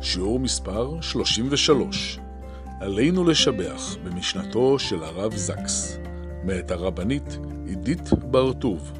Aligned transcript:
שיעור 0.00 0.38
מספר 0.38 1.00
33, 1.00 2.18
עלינו 2.80 3.24
לשבח 3.24 3.96
במשנתו 4.04 4.78
של 4.78 5.02
הרב 5.02 5.34
זקס, 5.36 5.98
מאת 6.44 6.70
הרבנית 6.70 7.38
עידית 7.66 8.12
בר-טוב. 8.12 8.92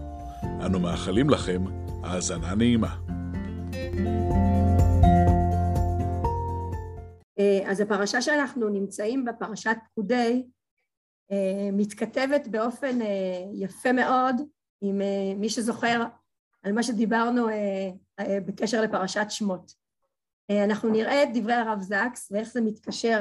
אנו 0.66 0.80
מאחלים 0.80 1.30
לכם 1.30 1.65
האזנה 2.05 2.55
נעימה. 2.55 2.97
אז 7.66 7.80
הפרשה 7.80 8.23
שאנחנו 8.23 8.69
נמצאים 8.69 9.24
בה, 9.24 9.33
פרשת 9.33 9.77
פקודי, 9.93 10.46
מתכתבת 11.73 12.49
באופן 12.51 12.99
יפה 13.52 13.93
מאוד 13.93 14.37
עם 14.80 15.01
מי 15.37 15.51
שזוכר 15.51 16.05
על 16.62 16.73
מה 16.73 16.83
שדיברנו 16.83 17.46
בקשר 18.21 18.83
לפרשת 18.83 19.27
שמות. 19.29 19.77
אנחנו 20.51 20.88
נראה 20.88 21.23
את 21.23 21.29
דברי 21.34 21.55
הרב 21.55 21.80
זקס 21.80 22.32
ואיך 22.32 22.49
זה 22.52 22.60
מתקשר 22.60 23.21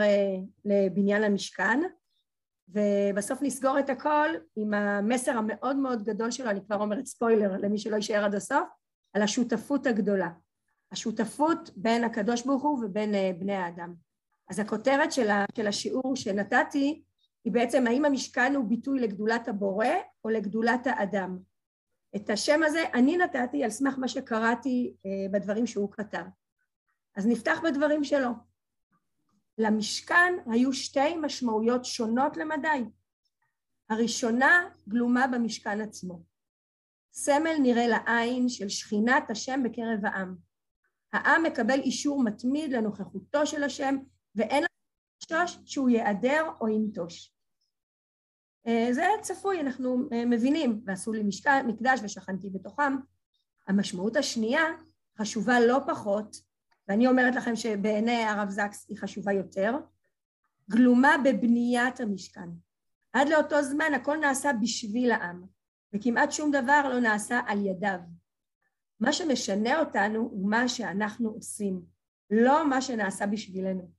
לבניין 0.66 1.24
המשכן, 1.24 1.80
ובסוף 2.70 3.40
נסגור 3.42 3.80
את 3.80 3.90
הכל 3.90 4.30
עם 4.56 4.74
המסר 4.74 5.32
המאוד 5.38 5.76
מאוד 5.76 6.04
גדול 6.04 6.32
שלו, 6.32 6.50
אני 6.50 6.66
כבר 6.66 6.76
אומרת 6.76 7.06
ספוילר 7.06 7.58
למי 7.58 7.78
שלא 7.78 7.96
יישאר 7.96 8.26
עד 8.26 8.36
הסוף, 8.36 8.68
על 9.14 9.22
השותפות 9.22 9.88
הגדולה. 9.88 10.30
השותפות 10.92 11.70
בין 11.76 12.04
הקדוש 12.04 12.46
ברוך 12.46 12.64
הוא 12.64 12.86
ובין 12.86 13.12
בני 13.40 13.56
האדם. 13.56 13.94
אז 14.50 14.60
הכותרת 14.60 15.12
של 15.12 15.68
השיעור 15.68 16.16
שנתתי 16.16 17.04
היא 17.46 17.54
בעצם 17.54 17.88
האם 17.88 18.06
המשכן 18.06 18.56
הוא 18.56 18.66
ביטוי 18.66 19.00
לגדולת 19.00 19.48
הבורא 19.48 19.88
או 20.24 20.30
לגדולת 20.30 20.88
האדם. 20.88 21.40
את 22.16 22.30
השם 22.30 22.64
הזה 22.64 22.84
אני 22.94 23.18
נתתי 23.18 23.64
על 23.64 23.70
סמך 23.70 23.98
מה 23.98 24.08
שקראתי 24.08 24.94
בדברים 25.32 25.68
שהוא 25.68 25.92
כתב. 25.92 26.24
אז 27.18 27.28
נפתח 27.28 27.58
בדברים 27.64 28.04
שלו. 28.04 28.30
למשכן 29.58 30.34
היו 30.52 30.74
שתי 30.74 31.16
משמעויות 31.22 31.86
שונות 31.86 32.38
למדי. 32.38 32.84
הראשונה 33.90 34.70
גלומה 34.90 35.28
במשכן 35.28 35.82
עצמו. 35.82 36.24
סמל 37.12 37.56
נראה 37.62 37.88
לעין 37.88 38.50
של 38.50 38.70
שכינת 38.70 39.30
השם 39.30 39.64
בקרב 39.64 40.06
העם. 40.06 40.36
העם 41.14 41.44
מקבל 41.44 41.80
אישור 41.80 42.24
מתמיד 42.24 42.72
לנוכחותו 42.72 43.46
של 43.46 43.64
השם 43.64 43.98
ואין 44.36 44.64
לחשוש 45.22 45.60
שהוא 45.66 45.90
ייעדר 45.90 46.52
או 46.62 46.68
ינטוש. 46.68 47.34
זה 48.92 49.06
צפוי, 49.22 49.62
אנחנו 49.62 50.10
מבינים, 50.12 50.82
ועשו 50.86 51.14
לי 51.14 51.24
משכן, 51.24 51.68
מקדש 51.68 52.00
ושכנתי 52.04 52.50
בתוכם. 52.50 52.96
המשמעות 53.68 54.16
השנייה 54.16 54.64
חשובה 55.20 55.60
לא 55.60 55.80
פחות, 55.88 56.47
ואני 56.88 57.08
אומרת 57.08 57.36
לכם 57.36 57.56
שבעיני 57.56 58.24
הרב 58.24 58.50
זקס 58.50 58.86
היא 58.90 58.98
חשובה 58.98 59.34
יותר, 59.34 59.78
גלומה 60.70 61.16
בבניית 61.24 62.00
המשכן. 62.00 62.50
עד 63.14 63.30
לאותו 63.30 63.64
זמן 63.64 63.94
הכל 63.96 64.18
נעשה 64.18 64.52
בשביל 64.62 65.12
העם, 65.12 65.46
וכמעט 65.94 66.32
שום 66.32 66.52
דבר 66.52 66.90
לא 66.90 67.00
נעשה 67.00 67.40
על 67.48 67.66
ידיו. 67.66 68.00
מה 69.00 69.14
שמשנה 69.14 69.80
אותנו 69.80 70.20
הוא 70.20 70.50
מה 70.50 70.68
שאנחנו 70.68 71.30
עושים, 71.30 71.82
לא 72.32 72.70
מה 72.70 72.82
שנעשה 72.82 73.26
בשבילנו. 73.26 73.92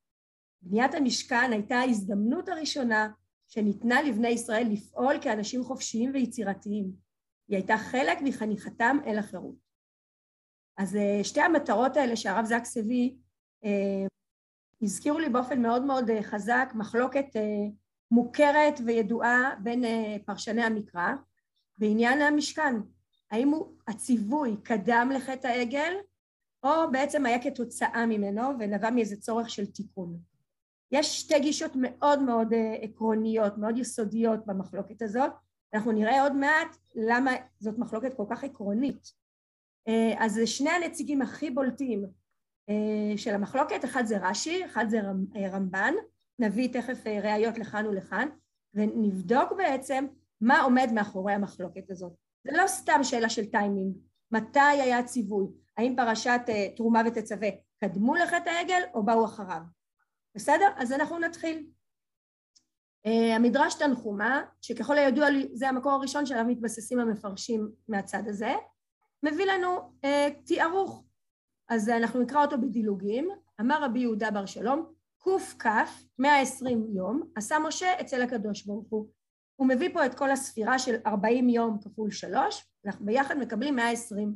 בניית 0.63 0.95
המשכן 0.95 1.53
הייתה 1.53 1.77
ההזדמנות 1.77 2.49
הראשונה 2.49 3.09
שניתנה 3.47 4.03
לבני 4.03 4.29
ישראל 4.29 4.67
לפעול 4.71 5.15
כאנשים 5.21 5.65
חופשיים 5.65 6.11
ויצירתיים. 6.15 6.93
היא 7.49 7.57
הייתה 7.57 7.77
חלק 7.77 8.19
מחניכתם 8.23 8.99
אל 9.07 9.19
החירות. 9.19 9.68
אז 10.79 10.99
שתי 11.23 11.41
המטרות 11.41 11.97
האלה 11.97 12.17
שהרב 12.17 12.45
זקס 12.45 12.77
הביא 12.77 13.15
הזכירו 14.83 15.19
לי 15.19 15.29
באופן 15.29 15.63
מאוד 15.63 15.85
מאוד 15.85 16.11
חזק 16.23 16.73
מחלוקת 16.75 17.27
מוכרת 18.11 18.81
וידועה 18.87 19.51
בין 19.63 19.85
פרשני 20.25 20.63
המקרא 20.63 21.09
בעניין 21.79 22.23
המשכן. 22.23 22.75
האם 23.31 23.49
הוא 23.49 23.73
הציווי 23.89 24.57
קדם 24.63 25.11
לחטא 25.15 25.47
העגל 25.47 25.93
או 26.63 26.91
בעצם 26.93 27.27
היה 27.27 27.43
כתוצאה 27.43 28.07
ממנו 28.07 28.43
ונבע 28.59 28.91
מאיזה 28.91 29.17
צורך 29.17 29.51
של 29.51 29.67
תיקון. 29.67 30.19
יש 30.93 31.21
שתי 31.21 31.41
גישות 31.41 31.73
מאוד 31.75 32.23
מאוד 32.23 32.53
עקרוניות, 32.83 33.59
מאוד 33.59 33.79
יסודיות 33.79 34.47
במחלוקת 34.47 35.03
הזאת, 35.03 35.31
אנחנו 35.75 35.93
נראה 35.93 36.23
עוד 36.23 36.33
מעט 36.33 36.77
למה 36.95 37.31
זאת 37.59 37.79
מחלוקת 37.79 38.15
כל 38.15 38.25
כך 38.31 38.45
עקרונית. 38.45 39.13
אז 40.19 40.41
שני 40.45 40.71
הנציגים 40.71 41.23
הכי 41.23 41.51
בולטים 41.51 42.07
של 43.17 43.35
המחלוקת, 43.35 43.85
אחד 43.85 44.05
זה 44.07 44.19
רש"י, 44.19 44.65
אחד 44.65 44.87
זה 44.89 45.01
רמב"ן, 45.53 45.95
נביא 46.39 46.73
תכף 46.73 47.07
ראיות 47.07 47.59
לכאן 47.59 47.87
ולכאן, 47.87 48.29
ונבדוק 48.75 49.53
בעצם 49.57 50.07
מה 50.41 50.63
עומד 50.63 50.89
מאחורי 50.95 51.33
המחלוקת 51.33 51.91
הזאת. 51.91 52.13
זה 52.45 52.57
לא 52.57 52.67
סתם 52.67 53.01
שאלה 53.03 53.29
של 53.29 53.47
טיימינג, 53.47 53.97
מתי 54.31 54.61
היה 54.61 55.03
ציווי, 55.03 55.47
האם 55.77 55.95
פרשת 55.97 56.41
תרומה 56.77 57.03
ותצווה 57.07 57.49
קדמו 57.85 58.15
לחטא 58.15 58.51
העגל 58.51 58.83
או 58.95 59.03
באו 59.05 59.25
אחריו. 59.25 59.63
בסדר? 60.35 60.69
אז 60.77 60.93
אנחנו 60.93 61.19
נתחיל. 61.19 61.67
המדרש 63.37 63.75
תנחומה, 63.75 64.43
שככל 64.63 64.99
הידוע 64.99 65.31
לי 65.31 65.49
זה 65.55 65.69
המקור 65.69 65.93
הראשון 65.93 66.27
שעליו 66.27 66.45
מתבססים 66.45 67.01
המפרשים 67.01 67.69
מהצד 67.89 68.23
הזה, 68.27 68.55
מביא 69.23 69.47
לנו 69.47 69.93
תיארוך. 70.45 71.05
אז 71.69 71.89
אנחנו 71.89 72.21
נקרא 72.23 72.45
אותו 72.45 72.61
בדילוגים. 72.61 73.29
אמר 73.61 73.85
רבי 73.85 73.99
יהודה 73.99 74.31
בר 74.31 74.47
שלום, 74.47 74.93
קכ 75.19 75.67
120 76.19 76.87
יום 76.97 77.23
עשה 77.37 77.59
משה 77.59 78.01
אצל 78.01 78.23
הקדוש 78.23 78.67
ברוך 78.67 78.87
הוא. 78.89 79.09
הוא 79.57 79.69
מביא 79.69 79.93
פה 79.93 80.07
את 80.07 80.15
כל 80.15 80.31
הספירה 80.31 80.79
של 80.79 80.97
40 81.07 81.49
יום 81.49 81.79
כפול 81.81 82.11
3, 82.11 82.67
אנחנו 82.87 83.07
ביחד 83.07 83.39
מקבלים 83.39 83.77
120. 83.77 84.35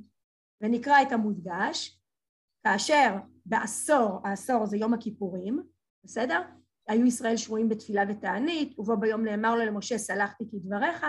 ונקרא 0.61 1.03
את 1.03 1.13
המודגש, 1.13 2.01
כאשר 2.67 3.17
בעשור, 3.47 4.21
העשור 4.25 4.67
זה 4.67 4.77
יום 4.77 4.95
הכיפורים, 4.95 5.63
בסדר? 6.05 6.41
היו 6.89 7.07
ישראל 7.07 7.37
שרויים 7.37 7.69
בתפילה 7.69 8.03
ותענית, 8.09 8.79
ובו 8.79 8.97
ביום 8.97 9.25
נאמר 9.25 9.55
לו 9.55 9.65
למשה 9.65 9.99
סלחתי 9.99 10.45
כדבריך, 10.51 11.07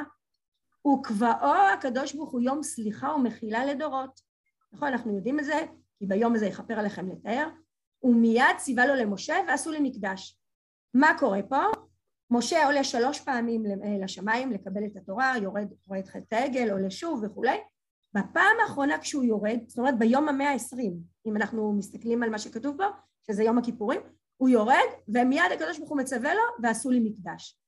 וקבעו 0.87 1.53
הקדוש 1.73 2.13
ברוך 2.13 2.31
הוא 2.31 2.41
יום 2.41 2.63
סליחה 2.63 3.13
ומחילה 3.13 3.65
לדורות. 3.65 4.19
נכון, 4.73 4.87
אנחנו 4.87 5.15
יודעים 5.15 5.39
את 5.39 5.45
זה, 5.45 5.65
כי 5.99 6.05
ביום 6.05 6.35
הזה 6.35 6.45
יכפר 6.45 6.79
עליכם 6.79 7.09
לתאר, 7.09 7.49
ומיד 8.03 8.57
ציווה 8.57 8.85
לו 8.85 8.95
למשה 8.95 9.35
ועשו 9.47 9.71
לי 9.71 9.79
מקדש. 9.79 10.39
מה 10.93 11.11
קורה 11.19 11.43
פה? 11.49 11.61
משה 12.31 12.65
עולה 12.65 12.83
שלוש 12.83 13.19
פעמים 13.19 13.63
לשמיים 14.01 14.51
לקבל 14.51 14.85
את 14.85 14.97
התורה, 14.97 15.33
יורד, 15.41 15.67
רואה 15.87 15.99
את 15.99 16.07
חטא 16.07 16.35
העגל, 16.35 16.71
עולה 16.71 16.89
שוב 16.91 17.23
וכולי. 17.23 17.57
בפעם 18.13 18.57
האחרונה 18.61 18.99
כשהוא 18.99 19.23
יורד, 19.23 19.59
זאת 19.67 19.79
אומרת 19.79 19.99
ביום 19.99 20.29
המאה 20.29 20.49
העשרים, 20.49 20.97
אם 21.25 21.35
אנחנו 21.35 21.73
מסתכלים 21.73 22.23
על 22.23 22.29
מה 22.29 22.39
שכתוב 22.39 22.77
פה, 22.77 22.83
שזה 23.27 23.43
יום 23.43 23.57
הכיפורים, 23.57 24.01
הוא 24.37 24.49
יורד 24.49 24.89
ומיד 25.07 25.51
הקדוש 25.53 25.77
ברוך 25.77 25.89
הוא 25.89 25.97
מצווה 25.97 26.33
לו 26.33 26.41
ועשו 26.63 26.89
לי 26.89 26.99
מקדש. 26.99 27.59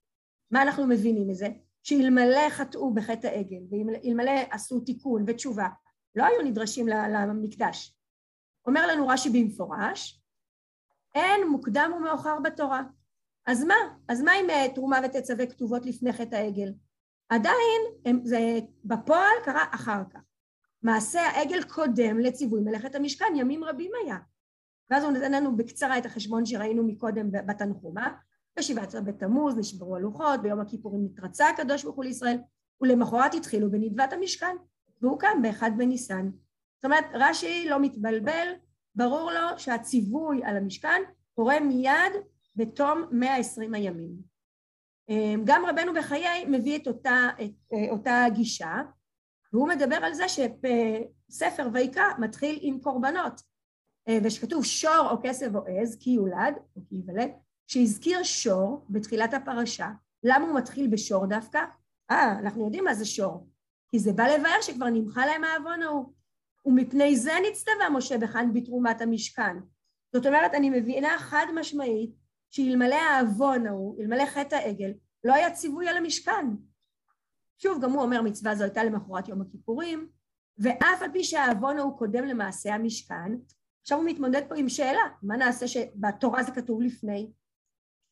מה 0.52 0.62
אנחנו 0.62 0.88
מבינים 0.88 1.28
מזה? 1.28 1.48
שאלמלא 1.86 2.50
חטאו 2.50 2.94
בחטא 2.94 3.28
העגל 3.28 3.62
ואלמלא 3.70 4.32
עשו 4.52 4.80
תיקון 4.80 5.24
ותשובה, 5.28 5.68
לא 6.16 6.26
היו 6.26 6.42
נדרשים 6.42 6.88
למקדש. 6.88 7.98
אומר 8.68 8.88
לנו 8.88 9.08
רש"י 9.08 9.30
במפורש, 9.30 10.22
אין 11.16 11.48
מוקדם 11.48 11.92
ומאוחר 11.98 12.40
בתורה. 12.44 12.84
אז 13.46 13.64
מה? 13.64 13.76
אז 14.08 14.22
מה 14.22 14.32
אם 14.36 14.48
תרומה 14.76 15.00
ותצווה 15.04 15.46
כתובות 15.46 15.86
לפני 15.86 16.14
חטא 16.14 16.36
העגל? 16.36 16.74
עדיין 17.30 17.82
הם, 18.06 18.20
זה 18.24 18.40
בפועל 18.86 19.36
קרה 19.44 19.64
אחר 19.72 20.02
כך. 20.14 20.20
מעשה 20.82 21.22
העגל 21.22 21.64
קודם 21.64 22.20
לציווי 22.20 22.62
מלאכת 22.62 22.96
המשכן, 22.96 23.34
ימים 23.36 23.64
רבים 23.64 23.92
היה. 24.04 24.18
ואז 24.90 25.04
הוא 25.04 25.12
נתן 25.12 25.32
לנו 25.32 25.58
בקצרה 25.58 25.98
את 25.98 26.06
החשבון 26.06 26.46
שראינו 26.46 26.84
מקודם 26.84 27.32
בתנחומה, 27.32 28.18
בשבעת 28.60 28.96
בתמוז 28.96 29.58
נשברו 29.58 29.96
הלוחות, 29.96 30.42
ביום 30.42 30.60
הכיפורים 30.60 31.06
נתרצה 31.06 31.50
הקדוש 31.50 31.84
ברוך 31.84 31.96
הוא 31.96 32.04
לישראל, 32.06 32.38
ולמחרת 32.82 33.34
התחילו 33.34 33.72
בנדבת 33.72 34.14
המשכן, 34.14 34.56
והוא 35.02 35.20
קם 35.20 35.42
באחד 35.42 35.72
בניסן. 35.78 36.30
זאת 36.76 36.86
אומרת, 36.86 37.06
רש"י 37.14 37.70
לא 37.70 37.80
מתבלבל, 37.80 38.48
ברור 38.96 39.32
לו 39.32 39.60
שהציווי 39.60 40.44
על 40.44 40.58
המשכן 40.58 41.02
קורה 41.36 41.60
מיד 41.60 42.14
בתום 42.56 43.04
120 43.12 43.74
הימים. 43.74 44.36
גם 45.46 45.66
רבנו 45.66 45.94
בחיי 45.94 46.46
מביא 46.46 46.78
את 46.78 46.88
אותה, 46.88 47.30
את 47.44 47.74
אותה 47.92 48.26
גישה, 48.34 48.82
והוא 49.54 49.68
מדבר 49.68 49.96
על 49.96 50.14
זה 50.14 50.24
שספר 50.28 51.70
ויקרא 51.74 52.04
מתחיל 52.20 52.60
עם 52.62 52.80
קורבנות, 52.80 53.42
ושכתוב 54.24 54.66
שור 54.66 55.08
או 55.12 55.18
כסף 55.24 55.48
או 55.56 55.62
עז, 55.68 55.98
כי 56.00 56.10
יולד, 56.10 56.54
או 56.76 56.82
כי 56.90 56.96
ייוולד, 56.96 57.32
שהזכיר 57.68 58.24
שור 58.24 58.86
בתחילת 58.90 59.34
הפרשה, 59.34 59.90
למה 60.24 60.46
הוא 60.46 60.58
מתחיל 60.58 60.88
בשור 60.88 61.26
דווקא? 61.26 61.60
אה, 62.12 62.40
אנחנו 62.40 62.66
יודעים 62.66 62.84
מה 62.84 62.94
זה 62.94 63.06
שור, 63.06 63.48
כי 63.90 64.00
זה 64.00 64.14
בא 64.14 64.24
לבאר 64.24 64.62
שכבר 64.62 64.86
נמחה 64.86 65.26
להם 65.26 65.44
העוון 65.44 65.82
ההוא. 65.82 66.14
ומפני 66.66 67.16
זה 67.16 67.32
נצטווה 67.50 67.90
משה 67.90 68.18
בכאן 68.18 68.54
בתרומת 68.54 69.02
המשכן. 69.02 69.58
זאת 70.14 70.26
אומרת, 70.26 70.54
אני 70.54 70.70
מבינה 70.70 71.18
חד 71.20 71.46
משמעית 71.56 72.16
שאלמלא 72.52 72.96
העוון 72.96 73.68
ההוא, 73.68 74.02
אלמלא 74.02 74.26
חטא 74.26 74.56
העגל, 74.56 74.94
לא 75.24 75.34
היה 75.34 75.52
ציווי 75.52 75.88
על 75.88 75.98
המשכן. 75.98 76.46
שוב, 77.58 77.84
גם 77.84 77.92
הוא 77.92 78.02
אומר 78.02 78.22
מצווה 78.22 78.56
זו 78.56 78.64
הייתה 78.64 78.84
למחרת 78.84 79.28
יום 79.28 79.42
הכיפורים, 79.42 80.08
ואף 80.58 81.02
על 81.02 81.12
פי 81.12 81.24
שהעוון 81.24 81.78
ההוא 81.80 81.98
קודם 81.98 82.24
למעשה 82.26 82.74
המשכן, 82.74 83.32
עכשיו 83.82 83.98
הוא 83.98 84.06
מתמודד 84.06 84.42
פה 84.50 84.56
עם 84.56 84.70
שאלה, 84.70 85.02
מה 85.24 85.38
נעשה 85.38 85.68
שבתורה 85.68 86.44
זה 86.44 86.52
כתוב 86.52 86.82
לפני? 86.82 87.32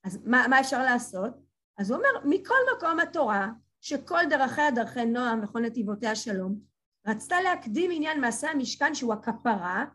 אז 0.03 0.19
מה, 0.25 0.45
מה 0.49 0.59
אפשר 0.59 0.83
לעשות? 0.83 1.33
אז 1.77 1.91
הוא 1.91 1.97
אומר, 1.97 2.37
מכל 2.37 2.59
מקום 2.77 2.99
התורה, 2.99 3.49
שכל 3.81 4.19
דרכיה 4.29 4.71
דרכי 4.71 5.05
נועם 5.05 5.43
וכל 5.43 5.59
נתיבותיה 5.59 6.15
שלום, 6.15 6.59
רצתה 7.07 7.41
להקדים 7.41 7.91
עניין 7.93 8.21
מעשה 8.21 8.51
המשכן 8.51 8.95
שהוא 8.95 9.13
הכפרה, 9.13 9.85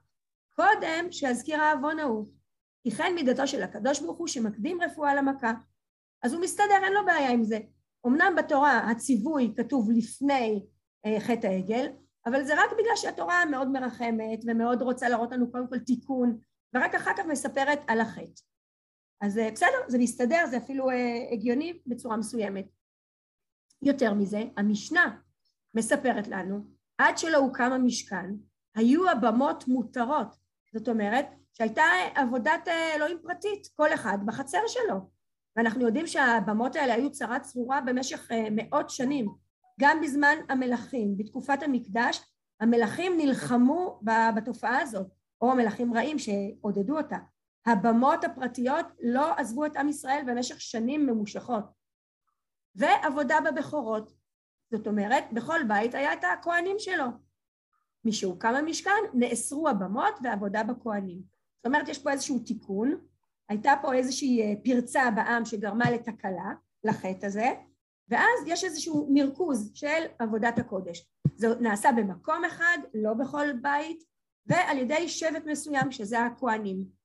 קודם 0.56 1.12
שיזכיר 1.12 1.60
העוון 1.60 1.98
ההוא. 1.98 2.26
כי 2.82 2.90
כן 2.90 3.12
מידתו 3.14 3.46
של 3.46 3.62
הקדוש 3.62 4.00
ברוך 4.00 4.18
הוא 4.18 4.28
שמקדים 4.28 4.82
רפואה 4.82 5.14
למכה. 5.14 5.52
אז 6.22 6.32
הוא 6.32 6.42
מסתדר, 6.42 6.84
אין 6.84 6.92
לו 6.92 7.06
בעיה 7.06 7.30
עם 7.30 7.44
זה. 7.44 7.58
אמנם 8.06 8.34
בתורה 8.38 8.78
הציווי 8.78 9.52
כתוב 9.56 9.90
לפני 9.90 10.66
אה, 11.06 11.20
חטא 11.20 11.46
העגל, 11.46 11.86
אבל 12.26 12.44
זה 12.44 12.54
רק 12.54 12.70
בגלל 12.72 12.96
שהתורה 12.96 13.44
מאוד 13.44 13.68
מרחמת 13.68 14.40
ומאוד 14.46 14.82
רוצה 14.82 15.08
להראות 15.08 15.32
לנו 15.32 15.52
קודם 15.52 15.68
כל 15.68 15.78
תיקון, 15.78 16.38
ורק 16.74 16.94
אחר 16.94 17.10
כך 17.16 17.26
מספרת 17.26 17.78
על 17.86 18.00
החטא. 18.00 18.42
אז 19.20 19.38
אה, 19.38 19.50
בסדר, 19.50 19.78
זה 19.88 19.98
מסתדר, 19.98 20.46
זה 20.50 20.56
אפילו 20.56 20.90
אה, 20.90 21.28
הגיוני 21.32 21.78
בצורה 21.86 22.16
מסוימת. 22.16 22.66
יותר 23.82 24.14
מזה, 24.14 24.42
המשנה 24.56 25.16
מספרת 25.74 26.28
לנו, 26.28 26.64
עד 26.98 27.18
שלא 27.18 27.36
הוקם 27.36 27.72
המשכן, 27.72 28.30
היו 28.74 29.10
הבמות 29.10 29.68
מותרות. 29.68 30.36
זאת 30.74 30.88
אומרת, 30.88 31.26
שהייתה 31.52 31.82
עבודת 32.14 32.68
אה, 32.68 32.94
אלוהים 32.94 33.18
פרטית, 33.22 33.68
כל 33.76 33.94
אחד 33.94 34.18
בחצר 34.26 34.62
שלו. 34.66 35.10
ואנחנו 35.56 35.80
יודעים 35.86 36.06
שהבמות 36.06 36.76
האלה 36.76 36.94
היו 36.94 37.12
צרה 37.12 37.40
צרורה 37.40 37.80
במשך 37.80 38.28
מאות 38.50 38.90
שנים. 38.90 39.26
גם 39.80 40.00
בזמן 40.02 40.36
המלכים, 40.48 41.16
בתקופת 41.16 41.62
המקדש, 41.62 42.20
המלכים 42.60 43.12
נלחמו 43.16 44.00
בתופעה 44.36 44.80
הזאת, 44.80 45.06
או 45.40 45.54
מלכים 45.56 45.94
רעים 45.94 46.16
שעודדו 46.18 46.96
אותה. 46.98 47.16
הבמות 47.68 48.24
הפרטיות 48.24 48.86
לא 49.02 49.34
עזבו 49.34 49.66
את 49.66 49.76
עם 49.76 49.88
ישראל 49.88 50.22
במשך 50.26 50.60
שנים 50.60 51.06
ממושכות. 51.06 51.64
ועבודה 52.74 53.36
בבכורות. 53.44 54.12
זאת 54.70 54.86
אומרת, 54.86 55.24
בכל 55.32 55.60
בית 55.68 55.94
היה 55.94 56.12
את 56.12 56.24
הכהנים 56.32 56.76
שלו. 56.78 57.04
משהוקם 58.04 58.54
המשכן, 58.54 59.00
נאסרו 59.14 59.68
הבמות 59.68 60.14
ועבודה 60.22 60.62
בכהנים. 60.62 61.22
זאת 61.56 61.66
אומרת, 61.66 61.88
יש 61.88 61.98
פה 61.98 62.10
איזשהו 62.10 62.38
תיקון, 62.38 63.00
הייתה 63.48 63.72
פה 63.82 63.94
איזושהי 63.94 64.42
אה, 64.42 64.54
פרצה 64.64 65.10
בעם 65.10 65.44
שגרמה 65.44 65.90
לתקלה, 65.90 66.52
לחטא 66.84 67.26
הזה, 67.26 67.48
ואז 68.08 68.38
יש 68.46 68.64
איזשהו 68.64 69.08
מרכוז 69.12 69.70
של 69.74 70.04
עבודת 70.18 70.58
הקודש. 70.58 71.10
זה 71.36 71.48
נעשה 71.60 71.92
במקום 71.96 72.44
אחד, 72.44 72.78
לא 72.94 73.14
בכל 73.14 73.52
בית, 73.62 74.04
ועל 74.46 74.78
ידי 74.78 75.08
שבט 75.08 75.42
מסוים 75.46 75.92
שזה 75.92 76.20
הכהנים. 76.20 76.97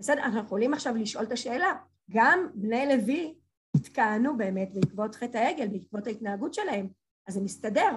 בסדר, 0.00 0.22
אנחנו 0.22 0.40
יכולים 0.40 0.74
עכשיו 0.74 0.94
לשאול 0.96 1.24
את 1.24 1.32
השאלה, 1.32 1.72
גם 2.10 2.46
בני 2.54 2.86
לוי 2.86 3.34
התכהנו 3.76 4.36
באמת 4.36 4.74
בעקבות 4.74 5.14
חטא 5.14 5.38
העגל, 5.38 5.68
בעקבות 5.68 6.06
ההתנהגות 6.06 6.54
שלהם, 6.54 6.88
אז 7.26 7.34
זה 7.34 7.40
מסתדר. 7.40 7.90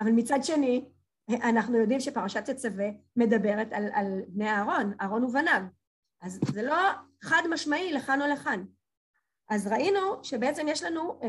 אבל 0.00 0.10
מצד 0.10 0.38
שני, 0.42 0.84
אנחנו 1.30 1.78
יודעים 1.78 2.00
שפרשת 2.00 2.50
תצווה 2.50 2.86
מדברת 3.16 3.72
על, 3.72 3.88
על 3.92 4.22
בני 4.28 4.50
אהרון, 4.50 4.92
אהרון 5.00 5.24
ובניו. 5.24 5.62
אז 6.20 6.40
זה 6.52 6.62
לא 6.62 6.76
חד 7.22 7.42
משמעי 7.50 7.92
לכאן 7.92 8.22
או 8.22 8.26
לכאן. 8.26 8.64
אז 9.48 9.66
ראינו 9.66 10.24
שבעצם 10.24 10.66
יש 10.68 10.82
לנו, 10.82 11.20
אה, 11.22 11.28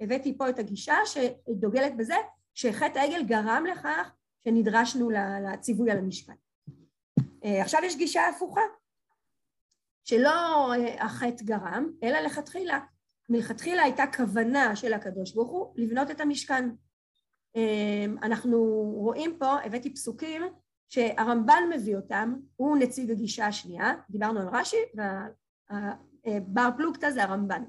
הבאתי 0.00 0.38
פה 0.38 0.48
את 0.48 0.58
הגישה 0.58 0.96
שדוגלת 1.06 1.96
בזה, 1.96 2.16
שחטא 2.54 2.98
העגל 2.98 3.24
גרם 3.24 3.64
לכך 3.72 4.12
שנדרשנו 4.44 5.10
לציווי 5.52 5.90
על 5.90 5.98
המשכן. 5.98 6.34
אה, 7.44 7.62
עכשיו 7.62 7.80
יש 7.84 7.96
גישה 7.96 8.28
הפוכה, 8.28 8.60
שלא 10.04 10.72
אה, 10.74 11.04
החטא 11.04 11.44
גרם, 11.44 11.90
אלא 12.02 12.20
לכתחילה. 12.20 12.80
מלכתחילה 13.28 13.82
הייתה 13.82 14.04
כוונה 14.16 14.76
של 14.76 14.92
הקדוש 14.92 15.34
ברוך 15.34 15.50
הוא 15.50 15.74
לבנות 15.76 16.10
את 16.10 16.20
המשכן. 16.20 16.70
אה, 17.56 18.04
אנחנו 18.22 18.58
רואים 18.96 19.36
פה, 19.38 19.60
הבאתי 19.64 19.94
פסוקים 19.94 20.42
שהרמב"ן 20.88 21.62
מביא 21.74 21.96
אותם, 21.96 22.34
הוא 22.56 22.78
נציג 22.78 23.10
הגישה 23.10 23.46
השנייה, 23.46 23.94
דיברנו 24.10 24.40
על 24.40 24.48
רש"י, 24.52 24.76
והבר 26.24 26.68
פלוגתא 26.76 27.10
זה 27.10 27.22
הרמב"ן. 27.22 27.64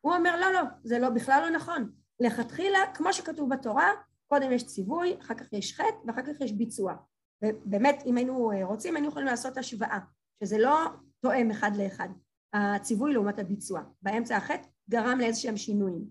הוא 0.00 0.14
אומר 0.14 0.40
לא, 0.40 0.52
לא, 0.52 0.60
זה 0.84 0.98
לא, 0.98 1.08
בכלל 1.08 1.40
לא 1.42 1.50
נכון. 1.50 1.90
לכתחילה, 2.20 2.78
כמו 2.94 3.12
שכתוב 3.12 3.54
בתורה, 3.54 3.90
קודם 4.26 4.52
יש 4.52 4.66
ציווי, 4.66 5.16
אחר 5.20 5.34
כך 5.34 5.52
יש 5.52 5.74
חטא 5.74 6.06
ואחר 6.06 6.22
כך 6.22 6.40
יש 6.40 6.52
ביצוע. 6.52 6.94
ובאמת, 7.42 8.02
אם 8.06 8.16
היינו 8.16 8.52
אה, 8.52 8.64
רוצים, 8.64 8.96
היינו 8.96 9.08
יכולים 9.08 9.28
לעשות 9.28 9.56
השוואה, 9.56 9.98
שזה 10.40 10.58
לא 10.58 10.86
תואם 11.20 11.50
אחד 11.50 11.70
לאחד, 11.76 12.08
הציווי 12.52 13.12
לעומת 13.12 13.38
הביצוע. 13.38 13.82
באמצע 14.02 14.36
החטא 14.36 14.68
גרם 14.90 15.18
לאיזה 15.18 15.40
שהם 15.40 15.56
שינויים. 15.56 16.04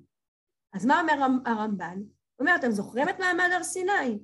אז 0.73 0.85
מה 0.85 1.01
אומר 1.01 1.13
הרמב"ן? 1.45 1.97
הוא 1.97 2.47
אומר, 2.47 2.55
אתם 2.55 2.71
זוכרים 2.71 3.09
את 3.09 3.19
מעמד 3.19 3.49
הר 3.53 3.63
סיני? 3.63 4.19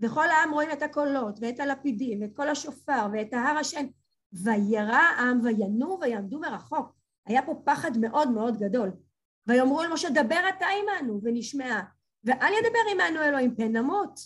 וכל 0.00 0.28
העם 0.28 0.52
רואים 0.52 0.70
את 0.72 0.82
הקולות, 0.82 1.38
ואת 1.40 1.60
הלפידים, 1.60 2.22
ואת 2.22 2.36
כל 2.36 2.48
השופר, 2.48 3.06
ואת 3.12 3.32
ההר 3.32 3.58
השן. 3.58 3.86
וירא 4.32 4.96
העם 4.96 5.40
וינועו 5.42 5.98
ויעמדו 6.00 6.38
מרחוק. 6.38 6.96
היה 7.26 7.42
פה 7.46 7.62
פחד 7.64 7.98
מאוד 8.00 8.30
מאוד 8.30 8.56
גדול. 8.58 8.90
ויאמרו 9.46 9.82
אל 9.82 9.92
משה, 9.92 10.10
דבר 10.10 10.40
אתה 10.48 10.66
עמנו, 10.66 11.20
ונשמעה. 11.22 11.84
ואל 12.24 12.52
ידבר 12.52 13.04
עמנו 13.04 13.22
אלוהים, 13.22 13.56
פן 13.56 13.76
נמות. 13.76 14.20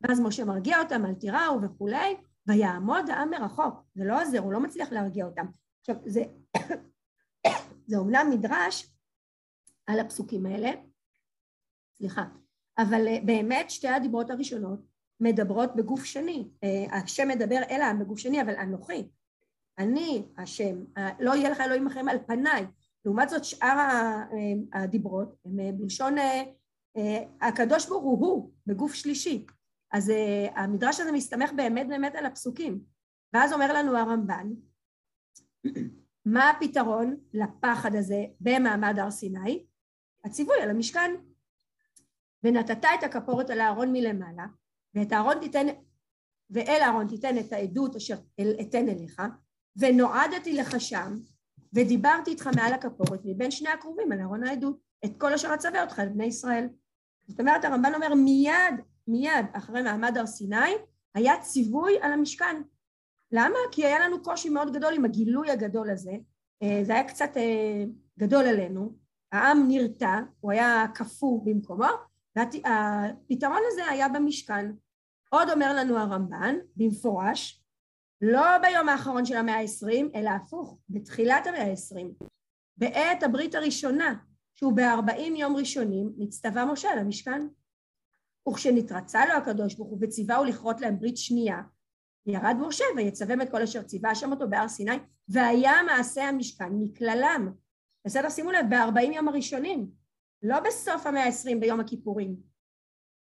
ואז 0.00 0.20
משה 0.20 0.44
מרגיע 0.44 0.78
אותם, 0.82 1.06
אל 1.06 1.14
תיראו 1.14 1.62
וכולי, 1.62 2.16
ויעמוד 2.46 3.10
העם 3.10 3.30
מרחוק. 3.30 3.74
זה 3.94 4.04
לא 4.04 4.22
עוזר, 4.22 4.38
הוא 4.38 4.52
לא 4.52 4.60
מצליח 4.60 4.92
להרגיע 4.92 5.26
אותם. 5.26 5.46
עכשיו, 5.80 5.96
זה, 6.06 6.22
זה 7.88 7.96
אומנם 7.96 8.26
מדרש 8.30 8.92
על 9.86 10.00
הפסוקים 10.00 10.46
האלה, 10.46 10.70
סליחה, 11.98 12.24
אבל 12.78 13.08
אה, 13.08 13.18
באמת 13.24 13.70
שתי 13.70 13.88
הדיברות 13.88 14.30
הראשונות 14.30 14.80
מדברות 15.20 15.76
בגוף 15.76 16.04
שני. 16.04 16.48
אה, 16.64 16.96
השם 16.96 17.28
מדבר 17.28 17.60
אל 17.70 17.80
העם 17.80 17.98
בגוף 17.98 18.18
שני, 18.18 18.42
אבל 18.42 18.56
אנוכי. 18.56 19.08
אני 19.78 20.26
השם, 20.38 20.84
לא 21.20 21.34
יהיה 21.34 21.50
לך 21.50 21.60
אלוהים 21.60 21.86
אחרים 21.86 22.08
על 22.08 22.18
פניי. 22.26 22.66
לעומת 23.04 23.28
זאת 23.28 23.44
שאר 23.44 23.78
אה, 23.78 24.82
הדיברות 24.82 25.36
הם 25.44 25.78
בלשון 25.78 26.14
הקדוש 27.40 27.88
ברוך 27.88 28.02
הוא 28.02 28.18
הוא 28.20 28.50
בגוף 28.66 28.94
שלישי. 28.94 29.46
אז 29.92 30.08
uh, 30.10 30.58
המדרש 30.58 31.00
הזה 31.00 31.12
מסתמך 31.12 31.52
באמת 31.56 31.88
באמת 31.88 32.14
על 32.14 32.26
הפסוקים. 32.26 32.80
ואז 33.32 33.52
אומר 33.52 33.72
לנו 33.72 33.96
הרמב"ן, 33.96 34.48
מה 36.34 36.50
הפתרון 36.50 37.16
לפחד 37.34 37.94
הזה 37.94 38.24
במעמד 38.40 38.98
הר 38.98 39.10
סיני? 39.10 39.66
הציווי 40.24 40.62
על 40.62 40.70
המשכן. 40.70 41.10
ונתת 42.44 42.84
את 42.84 43.02
הכפורת 43.02 43.50
על 43.50 43.60
הארון 43.60 43.92
מלמעלה, 43.92 44.46
ואת 44.94 45.12
הארון 45.12 45.40
תיתן, 45.40 45.66
ואל 46.50 46.80
הארון 46.82 47.08
תיתן 47.08 47.38
את 47.38 47.52
העדות 47.52 47.96
אשר 47.96 48.16
אתן 48.60 48.88
אליך, 48.88 49.22
ונועדתי 49.76 50.52
לך 50.52 50.80
שם, 50.80 51.18
ודיברתי 51.72 52.30
איתך 52.30 52.50
מעל 52.56 52.72
הכפורת 52.72 53.20
מבין 53.24 53.50
שני 53.50 53.68
הקרובים 53.68 54.12
על 54.12 54.20
ארון 54.20 54.44
העדות, 54.44 54.80
את 55.04 55.10
כל 55.18 55.34
אשר 55.34 55.54
אצווה 55.54 55.82
אותך 55.82 55.98
לבני 55.98 56.24
ישראל. 56.24 56.68
זאת 57.26 57.40
אומרת 57.40 57.64
הרמב"ן 57.64 57.94
אומר 57.94 58.14
מיד 58.14 58.74
מיד 59.08 59.46
אחרי 59.52 59.82
מעמד 59.82 60.18
הר 60.18 60.26
סיני, 60.26 60.72
היה 61.14 61.40
ציווי 61.40 61.98
על 62.02 62.12
המשכן. 62.12 62.62
למה? 63.32 63.58
כי 63.72 63.86
היה 63.86 63.98
לנו 63.98 64.22
קושי 64.22 64.48
מאוד 64.48 64.76
גדול 64.76 64.94
עם 64.94 65.04
הגילוי 65.04 65.50
הגדול 65.50 65.90
הזה, 65.90 66.12
אה, 66.62 66.80
זה 66.84 66.94
היה 66.94 67.08
קצת 67.08 67.36
אה, 67.36 67.84
גדול 68.18 68.44
עלינו, 68.44 68.92
העם 69.32 69.64
נרתע, 69.68 70.20
הוא 70.40 70.52
היה 70.52 70.86
קפוא 70.94 71.40
במקומו, 71.44 71.86
והפתרון 72.36 73.60
הזה 73.72 73.86
היה 73.86 74.08
במשכן. 74.08 74.72
עוד 75.30 75.50
אומר 75.50 75.74
לנו 75.76 75.98
הרמב"ן, 75.98 76.54
במפורש, 76.76 77.62
לא 78.20 78.58
ביום 78.58 78.88
האחרון 78.88 79.24
של 79.24 79.36
המאה 79.36 79.54
העשרים, 79.54 80.10
אלא 80.14 80.30
הפוך, 80.30 80.78
בתחילת 80.88 81.46
המאה 81.46 81.62
העשרים. 81.62 82.14
בעת 82.76 83.22
הברית 83.22 83.54
הראשונה, 83.54 84.14
שהוא 84.54 84.72
בארבעים 84.72 85.36
יום 85.36 85.56
ראשונים, 85.56 86.12
נצטווה 86.18 86.64
משה 86.64 86.88
למשכן. 86.94 87.46
וכשנתרצה 88.48 89.26
לו 89.26 89.32
הקדוש 89.32 89.74
ברוך 89.74 89.90
הוא 89.90 89.98
וציווהו 90.00 90.44
לכרות 90.44 90.80
להם 90.80 90.98
ברית 90.98 91.16
שנייה, 91.16 91.62
ירד 92.26 92.56
משה 92.60 92.84
ויצווה 92.96 93.34
את 93.42 93.50
כל 93.50 93.62
אשר 93.62 93.82
ציווה 93.82 94.10
השם 94.10 94.32
אותו 94.32 94.48
בהר 94.50 94.68
סיני, 94.68 94.98
והיה 95.28 95.82
מעשה 95.86 96.24
המשכן 96.24 96.72
מכללם. 96.72 97.52
בסדר? 98.06 98.30
שימו 98.30 98.50
לב, 98.50 98.66
בארבעים 98.70 99.12
יום 99.12 99.28
הראשונים, 99.28 99.90
לא 100.42 100.60
בסוף 100.60 101.06
המאה 101.06 101.24
העשרים 101.24 101.60
ביום 101.60 101.80
הכיפורים. 101.80 102.36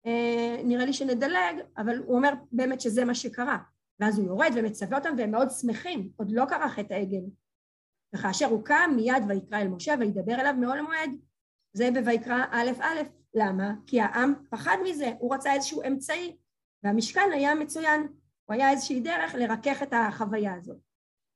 אה, 0.07 0.63
נראה 0.65 0.85
לי 0.85 0.93
שנדלג, 0.93 1.57
אבל 1.77 1.99
הוא 1.99 2.17
אומר 2.17 2.31
באמת 2.53 2.81
שזה 2.81 3.05
מה 3.05 3.15
שקרה. 3.15 3.59
ואז 4.01 4.19
הוא 4.19 4.27
יורד 4.27 4.51
ומצווה 4.57 4.99
אותם 4.99 5.15
והם 5.19 5.31
מאוד 5.31 5.51
שמחים, 5.51 6.11
עוד 6.17 6.33
לא 6.33 6.45
קרה 6.45 6.69
חטא 6.69 6.95
העגל. 6.95 7.25
וכאשר 8.15 8.47
הוא 8.47 8.65
קם 8.65 8.91
מיד 8.97 9.23
ויקרא 9.29 9.59
אל 9.59 9.69
משה 9.69 9.95
וידבר 10.01 10.35
אליו 10.41 10.55
מעול 10.61 10.81
מועד. 10.81 11.11
זה 11.73 11.89
בויקרא 12.05 12.45
א' 12.51 12.71
א', 12.81 13.01
למה? 13.35 13.75
כי 13.87 14.01
העם 14.01 14.35
פחד 14.51 14.77
מזה, 14.85 15.13
הוא 15.19 15.35
רצה 15.35 15.55
איזשהו 15.55 15.83
אמצעי, 15.87 16.37
והמשכן 16.85 17.29
היה 17.33 17.55
מצוין, 17.55 18.07
הוא 18.45 18.55
היה 18.55 18.71
איזושהי 18.71 19.01
דרך 19.01 19.35
לרכך 19.35 19.83
את 19.83 19.93
החוויה 19.93 20.55
הזאת. 20.55 20.79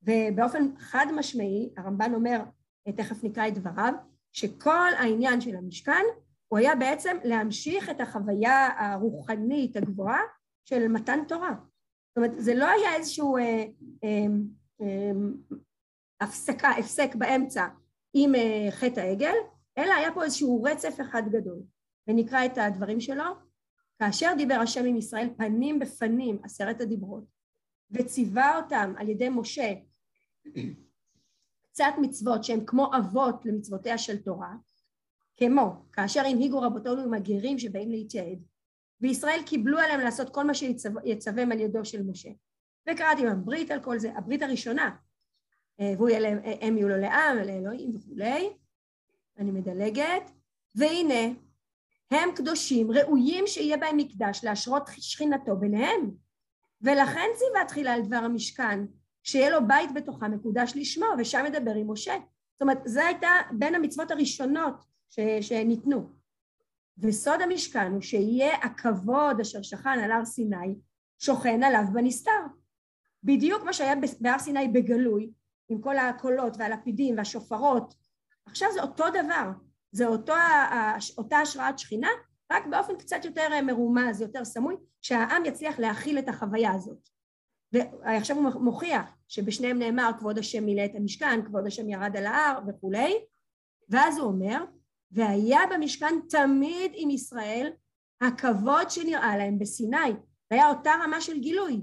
ובאופן 0.02 0.76
חד 0.78 1.06
משמעי, 1.16 1.72
הרמב"ן 1.76 2.14
אומר, 2.14 2.40
תכף 2.96 3.24
נקרא 3.24 3.48
את 3.48 3.54
דבריו, 3.54 3.94
שכל 4.32 4.94
העניין 4.98 5.40
של 5.40 5.56
המשכן 5.56 6.02
הוא 6.48 6.58
היה 6.58 6.74
בעצם 6.74 7.16
להמשיך 7.24 7.90
את 7.90 8.00
החוויה 8.00 8.68
הרוחנית 8.78 9.76
הגבוהה 9.76 10.20
של 10.64 10.88
מתן 10.88 11.24
תורה. 11.28 11.54
זאת 12.08 12.16
אומרת, 12.16 12.32
זה 12.36 12.54
לא 12.54 12.68
היה 12.68 12.94
איזשהו 12.94 13.36
אה, 13.36 13.64
אה, 14.04 14.26
אה, 14.80 15.10
הפסקה, 16.20 16.70
הפסק 16.70 17.14
באמצע 17.14 17.66
עם 18.14 18.34
אה, 18.34 18.68
חטא 18.70 19.00
העגל, 19.00 19.34
אלא 19.78 19.94
היה 19.94 20.14
פה 20.14 20.24
איזשהו 20.24 20.62
רצף 20.62 21.00
אחד 21.00 21.22
גדול. 21.30 21.58
ונקרא 22.08 22.44
את 22.44 22.58
הדברים 22.58 23.00
שלו. 23.00 23.24
כאשר 23.98 24.32
דיבר 24.36 24.54
השם 24.54 24.84
עם 24.84 24.96
ישראל 24.96 25.28
פנים 25.36 25.78
בפנים, 25.78 26.38
עשרת 26.42 26.80
הדיברות, 26.80 27.24
וציווה 27.90 28.56
אותם 28.56 28.92
על 28.96 29.08
ידי 29.08 29.28
משה 29.28 29.72
קצת 31.74 31.94
מצוות 32.00 32.44
שהן 32.44 32.60
כמו 32.66 32.90
אבות 32.96 33.46
למצוותיה 33.46 33.98
של 33.98 34.22
תורה, 34.22 34.54
כמו 35.36 35.84
כאשר 35.92 36.20
הנהיגו 36.20 36.60
רבותינו 36.60 37.02
עם 37.02 37.14
הגרים 37.14 37.58
שבאים 37.58 37.90
להתייעד, 37.90 38.38
וישראל 39.00 39.40
קיבלו 39.46 39.78
עליהם 39.78 40.00
לעשות 40.00 40.34
כל 40.34 40.44
מה 40.44 40.54
שיצווהם 40.54 41.52
על 41.52 41.60
ידו 41.60 41.84
של 41.84 42.02
משה. 42.02 42.30
וקראתי 42.90 43.24
להם 43.24 43.44
ברית 43.44 43.70
על 43.70 43.80
כל 43.80 43.98
זה, 43.98 44.12
הברית 44.16 44.42
הראשונה, 44.42 44.96
אה, 45.80 45.92
והוא 45.96 46.08
יהיה 46.08 46.20
להם, 46.20 46.38
אה, 46.44 46.54
הם 46.60 46.76
יהיו 46.76 46.88
לו 46.88 46.96
לעם, 46.96 47.36
לאלוהים 47.36 47.96
וכולי, 47.96 48.50
אני 49.38 49.50
מדלגת, 49.50 50.30
והנה 50.74 51.34
הם 52.10 52.28
קדושים, 52.34 52.90
ראויים 52.90 53.46
שיהיה 53.46 53.76
בהם 53.76 53.96
מקדש 53.96 54.40
להשרות 54.44 54.82
שכינתו 54.92 55.56
ביניהם. 55.56 56.10
ולכן 56.82 57.28
ציווה 57.36 57.64
תחילה 57.68 57.92
על 57.92 58.02
דבר 58.02 58.16
המשכן, 58.16 58.84
שיהיה 59.22 59.50
לו 59.50 59.66
בית 59.66 59.94
בתוכה 59.94 60.28
מקודש 60.28 60.72
לשמו, 60.76 61.06
ושם 61.18 61.44
ידבר 61.46 61.74
עם 61.74 61.90
משה. 61.90 62.14
זאת 62.52 62.62
אומרת, 62.62 62.78
זו 62.84 63.00
הייתה 63.00 63.28
בין 63.52 63.74
המצוות 63.74 64.10
הראשונות 64.10 64.84
ש, 65.10 65.20
שניתנו. 65.40 66.10
וסוד 66.98 67.40
המשכן 67.42 67.92
הוא 67.92 68.00
שיהיה 68.00 68.56
הכבוד 68.56 69.40
אשר 69.40 69.62
שכן 69.62 69.98
על 70.04 70.12
הר 70.12 70.24
סיני, 70.24 70.74
שוכן 71.18 71.62
עליו 71.62 71.82
בנסתר. 71.92 72.40
בדיוק 73.24 73.64
מה 73.64 73.72
שהיה 73.72 73.94
בהר 74.20 74.38
סיני 74.38 74.68
בגלוי, 74.68 75.30
עם 75.68 75.80
כל 75.80 75.98
הקולות 75.98 76.56
והלפידים 76.58 77.18
והשופרות, 77.18 77.94
עכשיו 78.46 78.68
זה 78.74 78.82
אותו 78.82 79.04
דבר, 79.10 79.50
זה 79.94 80.06
אותו, 80.06 80.34
אותה 81.18 81.38
השראת 81.38 81.78
שכינה, 81.78 82.08
רק 82.52 82.66
באופן 82.70 82.96
קצת 82.98 83.24
יותר 83.24 83.48
מרומז, 83.62 84.20
יותר 84.20 84.44
סמוי, 84.44 84.76
שהעם 85.02 85.44
יצליח 85.44 85.78
להכיל 85.78 86.18
את 86.18 86.28
החוויה 86.28 86.72
הזאת. 86.72 87.08
ועכשיו 87.72 88.36
הוא 88.36 88.64
מוכיח 88.64 89.02
שבשניהם 89.28 89.78
נאמר 89.78 90.10
כבוד 90.18 90.38
השם 90.38 90.64
מילא 90.64 90.84
את 90.84 90.90
המשכן, 90.94 91.44
כבוד 91.44 91.66
השם 91.66 91.88
ירד 91.88 92.16
על 92.16 92.26
ההר 92.26 92.58
וכולי, 92.68 93.14
ואז 93.88 94.18
הוא 94.18 94.26
אומר, 94.26 94.64
והיה 95.10 95.60
במשכן 95.70 96.14
תמיד 96.28 96.92
עם 96.94 97.10
ישראל 97.10 97.72
הכבוד 98.20 98.90
שנראה 98.90 99.36
להם 99.36 99.58
בסיני, 99.58 100.12
והיה 100.50 100.68
אותה 100.68 100.90
רמה 101.04 101.20
של 101.20 101.38
גילוי. 101.38 101.80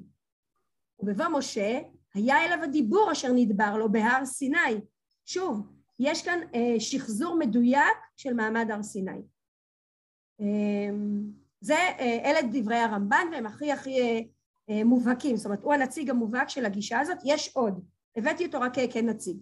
ובבוא 1.00 1.28
משה 1.28 1.80
היה 2.14 2.46
אליו 2.46 2.64
הדיבור 2.64 3.12
אשר 3.12 3.32
נדבר 3.36 3.78
לו 3.78 3.92
בהר 3.92 4.26
סיני. 4.26 4.82
שוב, 5.26 5.81
יש 6.04 6.26
כאן 6.26 6.40
אה, 6.56 6.80
שחזור 6.80 7.38
מדויק 7.40 7.98
של 8.18 8.34
מעמד 8.34 8.72
הר 8.72 8.84
סיני. 8.84 9.22
אה, 10.42 10.90
זה, 11.62 11.76
אה, 11.76 12.20
אלה 12.26 12.40
דברי 12.52 12.78
הרמב"ן 12.78 13.28
והם 13.32 13.46
הכי 13.46 13.72
הכי 13.72 14.02
אה, 14.02 14.20
אה, 14.70 14.84
מובהקים, 14.84 15.36
זאת 15.38 15.46
אומרת 15.46 15.64
הוא 15.64 15.74
הנציג 15.74 16.10
המובהק 16.10 16.50
של 16.50 16.66
הגישה 16.66 17.00
הזאת, 17.00 17.18
יש 17.26 17.56
עוד, 17.56 17.86
הבאתי 18.16 18.46
אותו 18.46 18.60
רק 18.60 18.74
כנציג. 18.92 19.38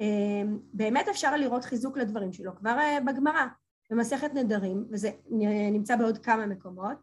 אה, 0.00 0.42
באמת 0.72 1.08
אפשר 1.08 1.36
לראות 1.36 1.64
חיזוק 1.64 1.96
לדברים 1.98 2.32
שלו 2.32 2.56
כבר 2.56 2.78
אה, 2.78 2.98
בגמרא, 3.06 3.46
במסכת 3.90 4.30
נדרים, 4.34 4.84
וזה 4.90 5.10
נמצא 5.72 5.96
בעוד 5.96 6.18
כמה 6.18 6.46
מקומות, 6.46 6.96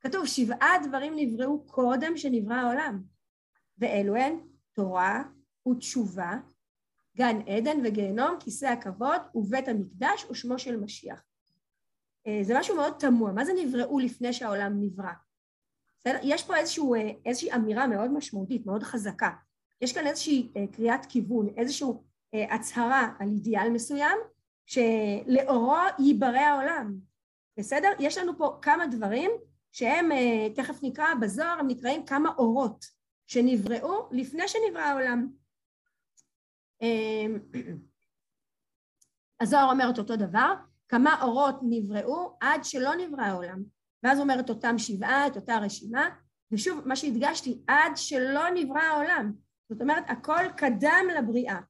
כתוב 0.00 0.26
שבעה 0.26 0.72
דברים 0.88 1.12
נבראו 1.16 1.66
קודם 1.66 2.16
שנברא 2.16 2.54
העולם, 2.54 3.02
ואלו 3.78 4.16
הן 4.16 4.38
תורה 4.72 5.22
ותשובה 5.68 6.38
גן 7.16 7.40
עדן 7.46 7.78
וגיהנום, 7.84 8.36
כיסא 8.40 8.66
הכבוד 8.66 9.20
ובית 9.34 9.68
המקדש 9.68 10.26
ושמו 10.30 10.58
של 10.58 10.76
משיח. 10.76 11.22
אה, 12.26 12.38
זה 12.42 12.58
משהו 12.58 12.76
מאוד 12.76 12.92
תמוה, 12.98 13.32
מה 13.32 13.44
זה 13.44 13.52
נבראו 13.52 13.98
לפני 13.98 14.32
שהעולם 14.32 14.72
נברא? 14.80 15.12
יש 16.22 16.44
פה 16.44 16.56
איזשהו, 16.56 16.94
אה, 16.94 17.10
איזושהי 17.26 17.52
אמירה 17.52 17.86
מאוד 17.86 18.10
משמעותית, 18.10 18.66
מאוד 18.66 18.82
חזקה. 18.82 19.30
יש 19.80 19.92
כאן 19.92 20.06
איזושהי 20.06 20.52
אה, 20.56 20.64
קריאת 20.72 21.06
כיוון, 21.06 21.48
איזושהי 21.56 21.88
הצהרה 22.50 23.12
על 23.18 23.28
אידיאל 23.28 23.70
מסוים, 23.70 24.18
שלאורו 24.66 25.76
ייברא 25.98 26.38
העולם. 26.38 26.94
בסדר? 27.58 27.88
יש 27.98 28.18
לנו 28.18 28.38
פה 28.38 28.58
כמה 28.62 28.86
דברים 28.86 29.30
שהם, 29.72 30.08
תכף 30.54 30.78
נקרא 30.82 31.14
בזוהר, 31.20 31.60
הם 31.60 31.66
נקראים 31.66 32.06
כמה 32.06 32.30
אורות 32.38 32.86
שנבראו 33.26 34.08
לפני 34.12 34.48
שנברא 34.48 34.82
העולם. 34.82 35.28
אמ, 36.82 37.38
הזוהר 39.40 39.70
אומר 39.70 39.90
את 39.90 39.98
אותו 39.98 40.16
דבר, 40.16 40.54
כמה 40.88 41.22
אורות 41.22 41.56
נבראו 41.62 42.36
עד 42.40 42.64
שלא 42.64 42.94
נברא 42.94 43.22
העולם. 43.22 43.62
ואז 44.02 44.20
אומר 44.20 44.40
את 44.40 44.50
אותם 44.50 44.78
שבעה, 44.78 45.26
את 45.26 45.36
אותה 45.36 45.58
רשימה, 45.58 46.08
ושוב, 46.52 46.88
מה 46.88 46.96
שהדגשתי, 46.96 47.62
עד 47.66 47.92
שלא 47.96 48.50
נברא 48.54 48.80
העולם. 48.80 49.32
זאת 49.68 49.80
אומרת, 49.80 50.04
הכל 50.08 50.42
קדם 50.56 51.04
לבריאה. 51.18 51.60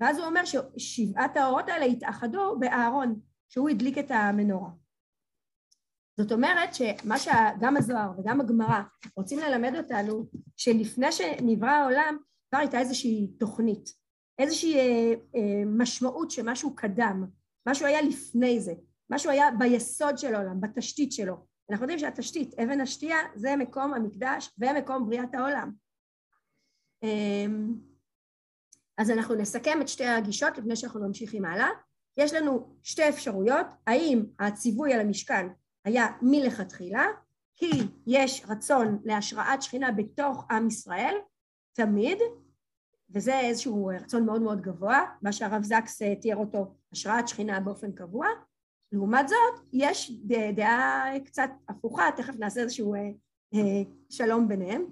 ואז 0.00 0.18
הוא 0.18 0.26
אומר 0.26 0.40
ששבעת 0.44 1.36
האורות 1.36 1.68
האלה 1.68 1.84
התאחדו 1.84 2.58
באהרון, 2.58 3.20
שהוא 3.48 3.68
הדליק 3.68 3.98
את 3.98 4.10
המנורה. 4.10 4.70
זאת 6.16 6.32
אומרת 6.32 6.74
שמה 6.74 7.18
שגם 7.18 7.76
הזוהר 7.76 8.10
וגם 8.18 8.40
הגמרא 8.40 8.82
רוצים 9.16 9.38
ללמד 9.38 9.72
אותנו, 9.76 10.26
שלפני 10.56 11.12
שנברא 11.12 11.70
העולם 11.70 12.16
כבר 12.48 12.58
הייתה 12.58 12.78
איזושהי 12.78 13.28
תוכנית. 13.38 14.03
איזושהי 14.38 14.76
אה, 14.76 15.14
אה, 15.36 15.62
משמעות 15.66 16.30
שמשהו 16.30 16.76
קדם, 16.76 17.24
משהו 17.68 17.86
היה 17.86 18.02
לפני 18.02 18.60
זה, 18.60 18.74
משהו 19.10 19.30
היה 19.30 19.50
ביסוד 19.58 20.18
של 20.18 20.34
העולם, 20.34 20.60
בתשתית 20.60 21.12
שלו. 21.12 21.46
אנחנו 21.70 21.84
יודעים 21.84 21.98
שהתשתית, 21.98 22.54
אבן 22.54 22.80
השתייה, 22.80 23.16
זה 23.34 23.56
מקום 23.56 23.94
המקדש 23.94 24.50
ומקום 24.58 25.06
בריאת 25.06 25.34
העולם. 25.34 25.72
אה, 27.04 27.46
אז 28.98 29.10
אנחנו 29.10 29.34
נסכם 29.34 29.78
את 29.80 29.88
שתי 29.88 30.04
הגישות 30.04 30.58
לפני 30.58 30.76
שאנחנו 30.76 31.00
ממשיכים 31.00 31.44
הלאה. 31.44 31.68
יש 32.16 32.34
לנו 32.34 32.76
שתי 32.82 33.08
אפשרויות, 33.08 33.66
האם 33.86 34.24
הציווי 34.38 34.94
על 34.94 35.00
המשכן 35.00 35.46
היה 35.84 36.06
מלכתחילה, 36.22 37.06
כי 37.56 37.70
יש 38.06 38.44
רצון 38.48 38.98
להשראת 39.04 39.62
שכינה 39.62 39.92
בתוך 39.92 40.46
עם 40.50 40.66
ישראל, 40.68 41.14
תמיד, 41.72 42.18
וזה 43.10 43.40
איזשהו 43.40 43.86
רצון 43.86 44.26
מאוד 44.26 44.42
מאוד 44.42 44.60
גבוה, 44.60 45.00
מה 45.22 45.32
שהרב 45.32 45.62
זקס 45.62 46.02
אה, 46.02 46.16
תיאר 46.16 46.36
אותו, 46.36 46.74
השראת 46.92 47.28
שכינה 47.28 47.60
באופן 47.60 47.92
קבוע. 47.92 48.26
לעומת 48.92 49.28
זאת, 49.28 49.68
יש 49.72 50.12
דעה 50.54 51.04
קצת 51.24 51.50
הפוכה, 51.68 52.08
תכף 52.16 52.34
נעשה 52.38 52.60
איזשהו 52.60 52.94
אה, 52.94 53.00
אה, 53.54 53.82
שלום 54.10 54.48
ביניהם, 54.48 54.84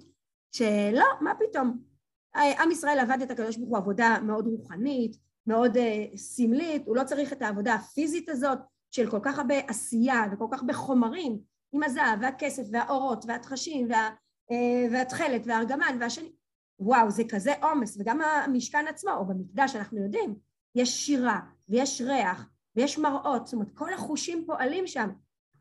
שלא, 0.55 1.05
מה 1.21 1.33
פתאום. 1.39 1.93
עם 2.35 2.71
ישראל 2.71 2.99
עבד 2.99 3.21
את 3.21 3.31
הקדוש 3.31 3.57
ברוך 3.57 3.69
הוא 3.69 3.77
עבודה 3.77 4.17
מאוד 4.23 4.47
רוחנית, 4.47 5.17
מאוד 5.47 5.77
סמלית, 6.15 6.87
הוא 6.87 6.95
לא 6.95 7.03
צריך 7.03 7.33
את 7.33 7.41
העבודה 7.41 7.73
הפיזית 7.73 8.29
הזאת 8.29 8.59
של 8.91 9.11
כל 9.11 9.19
כך 9.23 9.37
הרבה 9.37 9.55
עשייה 9.67 10.23
וכל 10.31 10.45
כך 10.51 10.59
הרבה 10.59 10.73
חומרים, 10.73 11.39
עם 11.71 11.83
הזהב 11.83 12.19
והכסף 12.21 12.63
והאורות 12.71 13.25
והתחשים 13.27 13.87
וה, 13.89 14.09
והתכלת 14.91 15.41
והארגמן 15.45 15.97
והשני, 15.99 16.31
וואו, 16.83 17.11
זה 17.11 17.23
כזה 17.29 17.53
עומס, 17.61 17.97
וגם 17.99 18.21
המשכן 18.21 18.85
עצמו, 18.89 19.11
או 19.11 19.25
במקדש, 19.25 19.75
אנחנו 19.75 20.03
יודעים, 20.03 20.35
יש 20.75 21.05
שירה, 21.05 21.39
ויש 21.69 22.01
ריח, 22.01 22.49
ויש 22.75 22.97
מראות, 22.97 23.47
זאת 23.47 23.53
אומרת, 23.53 23.71
כל 23.73 23.93
החושים 23.93 24.43
פועלים 24.45 24.87
שם. 24.87 25.09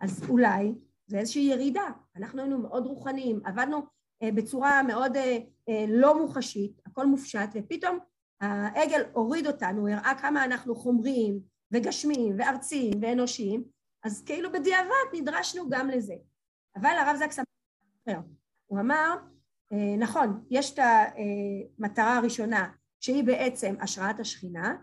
אז 0.01 0.29
אולי 0.29 0.75
זה 1.07 1.19
איזושהי 1.19 1.43
ירידה. 1.43 1.89
אנחנו 2.17 2.41
היינו 2.41 2.59
מאוד 2.59 2.87
רוחניים, 2.87 3.41
עבדנו 3.45 3.83
אה, 4.23 4.33
בצורה 4.33 4.83
מאוד 4.83 5.17
אה, 5.17 5.39
אה, 5.69 5.85
לא 5.89 6.19
מוחשית, 6.19 6.81
הכל 6.87 7.07
מופשט, 7.07 7.49
ופתאום 7.55 7.99
העגל 8.41 9.03
הוריד 9.13 9.47
אותנו, 9.47 9.89
הראה 9.89 10.15
כמה 10.21 10.45
אנחנו 10.45 10.75
חומריים 10.75 11.41
וגשמיים 11.73 12.35
וארציים 12.39 12.93
ואנושיים, 13.03 13.65
אז 14.05 14.23
כאילו 14.27 14.53
בדיעבד 14.53 15.07
נדרשנו 15.15 15.71
גם 15.71 15.91
לזה. 15.91 16.15
אבל 16.77 16.91
הרב 16.91 17.17
זקס 17.17 17.39
אמר, 18.09 18.19
הוא 18.67 18.81
אמר, 18.81 19.17
נכון, 19.99 20.45
יש 20.51 20.75
את 20.75 20.79
המטרה 21.79 22.17
הראשונה 22.17 22.71
שהיא 23.01 23.25
בעצם 23.25 23.75
השראת 23.81 24.21
השכינה, 24.21 24.77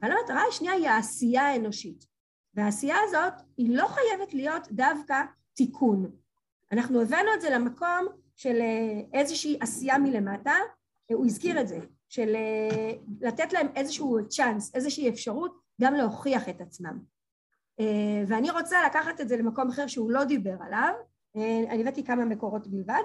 אבל 0.00 0.12
המטרה 0.12 0.42
השנייה 0.48 0.74
היא 0.74 0.88
העשייה 0.88 1.42
האנושית. 1.42 2.06
והעשייה 2.54 2.96
הזאת 3.04 3.32
היא 3.56 3.76
לא 3.76 3.86
חייבת 3.86 4.34
להיות 4.34 4.68
דווקא 4.72 5.22
תיקון. 5.54 6.10
אנחנו 6.72 7.02
הבאנו 7.02 7.34
את 7.34 7.40
זה 7.40 7.50
למקום 7.50 8.06
של 8.36 8.60
איזושהי 9.12 9.58
עשייה 9.60 9.98
מלמטה, 9.98 10.54
הוא 11.12 11.26
הזכיר 11.26 11.60
את 11.60 11.68
זה, 11.68 11.78
של 12.08 12.36
לתת 13.20 13.52
להם 13.52 13.66
איזשהו 13.76 14.28
צ'אנס, 14.28 14.74
איזושהי 14.74 15.08
אפשרות 15.08 15.60
גם 15.80 15.94
להוכיח 15.94 16.48
את 16.48 16.60
עצמם. 16.60 16.98
ואני 18.26 18.50
רוצה 18.50 18.76
לקחת 18.86 19.20
את 19.20 19.28
זה 19.28 19.36
למקום 19.36 19.68
אחר 19.68 19.86
שהוא 19.86 20.10
לא 20.10 20.24
דיבר 20.24 20.56
עליו, 20.60 20.92
אני 21.70 21.82
הבאתי 21.82 22.04
כמה 22.04 22.24
מקורות 22.24 22.66
בלבד, 22.66 23.02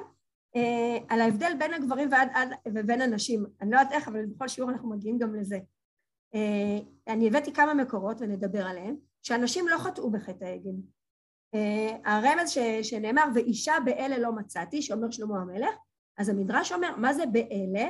על 1.09 1.21
ההבדל 1.21 1.53
בין 1.59 1.73
הגברים 1.73 2.09
ועד, 2.11 2.29
עד, 2.33 2.49
ובין 2.67 3.01
הנשים. 3.01 3.45
אני 3.61 3.71
לא 3.71 3.79
יודעת 3.79 3.93
איך, 3.93 4.07
אבל 4.07 4.25
בכל 4.25 4.47
שיעור 4.47 4.71
אנחנו 4.71 4.89
מגיעים 4.89 5.17
גם 5.17 5.35
לזה. 5.35 5.59
אני 7.07 7.27
הבאתי 7.27 7.53
כמה 7.53 7.73
מקורות 7.73 8.17
ונדבר 8.21 8.65
עליהם, 8.65 8.95
שאנשים 9.23 9.67
לא 9.67 9.77
חטאו 9.77 10.11
בחטא 10.11 10.45
העגל. 10.45 10.75
הרמז 12.05 12.49
ש, 12.49 12.57
שנאמר, 12.81 13.23
ואישה 13.35 13.73
באלה 13.85 14.17
לא 14.17 14.31
מצאתי, 14.31 14.81
שאומר 14.81 15.11
שלמה 15.11 15.41
המלך, 15.41 15.75
אז 16.17 16.29
המדרש 16.29 16.71
אומר, 16.71 16.95
מה 16.95 17.13
זה 17.13 17.25
באלה? 17.25 17.87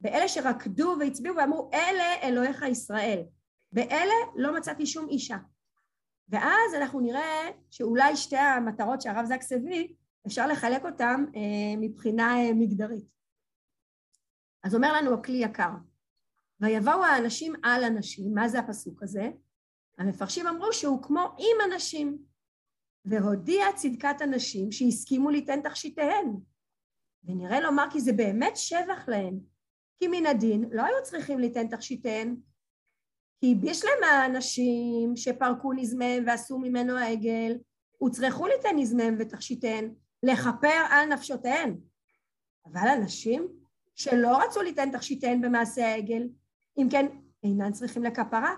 באלה 0.00 0.28
שרקדו 0.28 0.96
והצביעו 1.00 1.36
ואמרו, 1.36 1.70
אלה 1.74 2.22
אלוהיך 2.22 2.62
ישראל. 2.62 3.22
באלה 3.72 4.14
לא 4.36 4.56
מצאתי 4.56 4.86
שום 4.86 5.08
אישה. 5.08 5.36
ואז 6.28 6.74
אנחנו 6.76 7.00
נראה 7.00 7.50
שאולי 7.70 8.16
שתי 8.16 8.36
המטרות 8.36 9.00
שהרב 9.00 9.24
זקס 9.24 9.52
הביא, 9.52 9.88
אפשר 10.26 10.46
לחלק 10.46 10.84
אותן 10.84 11.24
אה, 11.36 11.76
מבחינה 11.80 12.36
אה, 12.36 12.52
מגדרית. 12.54 13.04
אז 14.64 14.74
אומר 14.74 14.92
לנו 14.92 15.14
הכלי 15.14 15.36
יקר, 15.36 15.70
ויבואו 16.60 17.04
האנשים 17.04 17.52
על 17.62 17.84
הנשים, 17.84 18.34
מה 18.34 18.48
זה 18.48 18.58
הפסוק 18.58 19.02
הזה? 19.02 19.30
המפרשים 19.98 20.46
אמרו 20.46 20.72
שהוא 20.72 21.02
כמו 21.02 21.20
עם 21.20 21.72
הנשים, 21.72 22.18
והודיע 23.04 23.64
צדקת 23.76 24.20
הנשים 24.20 24.72
שהסכימו 24.72 25.30
ליתן 25.30 25.60
תכשיטיהן. 25.62 26.36
ונראה 27.24 27.60
לומר 27.60 27.84
כי 27.92 28.00
זה 28.00 28.12
באמת 28.12 28.56
שבח 28.56 29.08
להן, 29.08 29.38
כי 29.98 30.08
מן 30.08 30.26
הדין 30.26 30.64
לא 30.72 30.82
היו 30.82 31.02
צריכים 31.02 31.38
ליתן 31.38 31.68
תכשיטיהן, 31.68 32.36
כי 33.40 33.54
יש 33.62 33.84
להם 33.84 34.10
האנשים 34.10 35.16
שפרקו 35.16 35.72
נזמיהם 35.72 36.24
ועשו 36.26 36.58
ממנו 36.58 36.96
העגל, 36.96 37.58
וצרכו 38.06 38.46
ליתן 38.46 38.76
נזמיהם 38.76 39.16
ותכשיטיהן, 39.18 39.94
לכפר 40.22 40.86
על 40.90 41.08
נפשותיהן. 41.08 41.76
אבל 42.66 42.88
אנשים 42.88 43.48
שלא 43.94 44.38
רצו 44.38 44.62
ליתן 44.62 44.90
תכשיטיהן 44.90 45.40
במעשה 45.40 45.86
העגל, 45.86 46.28
אם 46.78 46.88
כן, 46.90 47.06
אינן 47.42 47.72
צריכים 47.72 48.04
לכפרה. 48.04 48.54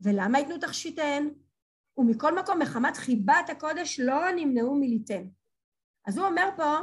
ולמה 0.00 0.38
ייתנו 0.38 0.58
תכשיטיהן? 0.58 1.30
ומכל 1.96 2.38
מקום, 2.38 2.58
מחמת 2.58 2.96
חיבת 2.96 3.50
הקודש 3.50 4.00
לא 4.00 4.30
נמנעו 4.36 4.74
מליתן. 4.74 5.24
אז 6.06 6.18
הוא 6.18 6.26
אומר 6.26 6.48
פה, 6.56 6.76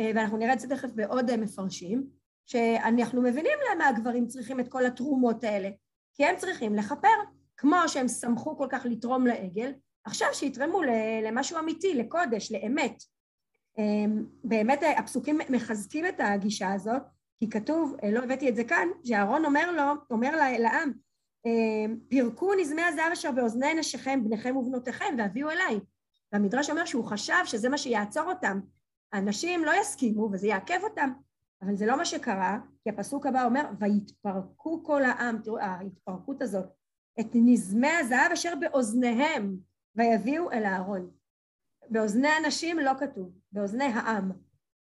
אה, 0.00 0.10
ואנחנו 0.14 0.36
נראה 0.36 0.52
את 0.52 0.60
זה 0.60 0.68
תכף 0.68 0.88
בעוד 0.94 1.30
אה, 1.30 1.36
מפרשים, 1.36 2.06
שאנחנו 2.46 3.22
מבינים 3.22 3.58
למה 3.72 3.88
הגברים 3.88 4.26
צריכים 4.26 4.60
את 4.60 4.68
כל 4.68 4.86
התרומות 4.86 5.44
האלה, 5.44 5.68
כי 6.14 6.24
הם 6.24 6.36
צריכים 6.36 6.74
לכפר, 6.74 7.08
כמו 7.56 7.76
שהם 7.86 8.08
שמחו 8.08 8.56
כל 8.56 8.66
כך 8.70 8.86
לתרום 8.90 9.26
לעגל, 9.26 9.72
עכשיו 10.04 10.28
שיתרמו 10.32 10.82
למשהו 11.22 11.58
אמיתי, 11.58 11.94
לקודש, 11.94 12.52
לאמת. 12.52 13.02
אמ, 13.78 14.24
באמת 14.44 14.80
הפסוקים 14.98 15.38
מחזקים 15.50 16.06
את 16.06 16.14
הגישה 16.18 16.72
הזאת, 16.72 17.02
כי 17.38 17.50
כתוב, 17.50 17.96
לא 18.12 18.24
הבאתי 18.24 18.48
את 18.48 18.56
זה 18.56 18.64
כאן, 18.64 18.88
שאהרון 19.04 19.44
אומר 19.44 19.72
לו, 19.72 19.82
אומר 20.10 20.36
לעם, 20.58 20.92
אמ, 21.46 21.98
פירקו 22.08 22.54
נזמי 22.54 22.82
הזהב 22.82 23.12
אשר 23.12 23.30
באוזני 23.32 23.74
נשיכם, 23.74 24.24
בניכם 24.24 24.56
ובנותיכם, 24.56 25.14
והביאו 25.18 25.50
אליי. 25.50 25.80
והמדרש 26.32 26.70
אומר 26.70 26.84
שהוא 26.84 27.04
חשב 27.04 27.44
שזה 27.44 27.68
מה 27.68 27.78
שיעצור 27.78 28.22
אותם. 28.22 28.60
האנשים 29.12 29.64
לא 29.64 29.72
יסכימו 29.80 30.28
וזה 30.32 30.46
יעכב 30.46 30.80
אותם, 30.82 31.10
אבל 31.62 31.76
זה 31.76 31.86
לא 31.86 31.96
מה 31.96 32.04
שקרה, 32.04 32.58
כי 32.82 32.90
הפסוק 32.90 33.26
הבא 33.26 33.44
אומר, 33.44 33.64
ויתפרקו 33.80 34.84
כל 34.84 35.04
העם, 35.04 35.38
תראו, 35.44 35.58
ההתפרקות 35.58 36.42
הזאת, 36.42 36.66
את 37.20 37.26
נזמי 37.34 37.90
הזהב 37.90 38.32
אשר 38.32 38.54
באוזניהם, 38.60 39.56
ויביאו 39.96 40.52
אל 40.52 40.64
הארון. 40.64 41.10
באוזני 41.90 42.28
הנשים 42.28 42.78
לא 42.78 42.92
כתוב, 43.00 43.38
באוזני 43.52 43.84
העם. 43.84 44.32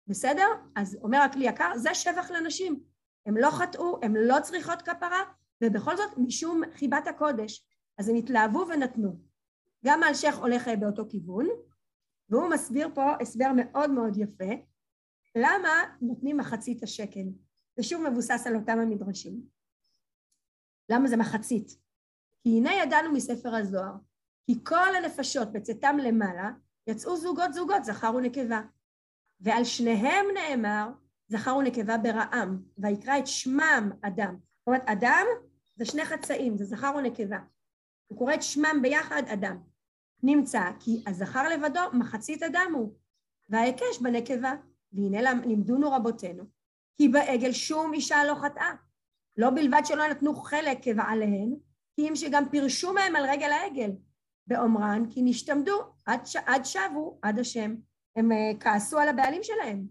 בסדר? 0.06 0.46
אז 0.76 0.98
אומר 1.02 1.18
הכלי 1.18 1.44
יקר, 1.44 1.72
זה 1.76 1.94
שבח 1.94 2.30
לנשים. 2.30 2.80
הם 3.26 3.36
לא 3.36 3.50
חטאו, 3.50 3.98
הם 4.02 4.16
לא 4.16 4.36
צריכות 4.42 4.82
כפרה, 4.82 5.22
ובכל 5.64 5.96
זאת 5.96 6.18
משום 6.18 6.60
חיבת 6.74 7.06
הקודש, 7.06 7.66
אז 7.98 8.08
הם 8.08 8.16
התלהבו 8.16 8.66
ונתנו. 8.68 9.20
גם 9.84 10.02
האלשיך 10.02 10.38
הולך 10.38 10.70
באותו 10.80 11.04
כיוון, 11.08 11.48
והוא 12.28 12.50
מסביר 12.50 12.88
פה 12.94 13.12
הסבר 13.20 13.52
מאוד 13.56 13.90
מאוד 13.90 14.16
יפה, 14.16 14.50
למה 15.36 15.68
נותנים 16.00 16.36
מחצית 16.36 16.82
השקל. 16.82 17.24
זה 17.76 17.82
שוב 17.82 18.08
מבוסס 18.08 18.46
על 18.46 18.56
אותם 18.56 18.78
המדרשים. 18.78 19.42
למה 20.88 21.08
זה 21.08 21.16
מחצית? 21.16 21.76
כי 22.42 22.48
הנה 22.48 22.74
ידענו 22.74 23.12
מספר 23.12 23.54
הזוהר, 23.54 23.94
כי 24.46 24.64
כל 24.64 24.94
הנפשות 24.96 25.52
בצאתם 25.52 25.96
למעלה 26.02 26.50
יצאו 26.86 27.16
זוגות 27.16 27.52
זוגות, 27.52 27.84
זכר 27.84 28.14
ונקבה. 28.14 28.60
ועל 29.40 29.64
שניהם 29.64 30.26
נאמר, 30.34 30.88
זכר 31.28 31.56
ונקבה 31.56 31.98
ברעם, 31.98 32.62
ויקרא 32.78 33.18
את 33.18 33.26
שמם 33.26 33.90
אדם. 34.02 34.36
זאת 34.58 34.66
אומרת, 34.66 34.82
אדם 34.86 35.26
זה 35.76 35.84
שני 35.84 36.04
חצאים, 36.04 36.56
זה 36.56 36.64
זכר 36.64 36.92
ונקבה. 36.98 37.38
הוא 38.06 38.18
קורא 38.18 38.34
את 38.34 38.42
שמם 38.42 38.78
ביחד 38.82 39.22
אדם. 39.32 39.56
נמצא 40.22 40.62
כי 40.80 41.04
הזכר 41.06 41.48
לבדו 41.48 41.80
מחצית 41.92 42.42
אדם 42.42 42.72
הוא, 42.74 42.94
וההיקש 43.48 43.98
בנקבה. 44.00 44.52
והנה 44.92 45.32
לימדונו 45.46 45.92
רבותינו, 45.92 46.44
כי 46.96 47.08
בעגל 47.08 47.52
שום 47.52 47.92
אישה 47.94 48.24
לא 48.24 48.34
חטאה. 48.34 48.74
לא 49.36 49.50
בלבד 49.50 49.82
שלא 49.84 50.08
נתנו 50.08 50.34
חלק 50.34 50.78
כבעליהן, 50.82 51.54
כי 51.94 52.08
אם 52.08 52.16
שגם 52.16 52.48
פירשו 52.50 52.92
מהם 52.92 53.16
על 53.16 53.26
רגל 53.30 53.50
העגל. 53.52 53.90
באומרן 54.52 55.10
כי 55.10 55.22
נשתמדו 55.22 55.80
עד, 56.06 56.26
ש... 56.26 56.36
עד 56.36 56.64
שבו 56.64 57.18
עד 57.22 57.38
השם. 57.38 57.74
הם 58.16 58.32
uh, 58.32 58.60
כעסו 58.60 58.98
על 58.98 59.08
הבעלים 59.08 59.42
שלהם. 59.42 59.86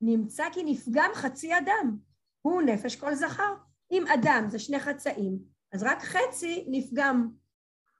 נמצא 0.00 0.44
כי 0.52 0.62
נפגם 0.64 1.10
חצי 1.14 1.58
אדם, 1.58 1.96
הוא 2.42 2.62
נפש 2.62 2.96
כל 2.96 3.14
זכר. 3.14 3.54
אם 3.92 4.04
אדם 4.14 4.44
זה 4.48 4.58
שני 4.58 4.80
חצאים, 4.80 5.38
אז 5.72 5.82
רק 5.82 6.02
חצי 6.02 6.64
נפגם. 6.68 7.28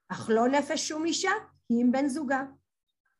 אך 0.09 0.29
לא 0.33 0.47
נפש 0.47 0.87
שום 0.87 1.05
אישה, 1.05 1.31
כי 1.67 1.73
אם 1.81 1.91
בן 1.91 2.07
זוגה. 2.07 2.43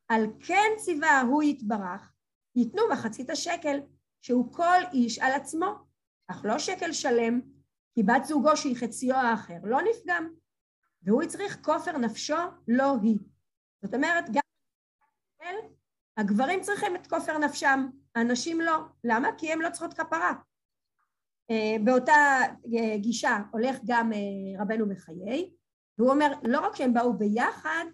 על 0.07 0.25
כן 0.39 0.69
ציווה 0.77 1.21
הוא 1.21 1.43
יתברך, 1.43 2.13
ייתנו 2.55 2.81
מחצית 2.91 3.29
השקל, 3.29 3.79
שהוא 4.21 4.53
כל 4.53 4.79
איש 4.93 5.19
על 5.19 5.31
עצמו, 5.31 5.75
אך 6.27 6.41
לא 6.45 6.59
שקל 6.59 6.91
שלם, 6.91 7.41
כי 7.93 8.03
בת 8.03 8.25
זוגו 8.25 8.57
שהיא 8.57 8.75
חציו 8.75 9.15
האחר 9.15 9.57
לא 9.63 9.79
נפגם. 9.81 10.29
והוא 11.03 11.25
צריך 11.25 11.57
כופר 11.61 11.97
נפשו, 11.97 12.35
לא 12.67 12.95
היא. 13.01 13.17
זאת 13.83 13.93
אומרת, 13.93 14.25
גם 14.31 14.41
הגברים 16.17 16.61
צריכים 16.61 16.95
את 16.95 17.07
כופר 17.07 17.37
נפשם, 17.37 17.89
הנשים 18.15 18.61
לא. 18.61 18.77
למה? 19.03 19.29
כי 19.37 19.51
הן 19.51 19.59
לא 19.59 19.69
צריכות 19.69 19.93
כפרה. 19.93 20.33
אה, 21.51 21.75
באותה 21.83 22.41
אה, 22.75 22.97
גישה 22.97 23.37
הולך 23.51 23.77
גם 23.85 24.13
אה, 24.13 24.61
רבנו 24.61 24.89
בחיי, 24.89 25.49
והוא 25.97 26.09
אומר, 26.11 26.31
לא 26.43 26.59
רק 26.59 26.75
שהם 26.75 26.93
באו 26.93 27.13
ביחד, 27.13 27.85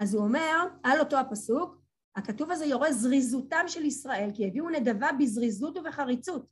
אז 0.00 0.14
הוא 0.14 0.24
אומר, 0.24 0.64
על 0.82 1.00
אותו 1.00 1.16
הפסוק, 1.18 1.78
הכתוב 2.16 2.50
הזה 2.50 2.66
יורה 2.66 2.92
זריזותם 2.92 3.64
של 3.66 3.84
ישראל, 3.84 4.30
כי 4.34 4.46
הביאו 4.46 4.70
נדבה 4.70 5.08
בזריזות 5.18 5.76
ובחריצות, 5.76 6.50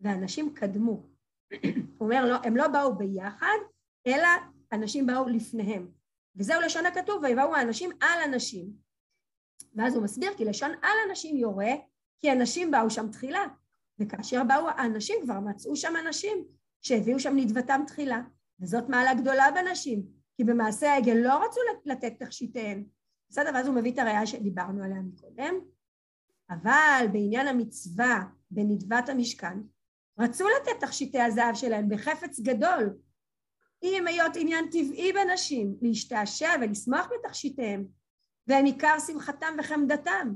ואנשים 0.00 0.54
קדמו. 0.54 1.06
הוא 1.98 2.08
אומר, 2.08 2.24
לא, 2.24 2.36
הם 2.44 2.56
לא 2.56 2.68
באו 2.68 2.96
ביחד, 2.96 3.56
אלא 4.06 4.28
אנשים 4.72 5.06
באו 5.06 5.28
לפניהם. 5.28 5.88
וזהו 6.36 6.60
לשון 6.60 6.86
הכתוב, 6.86 7.22
ויבואו 7.22 7.54
האנשים 7.54 7.90
על 8.00 8.22
אנשים. 8.24 8.72
ואז 9.74 9.94
הוא 9.94 10.04
מסביר 10.04 10.34
כי 10.36 10.44
לשון 10.44 10.70
על 10.82 10.96
אנשים 11.08 11.36
יורה, 11.36 11.72
כי 12.18 12.32
אנשים 12.32 12.70
באו 12.70 12.90
שם 12.90 13.10
תחילה, 13.10 13.44
וכאשר 13.98 14.44
באו 14.44 14.68
האנשים, 14.68 15.16
כבר 15.22 15.40
מצאו 15.40 15.76
שם 15.76 15.92
אנשים 16.06 16.44
שהביאו 16.80 17.20
שם 17.20 17.36
נדבתם 17.36 17.82
תחילה, 17.86 18.22
וזאת 18.60 18.88
מעלה 18.88 19.14
גדולה 19.14 19.50
בנשים, 19.54 20.02
כי 20.36 20.44
במעשה 20.44 20.92
העגל 20.92 21.14
לא 21.14 21.44
רצו 21.44 21.60
לתת 21.84 22.14
תכשיטיהן. 22.18 22.84
בסדר, 23.30 23.50
ואז 23.54 23.66
הוא 23.66 23.74
מביא 23.74 23.92
את 23.92 23.98
הראייה 23.98 24.26
שדיברנו 24.26 24.84
עליה 24.84 25.00
מקודם, 25.00 25.54
אבל 26.50 27.06
בעניין 27.12 27.46
המצווה 27.46 28.24
בנדבת 28.50 29.08
המשכן, 29.08 29.58
רצו 30.18 30.44
לתת 30.48 30.80
תכשיטי 30.80 31.20
הזהב 31.20 31.54
שלהם 31.54 31.88
בחפץ 31.88 32.40
גדול, 32.40 32.96
אם 33.82 34.06
היות 34.06 34.32
עניין 34.36 34.64
טבעי 34.70 35.12
בנשים 35.12 35.76
להשתעשע 35.82 36.50
ולשמוח 36.60 37.08
בתכשיטיהם, 37.14 37.86
והם 38.46 38.64
עיקר 38.64 38.98
שמחתם 39.06 39.56
וחמדתם. 39.58 40.34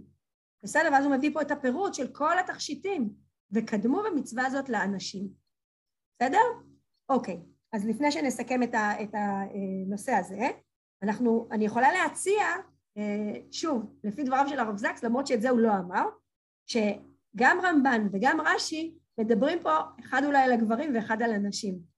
בסדר? 0.62 0.88
ואז 0.92 1.04
הוא 1.04 1.16
מביא 1.16 1.30
פה 1.32 1.42
את 1.42 1.50
הפירוט 1.50 1.94
של 1.94 2.06
כל 2.12 2.38
התכשיטים, 2.38 3.11
וקדמו 3.52 4.02
במצווה 4.02 4.46
הזאת 4.46 4.68
לאנשים. 4.68 5.28
בסדר? 6.16 6.38
אוקיי, 7.09 7.40
אז 7.72 7.87
לפני 7.87 8.12
שנסכם 8.12 8.62
את, 8.62 8.74
ה, 8.74 9.02
את 9.02 9.11
הנושא 9.14 10.12
הזה, 10.12 10.48
אנחנו, 11.02 11.48
אני 11.52 11.64
יכולה 11.64 11.92
להציע, 11.92 12.42
אה, 12.96 13.40
שוב, 13.50 13.96
לפי 14.04 14.24
דבריו 14.24 14.48
של 14.48 14.59
הרב 14.59 14.76
זקס, 14.76 15.04
למרות 15.04 15.26
שאת 15.26 15.42
זה 15.42 15.50
הוא 15.50 15.61
לא 15.61 15.72
אמר, 15.72 16.04
שגם 16.66 17.59
רמב"ן 17.62 18.09
וגם 18.12 18.40
רש"י 18.40 18.94
מדברים 19.18 19.62
פה 19.62 19.78
אחד 20.00 20.22
אולי 20.24 20.42
על 20.42 20.52
הגברים 20.52 20.94
ואחד 20.94 21.22
על 21.22 21.32
הנשים. 21.32 21.95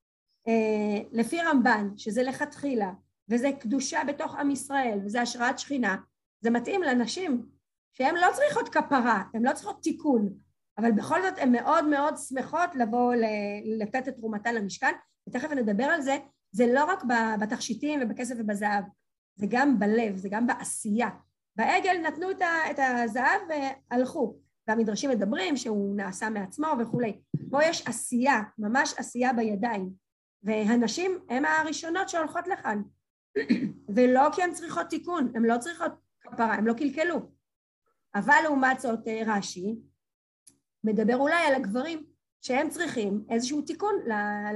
אה, 0.49 1.03
לפי 1.13 1.43
רמב"ן, 1.43 1.89
שזה 1.97 2.23
לכתחילה, 2.23 2.93
וזה 3.29 3.51
קדושה 3.61 4.01
בתוך 4.09 4.35
עם 4.35 4.51
ישראל, 4.51 4.99
וזה 5.05 5.21
השראת 5.21 5.59
שכינה, 5.59 5.97
זה 6.41 6.51
מתאים 6.51 6.83
לנשים 6.83 7.47
שהן 7.93 8.15
לא 8.15 8.27
צריכות 8.33 8.69
כפרה, 8.69 9.23
הן 9.35 9.43
לא 9.43 9.53
צריכות 9.53 9.83
תיקון, 9.83 10.35
אבל 10.79 10.93
בכל 10.93 11.23
זאת 11.23 11.39
הן 11.39 11.53
מאוד 11.53 11.89
מאוד 11.89 12.15
שמחות 12.29 12.75
לבוא 12.75 13.15
לתת 13.79 14.09
את 14.09 14.17
תרומתן 14.17 14.55
למשכן, 14.55 14.93
ותכף 15.29 15.51
נדבר 15.51 15.85
על 15.85 16.01
זה, 16.01 16.17
זה 16.53 16.67
לא 16.67 16.85
רק 16.85 17.05
בתכשיטים 17.41 18.01
ובכסף 18.03 18.35
ובזהב, 18.39 18.85
זה 19.37 19.47
גם 19.51 19.79
בלב, 19.79 20.17
זה 20.17 20.29
גם 20.29 20.47
בעשייה. 20.47 21.09
בעגל 21.57 21.97
נתנו 22.07 22.31
את 22.71 22.79
הזהב 22.79 23.41
והלכו, 23.49 24.39
והמדרשים 24.69 25.11
מדברים 25.11 25.57
שהוא 25.57 25.97
נעשה 25.97 26.31
מעצמו 26.31 26.67
וכולי. 26.81 27.21
פה 27.51 27.65
יש 27.65 27.87
עשייה, 27.87 28.43
ממש 28.59 28.95
עשייה 28.99 29.33
בידיים, 29.33 30.08
והנשים 30.43 31.19
הן 31.29 31.45
הראשונות 31.45 32.09
שהולכות 32.09 32.47
לכאן, 32.49 32.83
ולא 33.97 34.29
כי 34.35 34.43
הן 34.43 34.53
צריכות 34.53 34.87
תיקון, 34.87 35.33
הן 35.35 35.43
לא 35.45 35.59
צריכות 35.59 35.93
כפרה, 36.21 36.55
הן 36.55 36.65
לא 36.65 36.73
קלקלו. 36.73 37.31
אבל 38.15 38.41
לעומת 38.43 38.81
זאת 38.81 39.09
אה, 39.09 39.23
רש"י 39.27 39.79
מדבר 40.85 41.17
אולי 41.17 41.47
על 41.47 41.55
הגברים 41.55 42.07
שהם 42.41 42.71
צריכים 42.71 43.25
איזשהו 43.31 43.63
תיקון 43.63 43.95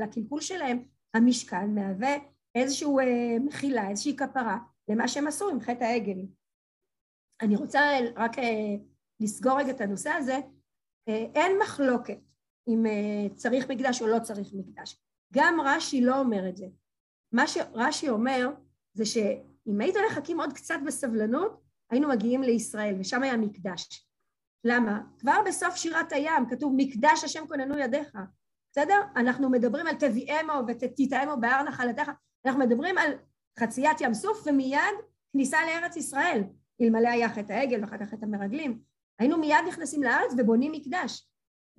לקלקול 0.02 0.40
שלהם. 0.40 0.84
המשכן 1.14 1.74
מהווה 1.74 2.16
איזשהו 2.54 2.98
אה, 2.98 3.38
מחילה, 3.44 3.88
איזושהי 3.88 4.16
כפרה 4.16 4.58
למה 4.88 5.08
שהם 5.08 5.26
עשו 5.26 5.48
עם 5.48 5.60
חטא 5.60 5.84
העגל. 5.84 6.26
אני 7.42 7.56
רוצה 7.56 7.80
רק 8.16 8.38
אה, 8.38 8.74
לסגור 9.20 9.58
רגע 9.58 9.70
את 9.70 9.80
הנושא 9.80 10.10
הזה. 10.10 10.38
אין 11.06 11.52
מחלוקת 11.62 12.18
אם 12.68 12.84
צריך 13.34 13.70
מקדש 13.70 14.02
או 14.02 14.06
לא 14.06 14.18
צריך 14.18 14.48
מקדש. 14.54 15.02
גם 15.32 15.60
רש"י 15.64 16.00
לא 16.00 16.18
אומר 16.18 16.48
את 16.48 16.56
זה. 16.56 16.66
מה 17.32 17.46
שרש"י 17.46 18.08
אומר 18.08 18.48
זה 18.94 19.06
שאם 19.06 19.80
היית 19.80 19.94
מחכים 20.10 20.40
עוד 20.40 20.52
קצת 20.52 20.74
בסבלנות, 20.86 21.60
היינו 21.90 22.08
מגיעים 22.08 22.42
לישראל, 22.42 22.96
ושם 23.00 23.22
היה 23.22 23.36
מקדש. 23.36 24.08
למה? 24.64 25.00
כבר 25.18 25.38
בסוף 25.46 25.76
שירת 25.76 26.12
הים 26.12 26.48
כתוב 26.50 26.72
מקדש 26.76 27.24
השם 27.24 27.46
כוננו 27.48 27.78
ידיך, 27.78 28.18
בסדר? 28.72 29.00
אנחנו 29.16 29.50
מדברים 29.50 29.86
על 29.86 29.94
תביאמו 29.94 30.52
ותתאמו 30.68 31.40
בהר 31.40 31.62
נחלתך, 31.62 32.10
אנחנו 32.46 32.60
מדברים 32.60 32.98
על 32.98 33.12
חציית 33.58 34.00
ים 34.00 34.14
סוף 34.14 34.46
ומיד 34.46 34.94
כניסה 35.32 35.58
לארץ 35.66 35.96
ישראל, 35.96 36.42
אלמלא 36.80 37.08
היה 37.08 37.28
חטא 37.28 37.52
העגל 37.52 37.80
ואחר 37.80 37.98
כך 37.98 38.08
חטא 38.08 38.24
המרגלים. 38.24 38.80
היינו 39.18 39.38
מיד 39.38 39.56
נכנסים 39.68 40.02
לארץ 40.02 40.32
ובונים 40.38 40.72
מקדש, 40.72 41.28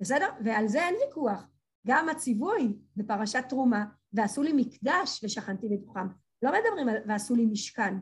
בסדר? 0.00 0.28
ועל 0.44 0.68
זה 0.68 0.84
אין 0.84 0.94
ויכוח. 1.06 1.46
גם 1.86 2.08
הציווי 2.08 2.76
בפרשת 2.96 3.44
תרומה, 3.48 3.84
ועשו 4.12 4.42
לי 4.42 4.52
מקדש 4.52 5.24
ושכנתי 5.24 5.66
בתוכם. 5.68 6.06
לא 6.42 6.52
מדברים 6.52 6.88
על 6.88 6.96
ועשו 7.08 7.34
לי 7.34 7.46
משכן. 7.46 7.94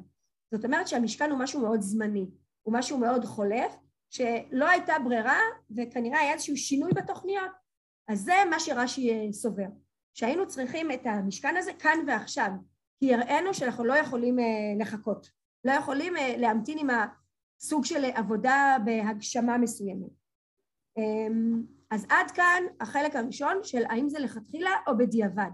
זאת 0.55 0.65
אומרת 0.65 0.89
שהמשכן 0.89 1.31
הוא 1.31 1.39
משהו 1.39 1.61
מאוד 1.61 1.81
זמני, 1.81 2.31
הוא 2.63 2.75
משהו 2.75 2.99
מאוד 2.99 3.25
חולף, 3.25 3.77
שלא 4.11 4.69
הייתה 4.69 4.93
ברירה 5.05 5.39
וכנראה 5.77 6.21
היה 6.21 6.33
איזשהו 6.33 6.57
שינוי 6.57 6.93
בתוכניות. 6.93 7.51
אז 8.09 8.21
זה 8.21 8.33
מה 8.51 8.61
שרש"י 8.61 9.11
אה, 9.11 9.33
סובר, 9.33 9.67
שהיינו 10.15 10.49
צריכים 10.49 10.93
את 10.93 11.01
המשכן 11.05 11.57
הזה 11.57 11.73
כאן 11.79 11.99
ועכשיו, 12.07 12.51
כי 13.01 13.15
הראינו 13.15 13.55
שאנחנו 13.55 13.85
לא 13.85 13.95
יכולים 13.95 14.39
אה, 14.39 14.45
לחכות, 14.79 15.31
לא 15.65 15.73
יכולים 15.73 16.17
אה, 16.17 16.37
להמתין 16.37 16.79
עם 16.79 16.89
הסוג 16.91 17.85
של 17.85 18.05
עבודה 18.05 18.77
בהגשמה 18.85 19.59
מסוימת. 19.59 20.11
אז 21.93 22.07
עד 22.09 22.31
כאן 22.31 22.63
החלק 22.81 23.17
הראשון 23.17 23.57
של 23.63 23.83
האם 23.89 24.09
זה 24.09 24.19
לכתחילה 24.19 24.71
או 24.87 24.99
בדיעבד. 24.99 25.51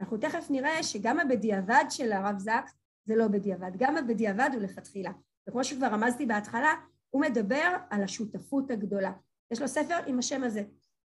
אנחנו 0.00 0.16
תכף 0.16 0.46
נראה 0.50 0.82
שגם 0.82 1.20
הבדיעבד 1.20 1.84
של 1.90 2.12
הרב 2.12 2.38
זקס 2.38 2.74
זה 3.04 3.16
לא 3.16 3.28
בדיעבד, 3.28 3.70
גם 3.76 3.96
הבדיעבד 3.96 4.50
הוא 4.52 4.62
לכתחילה. 4.62 5.10
וכמו 5.48 5.64
שכבר 5.64 5.86
רמזתי 5.86 6.26
בהתחלה, 6.26 6.74
הוא 7.10 7.22
מדבר 7.22 7.76
על 7.90 8.02
השותפות 8.02 8.70
הגדולה. 8.70 9.12
יש 9.50 9.62
לו 9.62 9.68
ספר 9.68 9.96
עם 10.06 10.18
השם 10.18 10.44
הזה, 10.44 10.62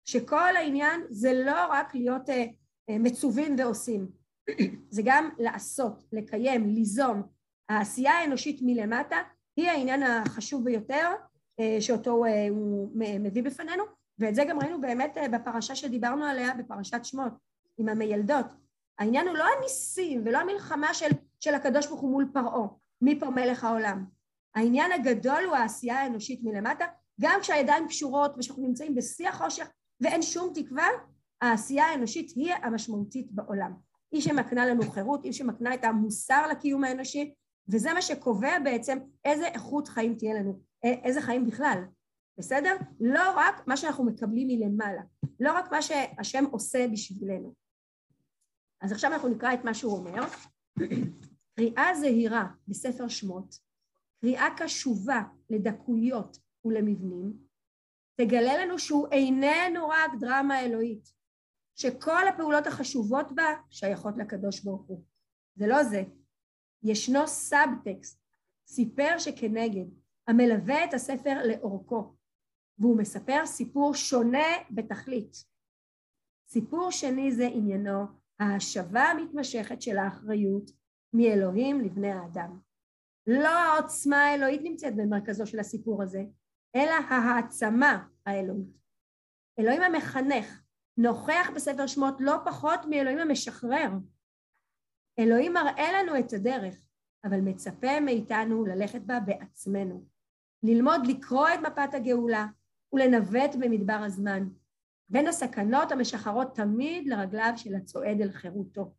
שכל 0.05 0.57
העניין 0.57 1.01
זה 1.11 1.33
לא 1.45 1.67
רק 1.71 1.95
להיות 1.95 2.29
uh, 2.29 2.33
uh, 2.33 2.99
מצווים 2.99 3.57
ועושים, 3.59 4.09
זה 4.91 5.03
גם 5.05 5.31
לעשות, 5.39 6.05
לקיים, 6.13 6.67
ליזום. 6.67 7.23
העשייה 7.69 8.13
האנושית 8.13 8.59
מלמטה 8.63 9.17
היא 9.57 9.69
העניין 9.69 10.03
החשוב 10.03 10.65
ביותר 10.65 11.11
uh, 11.61 11.81
שאותו 11.81 12.25
uh, 12.25 12.29
הוא 12.51 12.91
מביא 13.21 13.43
בפנינו, 13.43 13.85
ואת 14.19 14.35
זה 14.35 14.45
גם 14.45 14.59
ראינו 14.61 14.81
באמת 14.81 15.17
uh, 15.17 15.29
בפרשה 15.29 15.75
שדיברנו 15.75 16.25
עליה 16.25 16.55
בפרשת 16.55 17.05
שמות, 17.05 17.33
עם 17.79 17.89
המיילדות. 17.89 18.47
העניין 18.99 19.29
הוא 19.29 19.37
לא 19.37 19.45
הניסים 19.59 20.23
ולא 20.25 20.39
המלחמה 20.39 20.95
של, 20.95 21.11
של 21.41 21.55
הקדוש 21.55 21.87
ברוך 21.87 22.01
הוא 22.01 22.11
מול 22.11 22.31
פרעה, 22.33 22.67
מי 23.01 23.21
פה 23.21 23.31
מלך 23.31 23.65
העולם. 23.65 24.05
העניין 24.55 24.93
הגדול 24.93 25.45
הוא 25.45 25.57
העשייה 25.57 26.01
האנושית 26.01 26.41
מלמטה, 26.43 26.85
גם 27.21 27.41
כשהידיים 27.41 27.89
קשורות 27.89 28.35
ושאנחנו 28.39 28.63
נמצאים 28.63 28.95
בשיא 28.95 29.29
החושך 29.29 29.69
ואין 30.01 30.23
שום 30.23 30.53
תקווה, 30.55 30.87
העשייה 31.41 31.85
האנושית 31.85 32.33
היא 32.37 32.55
המשמעותית 32.63 33.33
בעולם. 33.33 33.73
היא 34.13 34.23
שמקנה 34.23 34.67
לנו 34.67 34.91
חירות, 34.91 35.25
היא 35.25 35.33
שמקנה 35.33 35.75
את 35.75 35.85
המוסר 35.85 36.47
לקיום 36.51 36.85
האנושי, 36.85 37.35
וזה 37.69 37.93
מה 37.93 38.03
שקובע 38.03 38.59
בעצם 38.59 38.99
איזה 39.25 39.47
איכות 39.47 39.89
חיים 39.89 40.15
תהיה 40.15 40.35
לנו, 40.35 40.61
איזה 40.85 41.21
חיים 41.21 41.47
בכלל, 41.47 41.79
בסדר? 42.39 42.77
לא 43.01 43.33
רק 43.37 43.67
מה 43.67 43.77
שאנחנו 43.77 44.05
מקבלים 44.05 44.49
מלמעלה, 44.49 45.03
לא 45.41 45.53
רק 45.53 45.73
מה 45.73 45.83
שהשם 45.83 46.45
עושה 46.51 46.87
בשבילנו. 46.93 47.55
אז 48.81 48.93
עכשיו 48.93 49.13
אנחנו 49.13 49.29
נקרא 49.29 49.55
את 49.55 49.65
מה 49.65 49.75
שהוא 49.75 49.97
אומר. 49.97 50.23
קריאה 51.57 51.95
זהירה 52.01 52.47
בספר 52.69 53.09
שמות, 53.09 53.55
קריאה 54.21 54.47
קשובה 54.57 55.23
לדקויות 55.51 56.39
ולמבנים, 56.65 57.33
תגלה 58.17 58.65
לנו 58.65 58.79
שהוא 58.79 59.09
איננו 59.13 59.89
רק 59.89 60.11
דרמה 60.21 60.61
אלוהית, 60.61 61.09
שכל 61.75 62.29
הפעולות 62.29 62.67
החשובות 62.67 63.33
בה 63.35 63.45
שייכות 63.71 64.15
לקדוש 64.17 64.61
ברוך 64.61 64.87
הוא. 64.87 65.05
זה 65.57 65.67
לא 65.67 65.85
זה. 65.85 66.03
ישנו 66.83 67.27
סאבטקסט, 67.27 68.21
סיפור 68.67 69.19
שכנגד, 69.19 69.85
המלווה 70.29 70.85
את 70.85 70.95
הספר 70.95 71.39
לאורכו, 71.45 72.15
והוא 72.79 72.99
מספר 72.99 73.47
סיפור 73.47 73.95
שונה 73.95 74.49
בתכלית. 74.71 75.37
סיפור 76.49 76.91
שני 76.91 77.33
זה 77.33 77.47
עניינו 77.47 78.07
ההשבה 78.41 79.03
המתמשכת 79.03 79.83
של 79.83 79.99
האחריות 79.99 80.71
מאלוהים 81.13 81.81
לבני 81.81 82.13
האדם. 82.13 82.59
לא 83.27 83.49
העוצמה 83.49 84.17
האלוהית 84.17 84.61
נמצאת 84.65 84.97
במרכזו 84.97 85.47
של 85.47 85.59
הסיפור 85.59 86.03
הזה, 86.03 86.25
אלא 86.77 86.93
ההעצמה 87.09 88.09
האלוהית. 88.27 88.79
אלוהים 89.59 89.83
המחנך 89.83 90.63
נוכח 90.97 91.51
בספר 91.55 91.87
שמות 91.87 92.15
לא 92.21 92.37
פחות 92.45 92.81
מאלוהים 92.91 93.19
המשחרר. 93.19 93.91
אלוהים 95.19 95.53
מראה 95.53 95.93
לנו 95.93 96.19
את 96.19 96.33
הדרך, 96.33 96.81
אבל 97.25 97.41
מצפה 97.41 98.01
מאיתנו 98.01 98.65
ללכת 98.65 99.01
בה 99.01 99.21
בעצמנו. 99.21 100.07
ללמוד 100.63 101.01
לקרוא 101.07 101.49
את 101.49 101.61
מפת 101.67 101.95
הגאולה 101.95 102.47
ולנווט 102.95 103.55
במדבר 103.59 104.01
הזמן, 104.07 104.49
בין 105.09 105.27
הסכנות 105.27 105.93
המשחרות 105.93 106.55
תמיד 106.55 107.09
לרגליו 107.09 107.53
של 107.57 107.75
הצועד 107.75 108.21
אל 108.21 108.33
חירותו. 108.33 108.95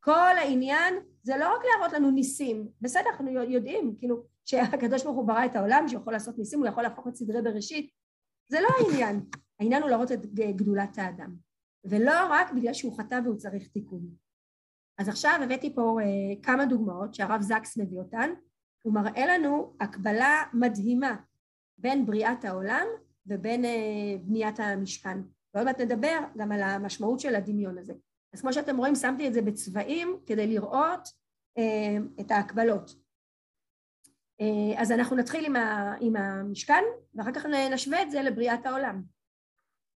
כל 0.00 0.36
העניין 0.38 0.94
זה 1.22 1.36
לא 1.36 1.54
רק 1.54 1.62
להראות 1.64 1.92
לנו 1.92 2.10
ניסים, 2.10 2.68
בסדר, 2.80 3.10
אנחנו 3.10 3.30
יודעים, 3.30 3.96
כאילו, 3.98 4.22
שהקדוש 4.44 5.04
ברוך 5.04 5.16
הוא 5.16 5.26
ברא 5.26 5.44
את 5.44 5.56
העולם, 5.56 5.88
שהוא 5.88 6.00
יכול 6.00 6.12
לעשות 6.12 6.38
ניסים, 6.38 6.58
הוא 6.58 6.68
יכול 6.68 6.82
להפוך 6.82 7.08
את 7.08 7.16
סדרי 7.16 7.42
בראשית, 7.42 7.90
זה 8.48 8.60
לא 8.60 8.68
העניין. 8.78 9.20
העניין 9.60 9.82
הוא 9.82 9.90
להראות 9.90 10.12
את 10.12 10.26
גדולת 10.34 10.98
האדם, 10.98 11.34
ולא 11.84 12.26
רק 12.30 12.52
בגלל 12.52 12.72
שהוא 12.72 12.98
חטא 12.98 13.20
והוא 13.24 13.36
צריך 13.36 13.68
תיקון. 13.68 14.00
אז 14.98 15.08
עכשיו 15.08 15.38
הבאתי 15.42 15.74
פה 15.74 15.98
uh, 16.00 16.42
כמה 16.42 16.66
דוגמאות 16.66 17.14
שהרב 17.14 17.40
זקס 17.40 17.76
מביא 17.76 17.98
אותן, 17.98 18.30
הוא 18.82 18.94
מראה 18.94 19.26
לנו 19.26 19.76
הקבלה 19.80 20.42
מדהימה 20.52 21.16
בין 21.78 22.06
בריאת 22.06 22.44
העולם 22.44 22.86
ובין 23.26 23.64
uh, 23.64 23.68
בניית 24.22 24.60
המשכן. 24.60 25.18
ועוד 25.54 25.66
מעט 25.66 25.80
נדבר 25.80 26.18
גם 26.36 26.52
על 26.52 26.62
המשמעות 26.62 27.20
של 27.20 27.34
הדמיון 27.34 27.78
הזה. 27.78 27.92
אז 28.34 28.40
כמו 28.40 28.52
שאתם 28.52 28.76
רואים 28.76 28.94
שמתי 28.94 29.28
את 29.28 29.34
זה 29.34 29.42
בצבעים 29.42 30.16
כדי 30.26 30.46
לראות 30.46 31.08
uh, 31.58 32.20
את 32.20 32.30
ההקבלות. 32.30 32.90
Uh, 34.42 34.80
אז 34.80 34.92
אנחנו 34.92 35.16
נתחיל 35.16 35.44
עם, 35.44 35.56
ה, 35.56 35.94
עם 36.00 36.16
המשכן 36.16 36.82
ואחר 37.14 37.32
כך 37.32 37.46
נשווה 37.46 38.02
את 38.02 38.10
זה 38.10 38.22
לבריאת 38.22 38.66
העולם. 38.66 39.02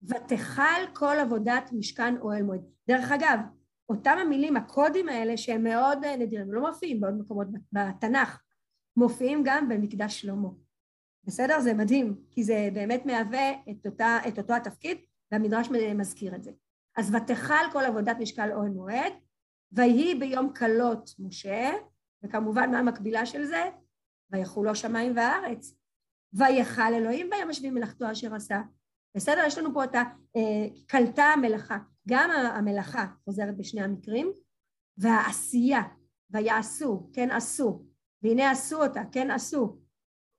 ותכל 0.03 0.93
כל 0.93 1.15
עבודת 1.21 1.69
משכן 1.71 2.17
אוהל 2.17 2.43
מועד. 2.43 2.61
דרך 2.87 3.11
אגב, 3.11 3.39
אותם 3.89 4.17
המילים, 4.21 4.57
הקודים 4.57 5.09
האלה 5.09 5.37
שהם 5.37 5.63
מאוד 5.63 6.03
אה, 6.03 6.15
נדירים, 6.15 6.53
לא 6.53 6.61
מופיעים 6.61 7.01
בעוד 7.01 7.13
מקומות 7.13 7.47
בתנ"ך, 7.71 8.41
מופיעים 8.97 9.41
גם 9.45 9.69
במקדש 9.69 10.21
שלמה. 10.21 10.49
בסדר? 11.23 11.59
זה 11.59 11.73
מדהים, 11.73 12.15
כי 12.31 12.43
זה 12.43 12.69
באמת 12.73 13.05
מהווה 13.05 13.51
את, 13.71 13.85
אותה, 13.85 14.17
את 14.27 14.37
אותו 14.37 14.53
התפקיד, 14.53 14.97
והמדרש 15.31 15.69
מזכיר 15.69 16.35
את 16.35 16.43
זה. 16.43 16.51
אז 16.97 17.15
ותכל 17.15 17.71
כל 17.71 17.85
עבודת 17.85 18.17
משקל 18.19 18.51
אוהל 18.51 18.69
מועד, 18.69 19.13
ויהי 19.71 20.15
ביום 20.15 20.53
כלות 20.53 21.09
משה, 21.19 21.71
וכמובן 22.23 22.71
מה 22.71 22.79
המקבילה 22.79 23.25
של 23.25 23.45
זה? 23.45 23.63
ויחולו 24.31 24.75
שמיים 24.75 25.13
וארץ. 25.15 25.75
ויכל 26.33 26.93
אלוהים 26.93 27.29
ביום 27.29 27.49
השביעי 27.49 27.71
מלאכתו 27.71 28.11
אשר 28.11 28.35
עשה. 28.35 28.61
בסדר? 29.17 29.41
יש 29.47 29.57
לנו 29.57 29.73
פה 29.73 29.83
את 29.83 29.95
הקלטה 29.95 31.23
אה, 31.23 31.33
המלאכה. 31.33 31.77
גם 32.07 32.29
המלאכה 32.31 33.05
חוזרת 33.25 33.57
בשני 33.57 33.81
המקרים, 33.81 34.31
והעשייה, 34.97 35.81
ויעשו, 36.29 37.09
כן 37.13 37.31
עשו, 37.31 37.85
והנה 38.23 38.51
עשו 38.51 38.83
אותה, 38.83 39.01
כן 39.11 39.31
עשו. 39.31 39.77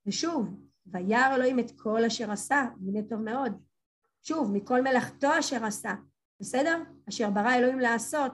ושוב, 0.06 0.63
וירא 0.86 1.34
אלוהים 1.34 1.58
את 1.58 1.70
כל 1.76 2.04
אשר 2.04 2.30
עשה, 2.30 2.64
והנה 2.80 3.08
טוב 3.08 3.20
מאוד. 3.20 3.52
שוב, 4.22 4.52
מכל 4.52 4.82
מלאכתו 4.82 5.38
אשר 5.38 5.64
עשה, 5.64 5.94
בסדר? 6.40 6.82
אשר 7.08 7.30
ברא 7.30 7.54
אלוהים 7.54 7.80
לעשות. 7.80 8.32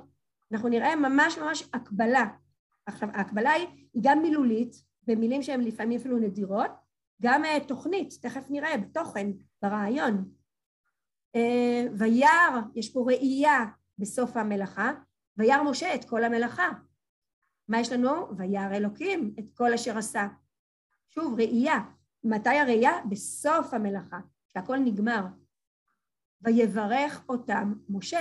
אנחנו 0.52 0.68
נראה 0.68 0.96
ממש 0.96 1.38
ממש 1.38 1.68
הקבלה. 1.72 2.26
עכשיו, 2.86 3.08
ההקבלה 3.12 3.50
היא, 3.50 3.66
היא 3.94 4.02
גם 4.04 4.22
מילולית, 4.22 4.82
במילים 5.06 5.42
שהן 5.42 5.60
לפעמים 5.60 5.98
אפילו 5.98 6.18
נדירות, 6.18 6.70
גם 7.22 7.44
uh, 7.44 7.68
תוכנית, 7.68 8.14
תכף 8.22 8.46
נראה, 8.50 8.76
בתוכן, 8.76 9.30
ברעיון. 9.62 10.32
אה, 11.36 11.86
וירא, 11.98 12.60
יש 12.74 12.92
פה 12.92 13.04
ראייה 13.06 13.64
בסוף 13.98 14.36
המלאכה, 14.36 14.92
וירא 15.36 15.62
משה 15.62 15.94
את 15.94 16.04
כל 16.04 16.24
המלאכה. 16.24 16.68
מה 17.68 17.80
יש 17.80 17.92
לנו? 17.92 18.36
וירא 18.36 18.76
אלוקים 18.76 19.34
את 19.38 19.44
כל 19.54 19.72
אשר 19.74 19.98
עשה. 19.98 20.28
שוב, 21.08 21.34
ראייה. 21.34 21.78
מתי 22.24 22.58
הראייה? 22.58 22.92
בסוף 23.08 23.74
המלאכה, 23.74 24.20
שהכל 24.48 24.76
נגמר. 24.76 25.26
ויברך 26.42 27.24
אותם 27.28 27.74
משה. 27.88 28.20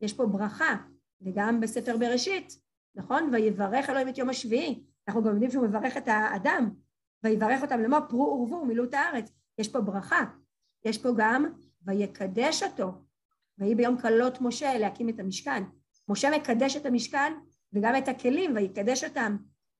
יש 0.00 0.12
פה 0.12 0.26
ברכה, 0.26 0.76
וגם 1.20 1.60
בספר 1.60 1.96
בראשית, 1.96 2.60
נכון? 2.94 3.30
ויברך 3.32 3.90
אלוהים 3.90 4.08
את 4.08 4.18
יום 4.18 4.28
השביעי. 4.28 4.82
אנחנו 5.08 5.22
גם 5.22 5.32
יודעים 5.32 5.50
שהוא 5.50 5.66
מברך 5.66 5.96
את 5.96 6.08
האדם. 6.08 6.70
ויברך 7.24 7.62
אותם 7.62 7.80
לאמור 7.80 8.00
פרו 8.08 8.38
ורבו 8.40 8.56
ומילאו 8.56 8.84
את 8.84 8.94
הארץ. 8.94 9.32
יש 9.58 9.68
פה 9.68 9.80
ברכה. 9.80 10.24
יש 10.84 10.98
פה 10.98 11.08
גם 11.16 11.52
ויקדש 11.86 12.62
אותו, 12.62 12.92
ויהי 13.58 13.74
ביום 13.74 14.00
כלות 14.00 14.40
משה 14.40 14.78
להקים 14.78 15.08
את 15.08 15.20
המשכן. 15.20 15.62
משה 16.08 16.30
מקדש 16.30 16.76
את 16.76 16.86
המשכן 16.86 17.32
וגם 17.72 17.96
את 17.96 18.08
הכלים 18.08 18.56
ויקדש 18.56 19.04
אותם, 19.04 19.36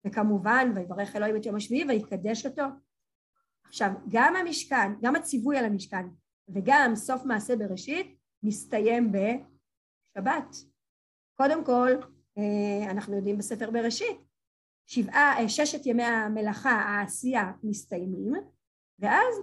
וכמובן 0.07 0.73
ויברך 0.75 1.17
אלוהים 1.17 1.37
את 1.37 1.47
יום 1.47 1.57
השביעי 1.57 1.85
ויקדש 1.89 2.47
אותו. 2.47 2.63
עכשיו 3.73 3.91
גם 4.09 4.37
המשכן, 4.37 5.01
גם 5.03 5.17
הציווי 5.17 5.59
על 5.59 5.65
המשכן 5.65 6.07
וגם 6.49 6.93
סוף 6.95 7.25
מעשה 7.25 7.57
בראשית 7.57 8.17
מסתיים 8.43 9.13
בשבת. 9.13 10.57
קודם 11.35 11.65
כל 11.65 11.91
אה, 12.39 12.91
אנחנו 12.91 13.17
יודעים 13.17 13.39
בספר 13.39 13.71
בראשית 13.71 14.17
שבעה, 14.87 15.39
אה, 15.39 15.49
ששת 15.49 15.87
ימי 15.87 16.03
המלאכה 16.03 16.71
העשייה 16.71 17.53
מסתיימים 17.63 18.33
ואז 18.99 19.35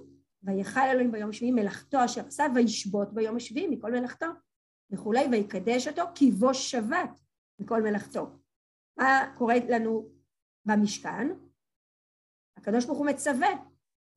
ויכל 0.44 0.80
אלוהים 0.80 1.12
ביום 1.12 1.30
השביעי 1.30 1.52
מלאכתו 1.52 2.06
אשר 2.06 2.28
עשה 2.28 2.46
וישבות 2.56 3.13
ביום 3.13 3.36
השביעי 3.36 3.68
מכל 3.68 3.92
מלאכתו 3.92 4.28
וכולי 4.92 5.26
ויקדש 5.32 5.88
אותו 5.88 6.02
כי 6.15 6.32
בו 6.32 6.54
שבת 6.54 7.20
מכל 7.60 7.82
מלאכתו. 7.82 8.30
מה 8.98 9.34
קורה 9.38 9.56
לנו 9.70 10.10
במשכן? 10.65 11.28
הקדוש 12.58 12.86
ברוך 12.86 12.98
הוא 12.98 13.08
מצווה 13.08 13.68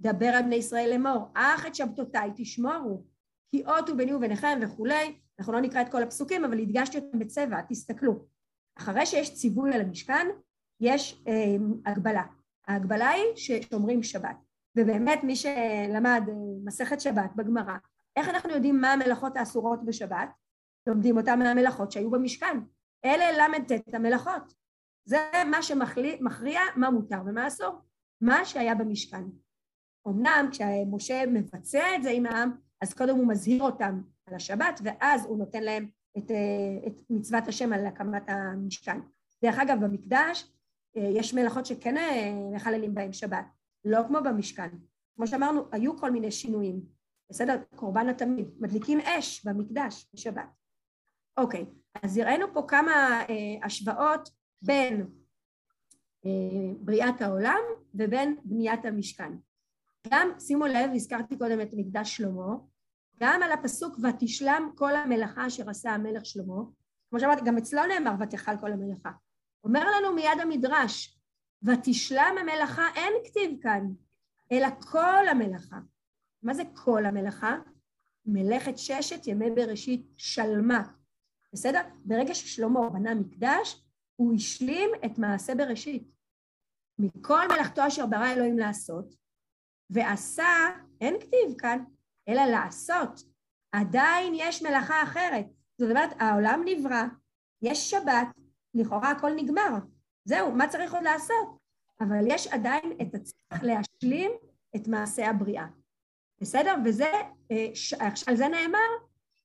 דבר 0.02 0.26
על 0.26 0.42
בני 0.42 0.54
ישראל 0.54 0.90
לאמור 0.90 1.28
אך 1.34 1.66
את 1.66 1.74
שבתותיי 1.74 2.30
תשמורו 2.36 3.04
כי 3.50 3.64
אות 3.66 3.88
הוא 3.88 3.96
ביני 3.96 4.14
וביניכם 4.14 4.58
וכולי 4.62 5.18
אנחנו 5.38 5.52
לא 5.52 5.60
נקרא 5.60 5.82
את 5.82 5.88
כל 5.88 6.02
הפסוקים 6.02 6.44
אבל 6.44 6.58
הדגשתי 6.58 6.98
אותם 6.98 7.18
בצבע 7.18 7.60
תסתכלו 7.68 8.26
אחרי 8.78 9.06
שיש 9.06 9.34
ציווי 9.34 9.74
על 9.74 9.80
המשכן 9.80 10.26
יש 10.80 11.22
אה, 11.28 11.56
הגבלה 11.86 12.22
ההגבלה 12.66 13.08
היא 13.08 13.36
ששומרים 13.36 14.02
שבת 14.02 14.36
ובאמת 14.76 15.24
מי 15.24 15.36
שלמד 15.36 16.22
אה, 16.28 16.34
מסכת 16.64 17.00
שבת 17.00 17.30
בגמרא, 17.36 17.76
איך 18.16 18.28
אנחנו 18.28 18.50
יודעים 18.50 18.80
מה 18.80 18.92
המלאכות 18.92 19.36
האסורות 19.36 19.84
בשבת? 19.84 20.28
לומדים 20.86 21.16
אותן 21.16 21.38
מהמלאכות 21.38 21.92
שהיו 21.92 22.10
במשכן. 22.10 22.58
אלה 23.04 23.48
ל"ט 23.48 23.94
המלאכות. 23.94 24.54
זה 25.04 25.18
מה 25.50 25.62
שמכריע 25.62 26.60
מה 26.76 26.90
מותר 26.90 27.18
ומה 27.26 27.46
אסור. 27.46 27.78
מה 28.20 28.44
שהיה 28.44 28.74
במשכן. 28.74 29.22
אמנם 30.08 30.48
כשמשה 30.50 31.26
מבצע 31.26 31.96
את 31.96 32.02
זה 32.02 32.10
עם 32.10 32.26
העם, 32.26 32.56
אז 32.80 32.94
קודם 32.94 33.16
הוא 33.16 33.28
מזהיר 33.28 33.62
אותם 33.62 34.02
על 34.26 34.34
השבת, 34.34 34.80
ואז 34.84 35.26
הוא 35.26 35.38
נותן 35.38 35.62
להם 35.62 35.88
את, 36.18 36.30
אה, 36.30 36.86
את 36.86 36.92
מצוות 37.10 37.48
השם 37.48 37.72
על 37.72 37.86
הקמת 37.86 38.22
המשכן. 38.28 39.00
דרך 39.44 39.58
אגב, 39.58 39.84
במקדש 39.84 40.52
אה, 40.96 41.10
יש 41.14 41.34
מלאכות 41.34 41.66
שכן 41.66 41.94
מחללים 42.54 42.94
בהם 42.94 43.12
שבת, 43.12 43.44
לא 43.84 43.98
כמו 44.08 44.18
במשכן. 44.24 44.68
כמו 45.16 45.26
שאמרנו, 45.26 45.62
היו 45.72 45.96
כל 45.96 46.10
מיני 46.10 46.30
שינויים. 46.30 46.80
בסדר? 47.30 47.62
קורבן 47.76 48.08
התמיד. 48.08 48.46
מדליקים 48.58 49.00
אש 49.00 49.46
במקדש 49.46 50.06
בשבת. 50.14 50.48
אוקיי, 51.36 51.64
אז 52.02 52.18
הראינו 52.18 52.46
פה 52.54 52.62
כמה 52.68 53.22
אה, 53.28 53.66
השוואות 53.66 54.28
בין 54.62 55.06
אה, 56.26 56.30
בריאת 56.80 57.22
העולם 57.22 57.60
ובין 57.94 58.36
בניית 58.44 58.84
המשכן. 58.84 59.32
גם, 60.10 60.28
שימו 60.40 60.66
לב, 60.66 60.90
הזכרתי 60.94 61.38
קודם 61.38 61.60
את 61.60 61.68
מקדש 61.72 62.16
שלמה, 62.16 62.54
גם 63.20 63.42
על 63.42 63.52
הפסוק 63.52 63.98
ותשלם 64.02 64.70
כל 64.74 64.96
המלאכה 64.96 65.46
אשר 65.46 65.70
עשה 65.70 65.90
המלך 65.90 66.26
שלמה, 66.26 66.62
כמו 67.10 67.20
שאמרתי, 67.20 67.40
גם 67.44 67.58
אצלו 67.58 67.86
נאמר 67.86 68.14
ותאכל 68.20 68.58
כל 68.60 68.72
המלאכה. 68.72 69.10
אומר 69.64 69.84
לנו 69.96 70.14
מיד 70.14 70.40
המדרש, 70.42 71.18
ותשלם 71.62 72.34
המלאכה 72.40 72.88
אין 72.94 73.12
כתיב 73.24 73.62
כאן, 73.62 73.86
אלא 74.52 74.68
כל 74.90 75.28
המלאכה. 75.30 75.78
מה 76.42 76.54
זה 76.54 76.62
כל 76.74 77.06
המלאכה? 77.06 77.56
מלאכת 78.26 78.78
ששת 78.78 79.26
ימי 79.26 79.50
בראשית 79.50 80.06
שלמה. 80.16 80.82
בסדר? 81.52 81.80
ברגע 82.04 82.34
ששלמה 82.34 82.90
בנה 82.90 83.14
מקדש, 83.14 83.84
הוא 84.16 84.34
השלים 84.34 84.90
את 85.04 85.18
מעשה 85.18 85.54
בראשית. 85.54 86.10
מכל 86.98 87.48
מלאכתו 87.48 87.86
אשר 87.86 88.06
ברא 88.06 88.32
אלוהים 88.32 88.58
לעשות, 88.58 89.14
ועשה, 89.92 90.68
אין 91.00 91.20
כתיב 91.20 91.59
כאן, 91.59 91.85
אלא 92.28 92.42
לעשות. 92.42 93.22
עדיין 93.72 94.33
יש 94.37 94.62
מלאכה 94.62 95.02
אחרת. 95.02 95.46
זאת 95.78 95.90
אומרת, 95.90 96.11
העולם 96.18 96.62
נברא, 96.64 97.02
יש 97.62 97.90
שבת, 97.90 98.26
לכאורה 98.74 99.11
הכל 99.11 99.31
נגמר. 99.37 99.70
זהו, 100.24 100.52
מה 100.52 100.68
צריך 100.68 100.94
עוד 100.94 101.02
לעשות? 101.02 101.59
אבל 102.00 102.24
יש 102.26 102.46
עדיין 102.46 102.92
את 103.02 103.14
הצורך 103.14 103.62
להשלים 103.62 104.31
את 104.76 104.88
מעשה 104.88 105.31
הבריאה. 105.31 105.66
בסדר? 106.40 106.74
וזה, 106.85 107.12
אה, 107.50 107.68
על 108.26 108.37
זה 108.37 108.48
נאמר, 108.48 108.88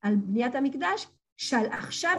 על 0.02 0.16
בניית 0.16 0.56
המקדש, 0.56 1.08
שעל 1.38 1.66
עכשיו 1.66 2.16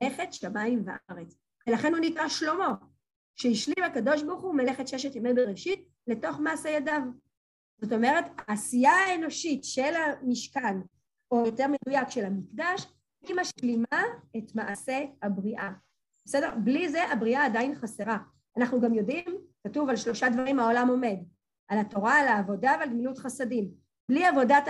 מלאכת 0.00 0.32
שמיים 0.32 0.84
וארץ. 0.84 1.36
ולכן 1.66 1.94
הוא 1.94 2.00
נקרא 2.00 2.28
שלמה, 2.28 2.74
שהשלים 3.36 3.84
הקדוש 3.84 4.22
ברוך 4.22 4.42
הוא 4.42 4.54
מלאכת 4.54 4.88
ששת 4.88 5.16
ימי 5.16 5.34
בראשית 5.34 5.88
לתוך 6.06 6.40
מעשה 6.40 6.68
ידיו. 6.68 7.02
זאת 7.80 7.92
אומרת, 7.92 8.24
העשייה 8.38 8.92
האנושית 8.92 9.64
של 9.64 9.94
המשכן, 9.94 10.76
או 11.30 11.46
יותר 11.46 11.66
מדויק 11.66 12.08
של 12.08 12.24
המקדש, 12.24 12.86
היא 13.22 13.36
משלימה 13.36 14.02
את 14.36 14.54
מעשה 14.54 15.04
הבריאה. 15.22 15.70
בסדר? 16.24 16.50
בלי 16.64 16.88
זה 16.88 17.04
הבריאה 17.04 17.44
עדיין 17.44 17.74
חסרה. 17.74 18.18
אנחנו 18.56 18.80
גם 18.80 18.94
יודעים, 18.94 19.24
כתוב 19.66 19.88
על 19.88 19.96
שלושה 19.96 20.28
דברים 20.28 20.60
העולם 20.60 20.88
עומד, 20.88 21.16
על 21.68 21.78
התורה, 21.78 22.14
על 22.20 22.28
העבודה 22.28 22.72
ועל 22.78 22.88
גמילות 22.88 23.18
חסדים. 23.18 23.70
בלי 24.08 24.26
עבודת 24.26 24.64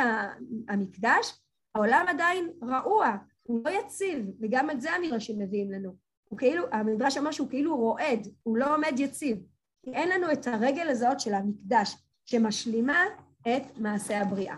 המקדש, 0.68 1.40
העולם 1.75 2.05
עדיין 2.09 2.51
רעוע, 2.62 3.16
הוא 3.42 3.61
לא 3.64 3.70
יציב, 3.70 4.27
וגם 4.40 4.70
את 4.70 4.81
זה 4.81 4.92
המדרשים 4.92 5.38
מביאים 5.38 5.72
לנו. 5.72 5.96
הוא 6.33 6.38
כאילו, 6.38 6.64
המדרש 6.73 7.16
אמר 7.16 7.31
שהוא 7.31 7.49
כאילו 7.49 7.77
רועד, 7.77 8.29
הוא 8.42 8.57
לא 8.57 8.75
עומד 8.75 8.92
יציב. 8.97 9.38
כי 9.83 9.95
אין 9.95 10.09
לנו 10.09 10.33
את 10.33 10.47
הרגל 10.47 10.88
הזאת 10.88 11.21
של 11.21 11.35
המקדש, 11.35 11.97
שמשלימה 12.25 13.05
את 13.40 13.79
מעשה 13.79 14.21
הבריאה. 14.21 14.57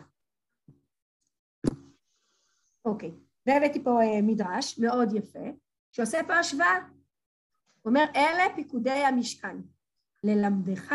אוקיי, 2.84 3.10
והבאתי 3.46 3.84
פה 3.84 4.02
אה, 4.02 4.22
מדרש 4.22 4.78
מאוד 4.78 5.12
יפה, 5.12 5.48
שעושה 5.92 6.18
פה 6.26 6.34
השוואה. 6.34 6.76
הוא 7.82 7.90
אומר, 7.90 8.04
אלה 8.16 8.54
פיקודי 8.54 8.90
המשכן, 8.90 9.56
ללמדך 10.24 10.94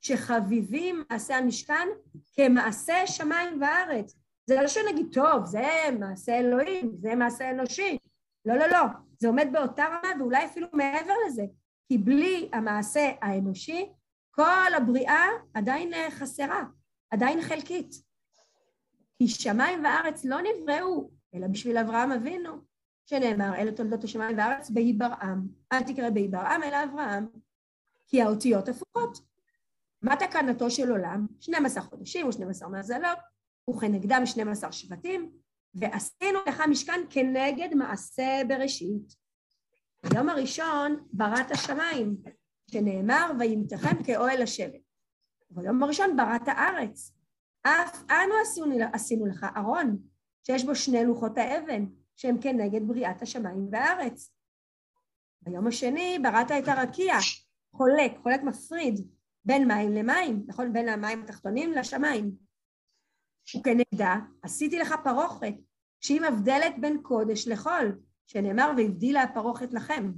שחביבים 0.00 1.04
מעשה 1.10 1.36
המשכן 1.36 1.88
כמעשה 2.34 3.06
שמיים 3.06 3.62
וארץ. 3.62 4.16
זה 4.46 4.54
לא 4.60 4.68
שנגיד, 4.68 5.06
טוב, 5.12 5.44
זה 5.44 5.68
מעשה 5.98 6.38
אלוהים, 6.38 6.92
זה 6.98 7.14
מעשה 7.14 7.50
אנושי. 7.50 7.98
לא, 8.44 8.54
לא, 8.54 8.66
לא. 8.66 8.82
זה 9.22 9.28
עומד 9.28 9.48
באותה 9.52 9.84
רמה 9.84 10.20
ואולי 10.20 10.44
אפילו 10.46 10.66
מעבר 10.72 11.14
לזה. 11.26 11.42
כי 11.88 11.98
בלי 11.98 12.48
המעשה 12.52 13.10
האנושי, 13.20 13.92
כל 14.30 14.74
הבריאה 14.76 15.26
עדיין 15.54 15.94
אה, 15.94 16.10
חסרה, 16.10 16.64
עדיין 17.10 17.42
חלקית. 17.42 17.94
כי 19.18 19.28
שמיים 19.28 19.84
וארץ 19.84 20.24
לא 20.24 20.36
נבראו, 20.40 21.10
אלא 21.34 21.46
בשביל 21.46 21.78
אברהם 21.78 22.12
אבינו, 22.12 22.58
שנאמר, 23.06 23.54
אלה 23.54 23.72
תולדות 23.72 24.04
השמיים 24.04 24.38
וארץ 24.38 24.70
בהיברעם. 24.70 25.46
אל 25.72 25.82
תקרא 25.82 26.10
בהיברעם, 26.10 26.62
אלא 26.62 26.84
אברהם. 26.84 27.26
כי 28.06 28.22
האותיות 28.22 28.68
הפוכות. 28.68 29.18
מה 30.02 30.16
תקנתו 30.16 30.70
של 30.70 30.90
עולם? 30.90 31.26
12 31.40 31.82
חודשים 31.82 32.26
ו-12 32.26 32.68
מזלות, 32.68 33.18
וכנגדם 33.70 34.26
12 34.26 34.72
שבטים, 34.72 35.32
ועשינו 35.74 36.38
לך 36.48 36.62
משכן 36.70 37.00
כנגד 37.10 37.74
מעשה 37.74 38.42
בראשית. 38.48 39.14
ביום 40.06 40.28
הראשון 40.28 41.06
בראת 41.12 41.50
השמיים, 41.50 42.16
שנאמר 42.70 43.32
וימתכם 43.38 44.02
כאוהל 44.04 44.42
השבט. 44.42 44.80
ביום 45.50 45.82
הראשון 45.82 46.16
בראת 46.16 46.48
הארץ. 46.48 47.12
אף 47.62 48.02
אנו 48.10 48.34
עשינו, 48.42 48.76
עשינו 48.92 49.26
לך 49.26 49.46
ארון, 49.56 49.98
שיש 50.46 50.64
בו 50.64 50.74
שני 50.74 51.04
לוחות 51.04 51.38
האבן, 51.38 51.84
שהם 52.16 52.40
כנגד 52.40 52.88
בריאת 52.88 53.22
השמיים 53.22 53.68
והארץ. 53.72 54.32
ביום 55.42 55.66
השני 55.66 56.18
בראת 56.22 56.50
את 56.50 56.68
הרקיע, 56.68 57.14
חולק, 57.76 58.12
חולק 58.22 58.42
מפריד 58.42 58.94
בין 59.44 59.68
מים 59.68 59.92
למים, 59.92 60.44
נכון? 60.46 60.72
בין 60.72 60.88
המים 60.88 61.22
התחתונים 61.22 61.72
לשמיים. 61.72 62.32
וכנגדה 63.56 64.16
עשיתי 64.42 64.78
לך 64.78 64.94
פרוכת, 65.04 65.54
שהיא 66.00 66.20
מבדלת 66.20 66.74
בין 66.80 67.02
קודש 67.02 67.48
לחול, 67.48 68.00
שנאמר 68.26 68.70
והבדילה 68.76 69.22
הפרוכת 69.22 69.72
לכם. 69.72 70.12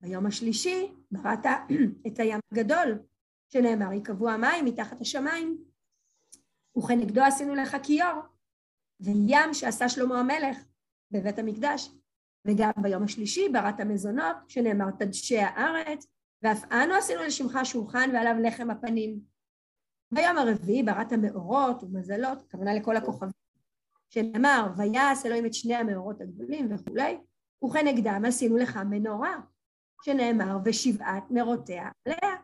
ביום 0.00 0.26
השלישי 0.26 0.94
בראת 1.10 1.46
את 2.06 2.18
הים 2.18 2.40
הגדול, 2.52 2.98
שנאמר 3.52 3.92
יקבעו 3.92 4.30
המים 4.30 4.64
מתחת 4.64 5.00
השמיים. 5.00 5.64
וכנגדו 6.78 7.20
עשינו 7.20 7.54
לך 7.54 7.76
כיור, 7.82 8.20
וים 9.00 9.54
שעשה 9.54 9.88
שלמה 9.88 10.20
המלך 10.20 10.56
בבית 11.10 11.38
המקדש. 11.38 11.90
וגם 12.46 12.70
ביום 12.82 13.02
השלישי 13.02 13.48
בראת 13.48 13.80
מזונות, 13.80 14.36
שנאמר 14.48 14.90
תדשי 14.90 15.38
הארץ, 15.38 16.06
ואף 16.42 16.64
אנו 16.72 16.94
עשינו 16.94 17.22
לשמך 17.22 17.58
שולחן 17.64 18.10
ועליו 18.12 18.34
לחם 18.42 18.70
הפנים. 18.70 19.20
ביום 20.12 20.38
הרביעי 20.38 20.82
בראת 20.82 21.12
מאורות 21.12 21.82
ומזלות, 21.82 22.38
הכוונה 22.48 22.74
לכל 22.74 22.96
הכוכבים, 22.96 23.32
שנאמר 24.08 24.66
ויעש 24.76 25.26
אלוהים 25.26 25.46
את 25.46 25.54
שני 25.54 25.74
המאורות 25.74 26.20
הגדולים 26.20 26.72
וכולי, 26.72 27.18
וכנגדם 27.64 28.24
עשינו 28.26 28.56
לך 28.56 28.76
מנורה, 28.76 29.40
שנאמר 30.02 30.58
ושבעת 30.64 31.30
נרותיה 31.30 31.90
עליה, 32.04 32.36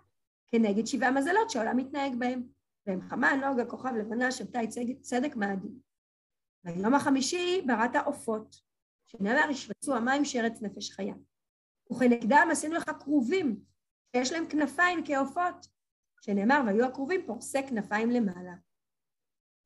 כנגד 0.47 0.87
שבעה 0.87 1.11
מזלות 1.11 1.51
שהעולם 1.51 1.77
מתנהג 1.77 2.15
בהם, 2.19 2.43
והם 2.87 3.01
חמה, 3.01 3.37
נוגה, 3.37 3.65
כוכב, 3.65 3.95
לבנה, 3.95 4.33
שבתאי, 4.33 4.67
צדק, 5.01 5.37
מאדים. 5.37 5.79
ביום 6.65 6.95
החמישי 6.95 7.63
בראת 7.67 7.97
עופות, 8.05 8.57
שנאמר 9.07 9.51
ישבצו 9.51 9.97
המים 9.97 10.25
שרץ 10.25 10.63
נפש 10.63 10.91
חיה. 10.91 11.15
וכנגדם 11.93 12.49
עשינו 12.53 12.75
לך 12.75 12.85
כרובים, 13.01 13.61
שיש 14.17 14.33
להם 14.33 14.47
כנפיים 14.49 15.03
כעופות, 15.07 15.67
שנאמר 16.27 16.63
והיו 16.67 16.85
הכרובים 16.85 17.21
פורסי 17.27 17.63
כנפיים 17.69 18.11
למעלה. 18.11 18.55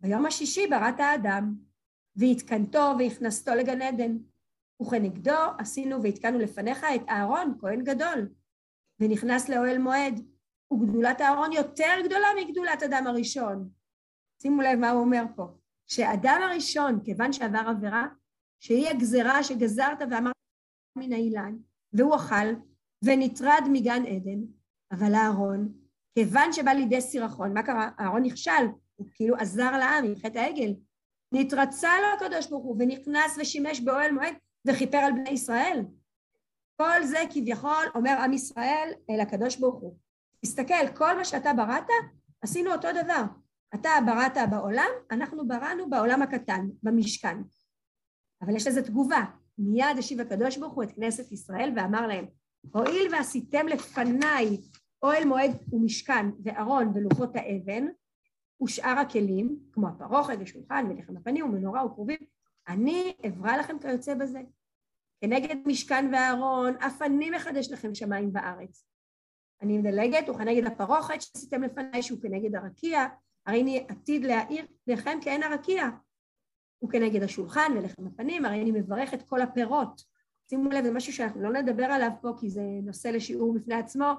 ביום 0.00 0.26
השישי 0.26 0.66
בראת 0.66 1.00
האדם, 1.00 1.54
והתקנתו 2.16 2.92
והכנסתו 2.98 3.54
לגן 3.54 3.82
עדן, 3.82 4.16
וכנגדו 4.82 5.40
עשינו 5.58 6.02
והתקנו 6.02 6.38
לפניך 6.38 6.84
את 6.94 7.08
אהרון, 7.08 7.58
כהן 7.60 7.84
גדול, 7.84 8.28
ונכנס 9.00 9.48
לאוהל 9.48 9.78
מועד, 9.78 10.20
וגדולת 10.72 11.20
אהרון 11.20 11.52
יותר 11.52 11.94
גדולה 12.04 12.26
מגדולת 12.40 12.82
אדם 12.82 13.06
הראשון. 13.06 13.70
שימו 14.42 14.62
לב 14.62 14.78
מה 14.78 14.90
הוא 14.90 15.00
אומר 15.00 15.22
פה, 15.36 15.46
שאדם 15.86 16.40
הראשון, 16.42 17.04
כיוון 17.04 17.32
שעבר 17.32 17.62
עבירה, 17.68 18.06
שהיא 18.60 18.88
הגזרה 18.88 19.44
שגזרת 19.44 19.98
ואמרת 20.10 20.34
מן 20.98 21.12
האילן, 21.12 21.56
והוא 21.92 22.16
אכל, 22.16 22.54
ונטרד 23.04 23.62
מגן 23.72 24.02
עדן, 24.06 24.40
אבל 24.92 25.14
אהרון, 25.14 25.79
כיוון 26.14 26.52
שבא 26.52 26.70
לידי 26.70 27.00
סירחון, 27.00 27.54
מה 27.54 27.62
קרה? 27.62 27.90
אהרון 28.00 28.22
נכשל, 28.22 28.66
הוא 28.96 29.06
כאילו 29.14 29.36
עזר 29.36 29.70
לעם 29.78 30.04
עם 30.04 30.14
חטא 30.16 30.38
העגל. 30.38 30.74
נתרצה 31.32 31.90
לו 32.00 32.06
הקדוש 32.16 32.46
ברוך 32.46 32.64
הוא 32.64 32.76
ונכנס 32.78 33.38
ושימש 33.38 33.80
באוהל 33.80 34.12
מועד 34.12 34.34
וכיפר 34.66 34.98
על 34.98 35.12
בני 35.12 35.30
ישראל. 35.30 35.82
כל 36.76 37.04
זה 37.04 37.18
כביכול 37.30 37.86
אומר 37.94 38.16
עם 38.24 38.32
ישראל 38.32 38.88
אל 39.10 39.20
הקדוש 39.20 39.56
ברוך 39.56 39.80
הוא. 39.80 39.96
תסתכל, 40.44 40.88
כל 40.94 41.16
מה 41.16 41.24
שאתה 41.24 41.52
בראת, 41.52 41.86
עשינו 42.42 42.72
אותו 42.72 42.88
דבר. 43.04 43.22
אתה 43.74 43.90
בראת 44.06 44.50
בעולם, 44.50 44.90
אנחנו 45.10 45.48
בראנו 45.48 45.90
בעולם 45.90 46.22
הקטן, 46.22 46.68
במשכן. 46.82 47.36
אבל 48.42 48.56
יש 48.56 48.66
לזה 48.66 48.82
תגובה. 48.82 49.24
מיד 49.58 49.98
השיב 49.98 50.20
הקדוש 50.20 50.56
ברוך 50.56 50.74
הוא 50.74 50.82
את 50.82 50.92
כנסת 50.92 51.32
ישראל 51.32 51.72
ואמר 51.76 52.06
להם, 52.06 52.24
הואיל 52.72 53.14
ועשיתם 53.14 53.68
לפניי 53.68 54.58
אוהל 55.02 55.24
מועד 55.24 55.50
ומשכן 55.72 56.26
וארון 56.42 56.92
ולוחות 56.94 57.36
האבן 57.36 57.86
ושאר 58.62 58.98
הכלים, 58.98 59.58
כמו 59.72 59.88
הפרוכת 59.88 60.34
ושולחן 60.40 60.86
ולחם 60.90 61.16
הפנים 61.16 61.44
ומנורה 61.44 61.86
וכרובים, 61.86 62.18
אני 62.68 63.14
אברא 63.26 63.56
לכם 63.56 63.78
כיוצא 63.78 64.14
בזה. 64.14 64.40
כנגד 65.20 65.56
משכן 65.66 66.10
וארון, 66.12 66.74
אף 66.76 67.02
אני 67.02 67.30
מחדש 67.30 67.70
לכם 67.72 67.94
שמיים 67.94 68.30
וארץ. 68.34 68.86
אני 69.62 69.78
מדלגת, 69.78 70.28
וכנגד 70.28 70.66
הפרוכת 70.66 71.22
שעשיתם 71.22 71.62
לפניי, 71.62 72.02
שהוא 72.02 72.20
כנגד 72.22 72.54
הרקיע, 72.54 73.06
הרי 73.46 73.62
אני 73.62 73.86
עתיד 73.88 74.24
להאיר 74.24 74.66
לכם 74.86 75.18
כעין 75.22 75.42
הרקיע. 75.42 75.88
וכנגד 76.84 77.22
השולחן 77.22 77.72
ולחם 77.76 78.06
הפנים, 78.06 78.44
הרי 78.44 78.62
אני 78.62 78.70
מברך 78.70 79.14
את 79.14 79.22
כל 79.22 79.40
הפירות. 79.40 80.02
שימו 80.50 80.70
לב, 80.70 80.84
זה 80.84 80.92
משהו 80.92 81.12
שאנחנו 81.12 81.42
לא 81.42 81.52
נדבר 81.52 81.84
עליו 81.84 82.10
פה, 82.20 82.32
כי 82.40 82.50
זה 82.50 82.62
נושא 82.82 83.08
לשיעור 83.08 83.54
בפני 83.54 83.74
עצמו, 83.74 84.12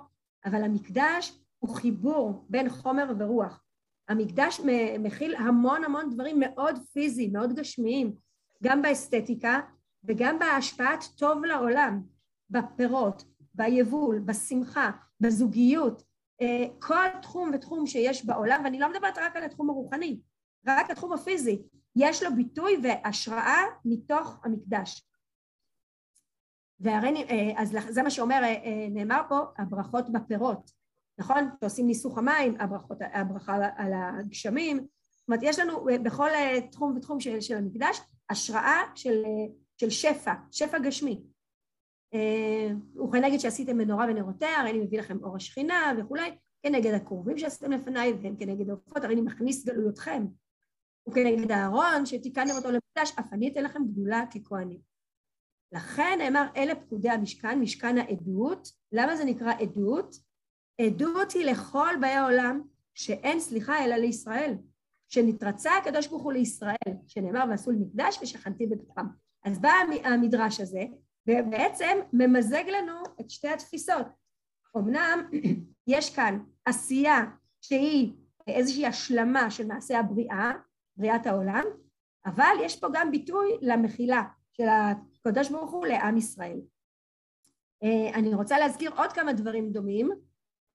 אבל 0.45 0.63
המקדש 0.63 1.39
הוא 1.59 1.75
חיבור 1.75 2.45
בין 2.49 2.69
חומר 2.69 3.13
ורוח. 3.19 3.63
המקדש 4.09 4.61
מכיל 4.99 5.35
המון 5.35 5.83
המון 5.83 6.09
דברים 6.09 6.39
מאוד 6.39 6.79
פיזיים, 6.93 7.33
מאוד 7.33 7.53
גשמיים, 7.53 8.15
גם 8.63 8.81
באסתטיקה 8.81 9.59
וגם 10.03 10.39
בהשפעת 10.39 11.03
טוב 11.17 11.45
לעולם, 11.45 12.01
בפירות, 12.49 13.23
ביבול, 13.53 14.19
בשמחה, 14.19 14.91
בזוגיות, 15.19 16.03
אה, 16.41 16.65
כל 16.79 17.19
תחום 17.21 17.51
ותחום 17.53 17.87
שיש 17.87 18.25
בעולם, 18.25 18.61
ואני 18.63 18.79
לא 18.79 18.89
מדברת 18.89 19.17
רק 19.17 19.35
על 19.35 19.43
התחום 19.43 19.69
הרוחני, 19.69 20.19
רק 20.67 20.89
התחום 20.89 21.13
הפיזי, 21.13 21.61
יש 21.95 22.23
לו 22.23 22.35
ביטוי 22.35 22.77
והשראה 22.83 23.63
מתוך 23.85 24.39
המקדש. 24.43 25.10
והרי, 26.81 27.23
אה, 27.29 27.61
אז 27.61 27.77
זה 27.89 28.03
מה 28.03 28.09
שאומר, 28.09 28.41
אה, 28.43 28.87
נאמר 28.89 29.21
פה, 29.29 29.39
הברכות 29.57 30.09
בפירות, 30.09 30.71
נכון? 31.17 31.49
שעושים 31.59 31.87
ניסוך 31.87 32.17
המים, 32.17 32.55
הברכות, 32.59 32.97
הברכה 33.13 33.55
על 33.75 33.93
הגשמים, 33.93 34.77
זאת 34.77 35.27
אומרת, 35.27 35.39
יש 35.43 35.59
לנו 35.59 35.85
בכל 36.03 36.29
תחום 36.71 36.97
ותחום 36.97 37.19
של, 37.19 37.41
של 37.41 37.57
המקדש 37.57 38.01
השראה 38.29 38.81
של, 38.95 39.23
של 39.77 39.89
שפע, 39.89 40.33
שפע 40.51 40.79
גשמי. 40.79 41.21
וכנגד 43.03 43.37
שעשיתם 43.37 43.77
מנורה 43.77 44.05
ונרותיה, 44.09 44.59
הרי 44.59 44.69
אני 44.69 44.79
מביא 44.79 44.99
לכם 44.99 45.23
אור 45.23 45.35
השכינה 45.35 45.93
וכולי, 45.99 46.31
כנגד 46.63 46.93
הקרובים 46.93 47.37
שעשיתם 47.37 47.71
לפניי, 47.71 48.13
והם 48.13 48.35
כנגד 48.35 48.69
העופות, 48.69 49.03
הרי 49.03 49.13
אני 49.13 49.21
מכניס 49.21 49.65
גלויותכם. 49.65 50.25
וכנגד 51.09 51.51
הארון, 51.51 52.05
שתיקנתם 52.05 52.55
אותו 52.55 52.71
למקדש, 52.71 53.19
אף 53.19 53.33
אני 53.33 53.51
אתן 53.51 53.63
לכם 53.63 53.83
גדולה 53.87 54.23
ככהנים. 54.33 54.90
לכן 55.71 56.17
נאמר, 56.17 56.47
אלה 56.55 56.75
פקודי 56.75 57.09
המשכן, 57.09 57.59
משכן 57.59 57.97
העדות. 57.97 58.67
למה 58.91 59.15
זה 59.15 59.25
נקרא 59.25 59.53
עדות? 59.53 60.15
עדות 60.81 61.31
היא 61.31 61.45
לכל 61.45 61.95
באי 62.01 62.09
העולם 62.09 62.61
שאין 62.95 63.39
סליחה 63.39 63.85
אלא 63.85 63.95
לישראל, 63.95 64.55
שנתרצה 65.07 65.77
הקדוש 65.77 66.07
ברוך 66.07 66.23
הוא 66.23 66.33
לישראל, 66.33 66.93
שנאמר 67.07 67.43
ועשו 67.49 67.71
למקדש 67.71 68.19
ושכנתי 68.21 68.67
בתוכם. 68.67 69.05
אז 69.45 69.59
בא 69.59 69.71
המדרש 70.03 70.59
הזה, 70.59 70.83
ובעצם 71.27 71.97
ממזג 72.13 72.63
לנו 72.67 73.03
את 73.21 73.29
שתי 73.29 73.47
התפיסות. 73.47 74.05
אמנם 74.77 75.29
יש 75.87 76.15
כאן 76.15 76.39
עשייה 76.65 77.25
שהיא 77.61 78.13
איזושהי 78.47 78.85
השלמה 78.85 79.51
של 79.51 79.67
מעשה 79.67 79.99
הבריאה, 79.99 80.51
בריאת 80.97 81.25
העולם, 81.25 81.63
אבל 82.25 82.55
יש 82.63 82.79
פה 82.79 82.87
גם 82.93 83.11
ביטוי 83.11 83.57
למחילה 83.61 84.23
של 84.53 84.63
הקדוש 85.25 85.49
ברוך 85.49 85.71
הוא 85.71 85.87
לעם 85.87 86.17
ישראל. 86.17 86.59
אה, 87.83 88.13
אני 88.13 88.33
רוצה 88.33 88.59
להזכיר 88.59 88.91
עוד 88.97 89.13
כמה 89.13 89.33
דברים 89.33 89.71
דומים, 89.71 90.11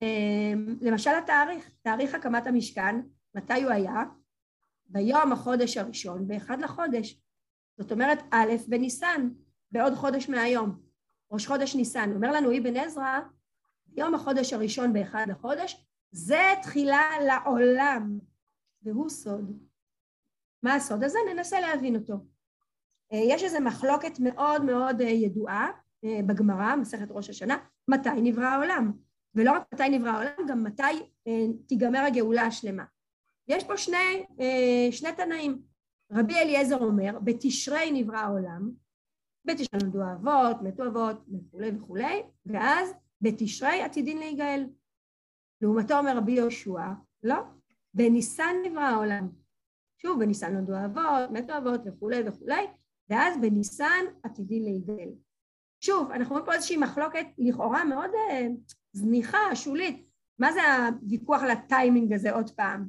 אה, 0.03 0.53
למשל 0.81 1.11
התאריך, 1.11 1.71
תאריך 1.83 2.15
הקמת 2.15 2.47
המשכן, 2.47 2.97
מתי 3.35 3.63
הוא 3.63 3.73
היה? 3.73 4.05
ביום 4.87 5.33
החודש 5.33 5.77
הראשון, 5.77 6.29
באחד 6.29 6.61
לחודש. 6.61 7.21
זאת 7.79 7.93
אומרת 7.93 8.19
א' 8.31 8.51
בניסן, 8.69 9.29
בעוד 9.73 9.95
חודש 9.95 10.29
מהיום, 10.29 10.81
ראש 11.31 11.47
חודש 11.47 11.75
ניסן. 11.75 12.13
אומר 12.15 12.33
לנו 12.33 12.59
אבן 12.59 12.77
עזרא, 12.77 13.21
יום 13.97 14.15
החודש 14.15 14.53
הראשון 14.53 14.93
באחד 14.93 15.27
לחודש, 15.29 15.87
זה 16.11 16.55
תחילה 16.63 17.03
לעולם, 17.27 18.19
והוא 18.83 19.09
סוד. 19.09 19.59
מה 20.63 20.75
הסוד 20.75 21.05
הזה? 21.05 21.19
ננסה 21.33 21.61
להבין 21.61 21.97
אותו. 21.97 22.15
אה, 23.13 23.19
יש 23.29 23.45
איזו 23.45 23.61
מחלוקת 23.61 24.21
מאוד 24.21 24.65
מאוד 24.65 25.01
אה, 25.01 25.07
ידועה 25.07 25.71
אה, 26.05 26.21
בגמרא, 26.27 26.77
מסכת 26.77 27.07
ראש 27.11 27.31
השנה, 27.31 27.57
מתי 27.89 28.21
נברא 28.23 28.45
העולם. 28.45 28.93
ולא 29.35 29.53
רק 29.53 29.63
מתי 29.75 29.89
נברא 29.89 30.11
העולם, 30.11 30.49
גם 30.49 30.65
מתי 30.65 30.83
תיגמר 31.67 31.99
הגאולה 31.99 32.43
השלמה. 32.43 32.85
יש 33.49 33.65
פה 33.65 33.77
שני, 33.77 34.25
שני 34.91 35.13
תנאים. 35.17 35.63
רבי 36.13 36.35
אליעזר 36.35 36.77
אומר, 36.77 37.19
בתשרי 37.25 37.91
נברא 37.93 38.17
העולם, 38.17 38.71
בתשרי 39.45 39.81
נולדו 39.83 40.03
האבות, 40.03 40.63
מתו 40.63 40.87
אבות 40.87 41.17
וכולי 41.29 41.71
וכולי, 41.77 42.23
ואז 42.47 42.95
בתשרי 43.21 43.83
עתידין 43.83 44.19
להיגאל. 44.19 44.67
לעומתו 45.61 45.99
אומר 45.99 46.17
רבי 46.17 46.33
יהושע, 46.33 46.89
לא, 47.23 47.37
בניסן 47.95 48.55
נברא 48.65 48.83
העולם. 48.83 49.29
שוב, 49.99 50.21
בניסן 50.21 50.55
נולדו 50.55 50.75
האבות, 50.75 51.31
מתו 51.31 51.59
אבות 51.59 51.81
וכולי 51.87 52.29
וכולי, 52.29 52.67
ואז 53.11 53.37
בניסן 53.41 54.05
עתידין 54.23 54.63
להיגאל. 54.63 55.09
שוב, 55.81 56.11
אנחנו 56.11 56.33
רואים 56.33 56.47
פה 56.47 56.55
איזושהי 56.55 56.77
מחלוקת 56.77 57.27
לכאורה 57.39 57.85
מאוד 57.85 58.11
uh, 58.11 58.75
זניחה, 58.93 59.57
שולית. 59.57 60.07
מה 60.39 60.53
זה 60.53 60.61
הוויכוח 60.77 61.43
על 61.43 61.51
הטיימינג 61.51 62.13
הזה 62.13 62.33
עוד 62.33 62.51
פעם? 62.51 62.89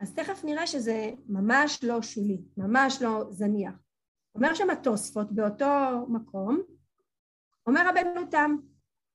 אז 0.00 0.14
תכף 0.14 0.44
נראה 0.44 0.66
שזה 0.66 1.10
ממש 1.28 1.84
לא 1.84 2.02
שולי, 2.02 2.42
ממש 2.56 3.02
לא 3.02 3.24
זניח. 3.30 3.74
אומר 4.34 4.54
שם 4.54 4.70
התוספות 4.70 5.32
באותו 5.32 6.06
מקום, 6.08 6.62
אומר 7.66 7.88
רבנו 7.88 8.26
תם, 8.30 8.56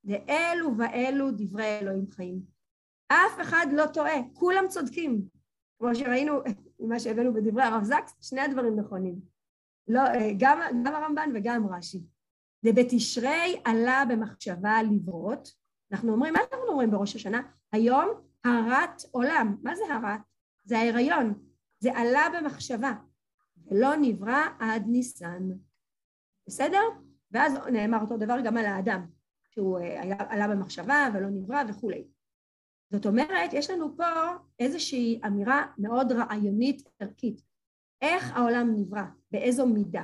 ואלו 0.04 0.78
ואלו 0.78 1.30
דברי 1.30 1.78
אלוהים 1.78 2.10
חיים. 2.10 2.42
אף 3.08 3.40
אחד 3.40 3.66
לא 3.72 3.86
טועה, 3.86 4.14
כולם 4.32 4.64
צודקים. 4.68 5.28
כמו 5.78 5.94
שראינו 5.94 6.40
ממה 6.80 7.00
שהבאנו 7.00 7.34
בדברי 7.34 7.62
הרב 7.62 7.82
זקס, 7.84 8.14
שני 8.20 8.40
הדברים 8.40 8.80
נכונים. 8.80 9.29
לא, 9.90 10.00
גם, 10.38 10.60
גם 10.84 10.94
הרמב"ן 10.94 11.30
וגם 11.34 11.66
רש"י. 11.66 12.00
ובתשרי 12.66 13.60
עלה 13.64 14.04
במחשבה 14.08 14.82
לברות. 14.82 15.48
אנחנו 15.92 16.12
אומרים, 16.12 16.32
מה 16.32 16.40
אנחנו 16.40 16.68
אומרים 16.68 16.90
בראש 16.90 17.16
השנה? 17.16 17.42
היום 17.72 18.08
הרת 18.44 19.02
עולם. 19.10 19.56
מה 19.62 19.76
זה 19.76 19.82
הרת? 19.94 20.20
זה 20.64 20.78
ההיריון. 20.78 21.34
זה 21.78 21.98
עלה 21.98 22.26
במחשבה. 22.38 22.92
ולא 23.66 23.88
נברא 24.00 24.42
עד 24.58 24.82
ניסן. 24.86 25.48
בסדר? 26.46 26.82
ואז 27.30 27.52
נאמר 27.72 28.00
אותו 28.00 28.16
דבר 28.16 28.40
גם 28.44 28.56
על 28.56 28.66
האדם, 28.66 29.06
שהוא 29.50 29.78
אה, 29.78 30.02
היה, 30.02 30.16
עלה 30.28 30.48
במחשבה 30.48 31.08
ולא 31.14 31.28
נברא 31.30 31.62
וכולי. 31.68 32.04
זאת 32.92 33.06
אומרת, 33.06 33.52
יש 33.52 33.70
לנו 33.70 33.96
פה 33.96 34.04
איזושהי 34.58 35.20
אמירה 35.26 35.66
מאוד 35.78 36.12
רעיונית 36.12 36.88
ערכית. 36.98 37.49
איך 38.02 38.36
העולם 38.36 38.74
נברא, 38.76 39.02
באיזו 39.30 39.66
מידה. 39.66 40.02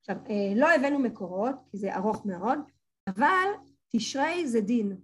עכשיו, 0.00 0.16
אה, 0.30 0.52
לא 0.56 0.70
הבאנו 0.70 0.98
מקורות, 0.98 1.54
כי 1.70 1.76
זה 1.76 1.96
ארוך 1.96 2.26
מאוד, 2.26 2.58
אבל 3.08 3.48
תשרי 3.92 4.48
זה 4.48 4.60
דין. 4.60 4.96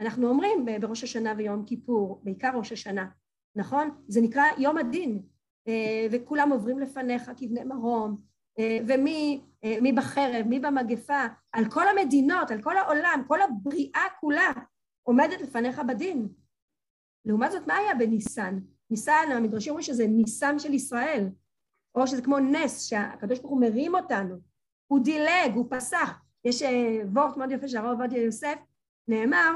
אנחנו 0.00 0.28
אומרים 0.28 0.66
בראש 0.80 1.04
השנה 1.04 1.34
ויום 1.36 1.64
כיפור, 1.66 2.20
בעיקר 2.24 2.50
ראש 2.54 2.72
השנה, 2.72 3.08
נכון? 3.56 3.90
זה 4.08 4.20
נקרא 4.20 4.42
יום 4.58 4.78
הדין, 4.78 5.22
אה, 5.68 6.06
וכולם 6.10 6.52
עוברים 6.52 6.78
לפניך 6.78 7.30
כבני 7.36 7.64
מרום, 7.64 8.20
אה, 8.58 8.78
ומי 8.88 9.92
בחרב, 9.94 10.46
מי 10.46 10.60
במגפה, 10.60 11.26
על 11.52 11.70
כל 11.70 11.84
המדינות, 11.88 12.50
על 12.50 12.62
כל 12.62 12.76
העולם, 12.76 13.22
כל 13.28 13.42
הבריאה 13.42 14.02
כולה 14.20 14.52
עומדת 15.02 15.40
לפניך 15.40 15.78
בדין. 15.88 16.28
לעומת 17.24 17.52
זאת, 17.52 17.66
מה 17.66 17.76
היה 17.76 17.94
בניסן? 17.94 18.58
ניסן, 18.90 19.28
המדרשים 19.30 19.70
אומרים 19.70 19.82
שזה 19.82 20.06
ניסן 20.06 20.58
של 20.58 20.74
ישראל, 20.74 21.28
או 21.94 22.06
שזה 22.06 22.22
כמו 22.22 22.38
נס, 22.38 22.84
שהקדוש 22.84 23.38
ברוך 23.38 23.50
הוא 23.50 23.60
מרים 23.60 23.94
אותנו, 23.94 24.36
הוא 24.86 25.00
דילג, 25.04 25.54
הוא 25.54 25.66
פסח. 25.70 26.20
יש 26.44 26.62
אה, 26.62 27.00
וורט 27.12 27.36
מאוד 27.36 27.50
יפה 27.50 27.68
של 27.68 27.76
הרב 27.76 28.00
עובדיה 28.00 28.22
יוסף, 28.22 28.58
נאמר, 29.08 29.52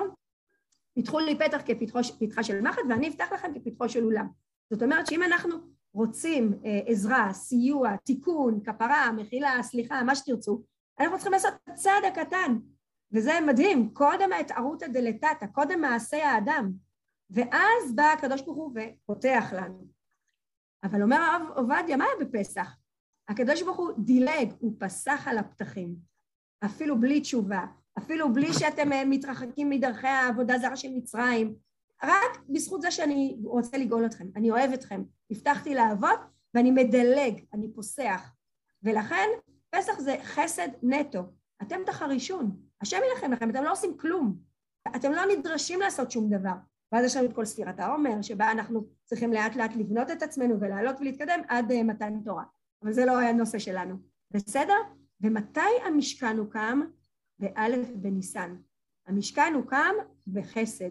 פיתחו 0.95 1.19
לי 1.19 1.39
פתח 1.39 1.61
כפתחה 1.67 2.43
של 2.43 2.61
מחט 2.61 2.83
ואני 2.89 3.09
אפתח 3.09 3.33
לכם 3.33 3.53
כפתחו 3.55 3.89
של 3.89 4.05
אולם. 4.05 4.27
זאת 4.71 4.83
אומרת 4.83 5.07
שאם 5.07 5.23
אנחנו 5.23 5.55
רוצים 5.95 6.59
אה, 6.65 6.81
עזרה, 6.87 7.33
סיוע, 7.33 7.97
תיקון, 7.97 8.61
כפרה, 8.65 9.13
מחילה, 9.13 9.63
סליחה, 9.63 10.03
מה 10.03 10.15
שתרצו, 10.15 10.63
אנחנו 11.01 11.17
צריכים 11.17 11.33
לעשות 11.33 11.55
את 11.55 11.69
הצעד 11.69 12.05
הקטן, 12.05 12.59
וזה 13.13 13.33
מדהים, 13.47 13.91
קודם 13.95 14.33
ההתערותא 14.33 14.87
דלתתא, 14.87 15.47
קודם 15.53 15.81
מעשה 15.81 16.31
האדם, 16.31 16.73
ואז 17.31 17.95
בא 17.95 18.13
הקדוש 18.19 18.43
ברוך 18.43 18.57
הוא 18.57 18.73
ופותח 18.75 19.53
לנו. 19.57 19.98
אבל 20.85 21.03
אומר 21.03 21.17
הרב 21.17 21.43
עובדיה, 21.57 21.97
מה 21.97 22.05
היה 22.05 22.27
בפסח? 22.27 22.77
הקדוש 23.29 23.63
ברוך 23.63 23.77
הוא 23.77 23.91
דילג, 23.99 24.53
הוא 24.59 24.75
פסח 24.79 25.29
על 25.29 25.39
הפתחים, 25.39 25.97
אפילו 26.65 27.01
בלי 27.01 27.21
תשובה, 27.21 27.67
אפילו 27.99 28.33
בלי 28.33 28.53
שאתם 28.53 28.93
אה, 28.93 29.05
מתרחקים 29.05 29.71
מדרכי 29.71 30.07
העבודה 30.07 30.59
זרה 30.59 30.77
של 30.77 30.89
מצרים, 30.95 31.55
רק 32.03 32.43
בזכות 32.49 32.83
זה 32.83 32.91
שאני 32.91 33.37
רוצה 33.45 33.77
לגאול 33.77 34.07
אתכם, 34.07 34.27
אני 34.37 34.51
אוהב 34.51 34.73
אתכם, 34.73 35.03
הבטחתי 35.31 35.75
לעבוד 35.75 36.19
ואני 36.55 36.71
מדלג, 36.71 37.41
אני 37.55 37.73
פוסח. 37.75 38.35
ולכן 38.83 39.29
פסח 39.71 40.01
זה 40.01 40.17
חסד 40.23 40.69
נטו, 40.83 41.23
אתם 41.63 41.81
תחרישון, 41.87 42.57
השם 42.81 42.99
ילחם 43.13 43.33
לכם, 43.33 43.51
אתם 43.51 43.65
לא 43.65 43.73
עושים 43.73 43.97
כלום, 43.97 44.37
אתם 44.97 45.13
לא 45.13 45.23
נדרשים 45.27 45.81
לעשות 45.81 46.11
שום 46.11 46.31
דבר. 46.31 46.55
ואז 46.93 47.05
יש 47.05 47.17
לנו 47.17 47.27
את 47.27 47.35
כל 47.35 47.45
ספירת 47.45 47.81
העומר, 47.81 48.23
שבה 48.23 48.53
אנחנו 48.53 48.87
צריכים 49.05 49.33
לאט 49.33 49.57
לאט 49.57 49.77
לבנות 49.77 50.11
את 50.11 50.23
עצמנו 50.23 50.61
ולעלות 50.61 51.01
ולהתקדם 51.01 51.41
עד 51.49 51.71
uh, 51.71 51.83
מתן 51.83 52.21
תורה. 52.25 52.45
אבל 52.83 52.93
זה 52.93 53.05
לא 53.05 53.19
היה 53.19 53.31
הנושא 53.31 53.59
שלנו. 53.59 53.97
בסדר? 54.31 54.77
ומתי 55.21 55.61
המשכן 55.87 56.39
הוקם? 56.39 56.81
באלף 57.39 57.89
בניסן. 57.95 58.57
המשכן 59.07 59.53
הוקם 59.55 59.95
בחסד. 60.27 60.91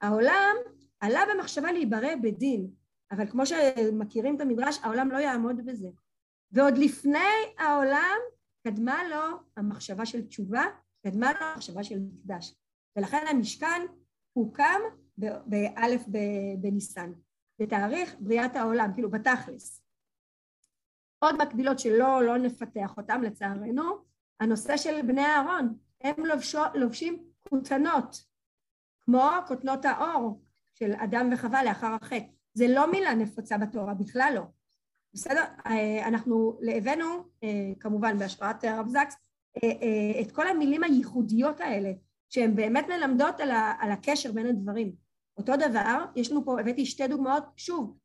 העולם 0.00 0.56
עלה 1.00 1.20
במחשבה 1.34 1.72
להיברא 1.72 2.14
בדין, 2.22 2.70
אבל 3.10 3.26
כמו 3.26 3.46
שמכירים 3.46 4.36
את 4.36 4.40
המדרש, 4.40 4.78
העולם 4.82 5.10
לא 5.10 5.18
יעמוד 5.18 5.66
בזה. 5.66 5.88
ועוד 6.52 6.78
לפני 6.78 7.18
העולם 7.58 8.16
קדמה 8.66 9.08
לו 9.08 9.38
המחשבה 9.56 10.06
של 10.06 10.26
תשובה, 10.26 10.64
קדמה 11.06 11.32
לו 11.32 11.46
המחשבה 11.46 11.84
של 11.84 11.98
מקדש. 11.98 12.54
ולכן 12.96 13.24
המשכן 13.30 13.82
הוקם 14.32 14.80
באלף 15.18 16.04
בניסן, 16.58 17.12
בתאריך 17.58 18.16
בריאת 18.20 18.56
העולם, 18.56 18.90
כאילו 18.94 19.10
בתכלס. 19.10 19.82
עוד 21.18 21.42
מקבילות 21.42 21.78
שלא 21.78 22.22
לא 22.22 22.38
נפתח 22.38 22.96
אותן 22.96 23.20
לצערנו, 23.20 23.98
הנושא 24.40 24.76
של 24.76 25.02
בני 25.02 25.24
אהרון, 25.24 25.76
הם 26.00 26.26
לובשו, 26.26 26.62
לובשים 26.74 27.24
כותנות, 27.48 28.24
כמו 29.00 29.30
כותנות 29.48 29.84
האור 29.84 30.42
של 30.74 30.92
אדם 30.92 31.30
וחווה 31.32 31.64
לאחר 31.64 31.94
החטא. 31.94 32.26
זה 32.54 32.68
לא 32.68 32.90
מילה 32.90 33.14
נפוצה 33.14 33.58
בתורה, 33.58 33.94
בכלל 33.94 34.32
לא. 34.34 34.42
בסדר? 35.14 35.44
אה, 35.66 36.08
אנחנו 36.08 36.58
הבאנו, 36.76 37.04
אה, 37.44 37.72
כמובן 37.80 38.18
בהשפעת 38.18 38.64
הרב 38.64 38.88
זקס, 38.88 39.16
אה, 39.64 40.20
את 40.20 40.32
כל 40.32 40.48
המילים 40.48 40.82
הייחודיות 40.82 41.60
האלה, 41.60 41.92
שהן 42.30 42.56
באמת 42.56 42.86
מלמדות 42.88 43.40
על, 43.80 43.90
הקשר 43.92 44.32
בין 44.32 44.46
הדברים. 44.46 45.05
אותו 45.38 45.52
דבר, 45.56 46.04
יש 46.16 46.32
לנו 46.32 46.44
פה, 46.44 46.60
הבאתי 46.60 46.86
שתי 46.86 47.08
דוגמאות, 47.08 47.44
שוב, 47.56 47.96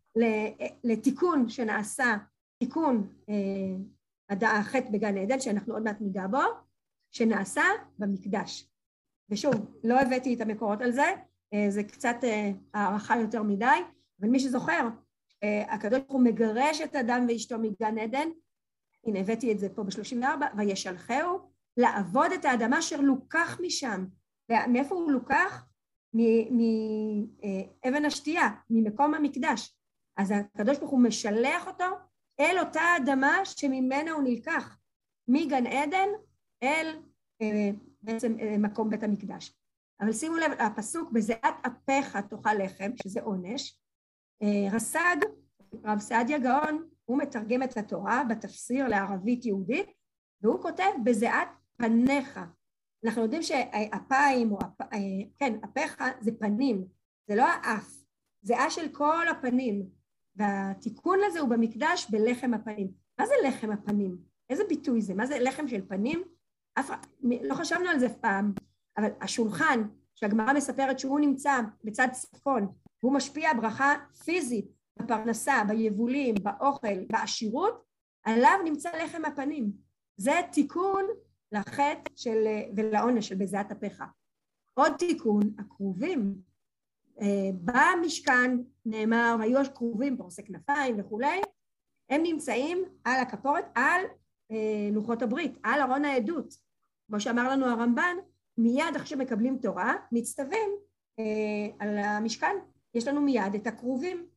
לתיקון 0.84 1.50
שנעשה, 1.50 2.18
תיקון 2.60 3.14
החטא 4.42 4.90
בגן 4.92 5.18
עדן, 5.18 5.40
שאנחנו 5.40 5.74
עוד 5.74 5.84
מעט 5.84 6.02
ניגע 6.02 6.28
בו, 6.28 6.42
שנעשה 7.12 7.64
במקדש. 8.00 8.68
ושוב, 9.30 9.54
לא 9.84 10.00
הבאתי 10.00 10.34
את 10.34 10.42
המקורות 10.42 10.82
על 10.82 10.92
זה, 10.92 11.14
זה 11.70 11.84
קצת 11.84 12.16
הערכה 12.74 13.18
יותר 13.18 13.44
מדי, 13.44 13.66
אבל 14.22 14.30
מי 14.30 14.40
שזוכר, 14.40 14.88
אה, 15.44 15.74
הקדוש 15.74 16.00
ברוך 16.00 16.12
הוא 16.12 16.24
מגרש 16.24 16.82
את 16.82 16.96
אדם 16.96 17.26
ואשתו 17.30 17.60
מגן 17.60 17.98
עדן, 17.98 18.28
הנה 19.06 19.20
הבאתי 19.20 19.52
את 19.52 19.60
זה 19.60 19.70
פה 19.70 19.84
ב-34, 19.84 20.58
וישלחהו 20.58 21.40
לעבוד 21.78 22.32
את 22.32 22.46
האדמה 22.46 22.80
אשר 22.80 23.02
לוקח 23.02 23.60
משם. 23.62 24.06
מאיפה 24.68 24.96
הוא 24.96 25.12
לוקח? 25.12 25.66
מאבן 26.14 28.06
השתייה, 28.06 28.50
ממקום 28.70 29.14
המקדש. 29.14 29.76
אז 30.18 30.32
הקדוש 30.32 30.78
ברוך 30.78 30.92
הוא 30.92 31.04
משלח 31.04 31.68
אותו 31.68 31.86
אל 32.40 32.60
אותה 32.60 32.82
אדמה 32.98 33.46
שממנה 33.46 34.12
הוא 34.12 34.24
נלקח, 34.24 34.78
מגן 35.28 35.68
עדן 35.68 36.08
אל 36.64 37.00
אה, 37.42 37.70
בעצם 38.02 38.36
אה, 38.40 38.58
מקום 38.58 38.90
בית 38.90 39.04
המקדש. 39.04 39.54
אבל 40.02 40.14
שימו 40.14 40.36
לב, 40.36 40.52
הפסוק 40.60 41.12
בזיעת 41.12 41.56
אפיך 41.68 42.18
תאכל 42.18 42.54
לחם, 42.54 42.92
שזה 43.04 43.22
עונש, 43.22 43.80
אה, 44.44 44.76
רס"ג, 44.76 45.18
רב 45.84 46.00
סעדיה 46.00 46.40
גאון, 46.40 46.90
הוא 47.06 47.18
מתרגם 47.18 47.64
את 47.64 47.78
התורה 47.78 48.24
בתפסיר 48.30 48.88
לערבית 48.88 49.46
יהודית, 49.46 49.90
והוא 50.42 50.62
כותב 50.62 50.92
בזיעת 51.04 51.48
פניך. 51.78 52.40
אנחנו 53.06 53.22
יודעים 53.22 53.42
שאפיים, 53.42 54.52
או 54.52 54.60
אפ... 54.60 54.88
כן, 55.38 55.54
אפיך 55.66 56.04
זה 56.22 56.32
פנים, 56.40 56.86
זה 57.28 57.36
לא 57.36 57.44
האף, 57.44 58.04
זיעה 58.42 58.70
של 58.70 58.90
כל 58.90 59.28
הפנים, 59.28 59.86
והתיקון 60.36 61.20
לזה 61.28 61.40
הוא 61.40 61.50
במקדש 61.50 62.08
בלחם 62.10 62.54
הפנים. 62.54 62.92
מה 63.20 63.26
זה 63.26 63.34
לחם 63.48 63.72
הפנים? 63.72 64.18
איזה 64.50 64.64
ביטוי 64.70 65.02
זה? 65.02 65.14
מה 65.14 65.26
זה 65.26 65.40
לחם 65.40 65.68
של 65.68 65.88
פנים? 65.88 66.24
אף 66.74 66.92
לא 67.24 67.56
חשבנו 67.56 67.90
על 67.90 68.00
זה 68.00 68.10
פעם, 68.10 68.54
אבל 68.98 69.10
השולחן 69.22 69.84
שהגמרא 70.16 70.54
מספרת 70.54 71.00
שהוא 71.00 71.20
נמצא 71.20 71.60
בצד 71.84 72.08
צפון, 72.12 72.68
והוא 73.04 73.14
משפיע 73.14 73.54
ברכה 73.54 73.96
פיזית 74.26 74.66
בפרנסה, 75.00 75.64
ביבולים, 75.68 76.36
באוכל, 76.44 77.06
בעשירות, 77.10 77.84
עליו 78.24 78.60
נמצא 78.64 78.90
לחם 79.04 79.26
הפנים. 79.26 79.72
זה 80.18 80.42
תיקון 80.52 81.06
לחטא 81.52 82.12
של, 82.16 82.48
ולעונש 82.76 83.28
של 83.28 83.36
בזיעת 83.36 83.72
אפיך. 83.72 84.04
עוד 84.74 84.92
תיקון, 84.98 85.42
הכרובים. 85.58 86.42
אה, 87.22 87.50
במשכן 87.54 88.58
נאמר, 88.86 89.38
היו 89.42 89.60
הכרובים, 89.60 90.18
פורסי 90.18 90.44
כנפיים 90.44 91.00
וכולי, 91.00 91.42
הם 92.10 92.24
נמצאים 92.24 92.86
על 93.04 93.20
הכפורת, 93.20 93.66
על 93.76 94.02
אה, 94.52 94.90
לוחות 94.92 95.22
הברית, 95.22 95.58
על 95.64 95.82
ארון 95.82 96.06
העדות. 96.06 96.54
כמו 97.08 97.20
שאמר 97.20 97.50
לנו 97.50 97.66
הרמב"ן, 97.66 98.16
מיד 98.58 98.96
אחרי 98.96 99.08
שמקבלים 99.08 99.58
תורה, 99.62 99.94
מצטווים 100.12 100.70
אה, 101.20 101.76
על 101.80 101.98
המשכן, 101.98 102.56
יש 102.94 103.08
לנו 103.08 103.22
מיד 103.22 103.56
את 103.56 103.68
הכרובים. 103.68 104.28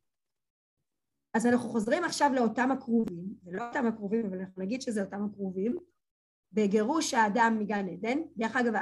אז 1.33 1.45
אנחנו 1.45 1.69
חוזרים 1.69 2.03
עכשיו 2.03 2.31
לאותם 2.33 2.71
הכרובים, 2.71 3.25
זה 3.43 3.51
לא 3.51 3.67
אותם 3.67 3.87
הכרובים, 3.87 4.25
אבל 4.25 4.39
אנחנו 4.39 4.63
נגיד 4.63 4.81
שזה 4.81 5.03
אותם 5.03 5.25
הכרובים, 5.25 5.77
בגירוש 6.55 7.13
האדם 7.13 7.57
מגן 7.59 7.89
עדן, 7.89 8.17
דרך 8.37 8.55
אגב, 8.55 8.73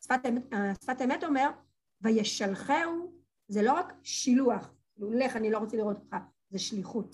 השפת 0.00 0.20
אמת, 0.28 0.42
השפת 0.52 1.02
אמת 1.04 1.24
אומר, 1.24 1.50
וישלחהו, 2.00 3.12
זה 3.48 3.62
לא 3.62 3.72
רק 3.72 3.92
שילוח, 4.02 4.74
לך 4.98 5.36
אני 5.36 5.50
לא 5.50 5.58
רוצה 5.58 5.76
לראות 5.76 5.96
אותך, 5.96 6.16
זה 6.50 6.58
שליחות. 6.58 7.12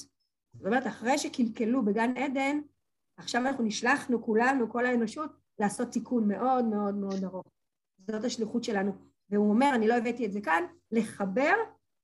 זאת 0.55 0.67
אומרת, 0.67 0.87
אחרי 0.87 1.19
שקלקלו 1.19 1.85
בגן 1.85 2.17
עדן, 2.17 2.61
עכשיו 3.17 3.47
אנחנו 3.47 3.65
נשלחנו 3.65 4.23
כולנו, 4.23 4.71
כל 4.71 4.87
האנושות, 4.87 5.31
לעשות 5.59 5.89
תיקון 5.89 6.29
מאוד 6.29 6.65
מאוד 6.65 6.95
מאוד 6.95 7.25
ארוך. 7.25 7.47
זאת 7.99 8.25
השליחות 8.25 8.65
שלנו. 8.65 8.93
והוא 9.31 9.51
אומר, 9.51 9.71
אני 9.75 9.89
לא 9.89 9.95
הבאתי 9.95 10.27
את 10.27 10.33
זה 10.33 10.41
כאן, 10.41 10.65
לחבר 10.91 11.55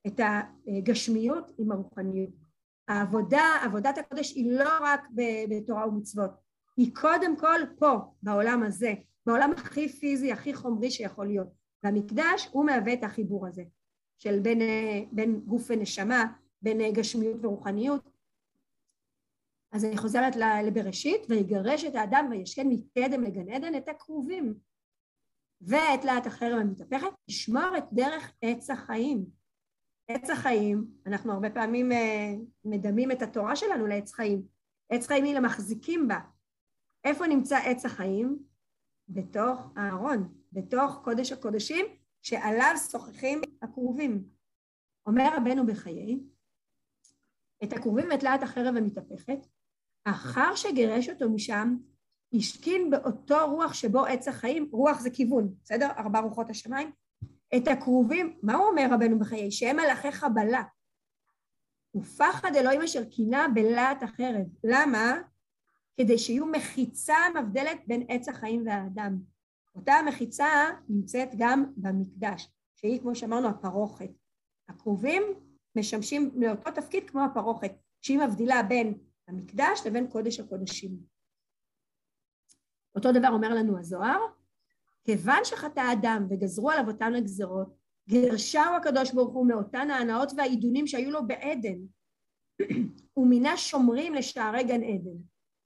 את 0.06 0.20
הגשמיות 0.66 1.52
עם 1.58 1.72
הרוחניות. 1.72 2.30
העבודה, 2.88 3.42
עבודת 3.64 3.98
הקודש 3.98 4.34
היא 4.34 4.52
לא 4.58 4.70
רק 4.80 5.08
בתורה 5.48 5.88
ומצוות, 5.88 6.30
היא 6.80 6.94
קודם 6.94 7.36
כל 7.36 7.60
פה, 7.78 7.96
בעולם 8.22 8.62
הזה, 8.62 8.94
בעולם 9.26 9.50
הכי 9.52 9.88
פיזי, 9.88 10.32
הכי 10.32 10.54
חומרי 10.54 10.90
שיכול 10.90 11.26
להיות. 11.26 11.48
והמקדש 11.82 12.48
הוא 12.52 12.66
מהווה 12.66 12.92
את 12.92 13.04
החיבור 13.04 13.46
הזה, 13.46 13.62
של 14.18 14.40
בין, 14.40 14.58
בין 15.12 15.40
גוף 15.40 15.66
ונשמה, 15.70 16.24
בין 16.62 16.92
גשמיות 16.92 17.44
ורוחניות. 17.44 18.10
אז 19.72 19.84
אני 19.84 19.96
חוזרת 19.96 20.36
לבראשית, 20.66 21.20
ויגרש 21.28 21.84
את 21.84 21.94
האדם 21.94 22.28
וישכן 22.30 22.68
מקדם 22.68 23.22
לגן 23.22 23.48
עדן 23.48 23.74
את 23.74 23.88
הכרובים. 23.88 24.54
ואת 25.60 26.04
להט 26.04 26.26
החרם 26.26 26.58
המתהפכת, 26.58 27.10
לשמור 27.28 27.76
את 27.78 27.84
דרך 27.92 28.32
עץ 28.42 28.70
החיים. 28.70 29.26
עץ 30.08 30.30
החיים, 30.30 30.86
אנחנו 31.06 31.32
הרבה 31.32 31.50
פעמים 31.50 31.92
אה, 31.92 32.32
מדמים 32.64 33.12
את 33.12 33.22
התורה 33.22 33.56
שלנו 33.56 33.86
לעץ 33.86 34.12
חיים. 34.12 34.42
עץ 34.90 35.06
חיים 35.06 35.24
היא 35.24 35.34
למחזיקים 35.34 36.08
בה. 36.08 36.18
איפה 37.04 37.26
נמצא 37.26 37.56
עץ 37.56 37.84
החיים? 37.84 38.38
בתוך 39.08 39.72
הארון, 39.76 40.34
בתוך 40.52 41.00
קודש 41.04 41.32
הקודשים, 41.32 41.86
שעליו 42.22 42.74
שוחחים 42.90 43.40
הכרובים. 43.62 44.24
אומר 45.06 45.28
רבנו 45.36 45.66
בחיי, 45.66 46.20
את 47.64 47.72
הכרובים 47.72 48.08
ואת 48.10 48.22
להט 48.22 48.42
החרב 48.42 48.76
המתהפכת, 48.76 49.46
אחר 50.04 50.54
שגירש 50.54 51.08
אותו 51.08 51.30
משם, 51.30 51.76
השכין 52.34 52.90
באותו 52.90 53.50
רוח 53.50 53.74
שבו 53.74 54.04
עץ 54.04 54.28
החיים, 54.28 54.68
רוח 54.72 55.00
זה 55.00 55.10
כיוון, 55.10 55.54
בסדר? 55.62 55.90
ארבע 55.90 56.20
רוחות 56.20 56.50
השמיים. 56.50 56.92
את 57.56 57.68
הכרובים, 57.68 58.38
מה 58.42 58.54
הוא 58.54 58.66
אומר 58.66 58.88
רבנו 58.90 59.18
בחיי? 59.18 59.50
שהם 59.50 59.76
מלאכי 59.76 60.12
חבלה. 60.12 60.62
ופחד 61.96 62.56
אלוהים 62.56 62.82
אשר 62.82 63.04
קינה 63.04 63.46
בלהט 63.54 64.02
החרב. 64.02 64.46
למה? 64.64 65.20
כדי 65.96 66.18
שיהיו 66.18 66.46
מחיצה 66.46 67.16
מבדלת 67.34 67.80
בין 67.86 68.06
עץ 68.08 68.28
החיים 68.28 68.66
והאדם. 68.66 69.18
אותה 69.74 69.92
המחיצה 69.92 70.48
נמצאת 70.88 71.28
גם 71.38 71.72
במקדש, 71.76 72.48
שהיא 72.76 73.00
כמו 73.00 73.14
שאמרנו 73.14 73.48
הפרוכת. 73.48 74.10
הכרובים 74.68 75.22
משמשים 75.76 76.30
לאותו 76.34 76.70
תפקיד 76.70 77.10
כמו 77.10 77.24
הפרוכת, 77.24 77.72
שהיא 78.00 78.18
מבדילה 78.18 78.62
בין 78.62 78.98
המקדש 79.28 79.80
לבין 79.86 80.10
קודש 80.10 80.40
הקודשים. 80.40 80.98
אותו 82.94 83.12
דבר 83.12 83.28
אומר 83.28 83.54
לנו 83.54 83.78
הזוהר, 83.78 84.20
כיוון 85.04 85.44
שחטא 85.44 85.80
האדם 85.80 86.26
וגזרו 86.30 86.70
עליו 86.70 86.88
אותן 86.88 87.14
הגזרות, 87.14 87.76
גרשהו 88.08 88.74
הקדוש 88.76 89.12
ברוך 89.12 89.34
הוא 89.34 89.48
מאותן 89.48 89.90
ההנאות 89.90 90.32
והעידונים 90.36 90.86
שהיו 90.86 91.10
לו 91.10 91.26
בעדן, 91.26 91.78
ומינה 93.16 93.56
שומרים 93.56 94.14
לשערי 94.14 94.64
גן 94.64 94.82
עדן, 94.82 95.16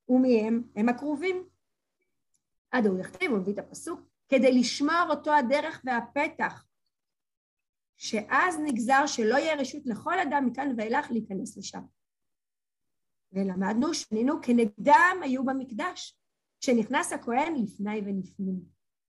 ומי 0.09 0.40
הם? 0.40 0.62
הם 0.76 0.88
הקרובים. 0.88 1.48
עד 2.70 2.86
הוא 2.86 3.00
יכתיב, 3.00 3.30
הוא 3.30 3.38
מביא 3.38 3.52
את 3.52 3.59
הפסוק, 3.59 4.00
כדי 4.28 4.52
לשמור 4.52 5.07
אותו 5.11 5.34
הדרך 5.34 5.82
והפתח, 5.84 6.64
שאז 7.96 8.59
נגזר 8.64 9.07
שלא 9.07 9.36
יהיה 9.36 9.55
רשות 9.55 9.82
לכל 9.86 10.18
אדם 10.18 10.46
מכאן 10.46 10.74
ואילך 10.76 11.11
להיכנס 11.11 11.57
לשם. 11.57 11.82
ולמדנו, 13.32 13.94
שנינו, 13.94 14.34
כנגדם 14.42 15.16
היו 15.22 15.44
במקדש, 15.44 16.18
כשנכנס 16.61 17.12
הכהן 17.12 17.55
לפני 17.55 18.00
ולפנים. 18.00 18.61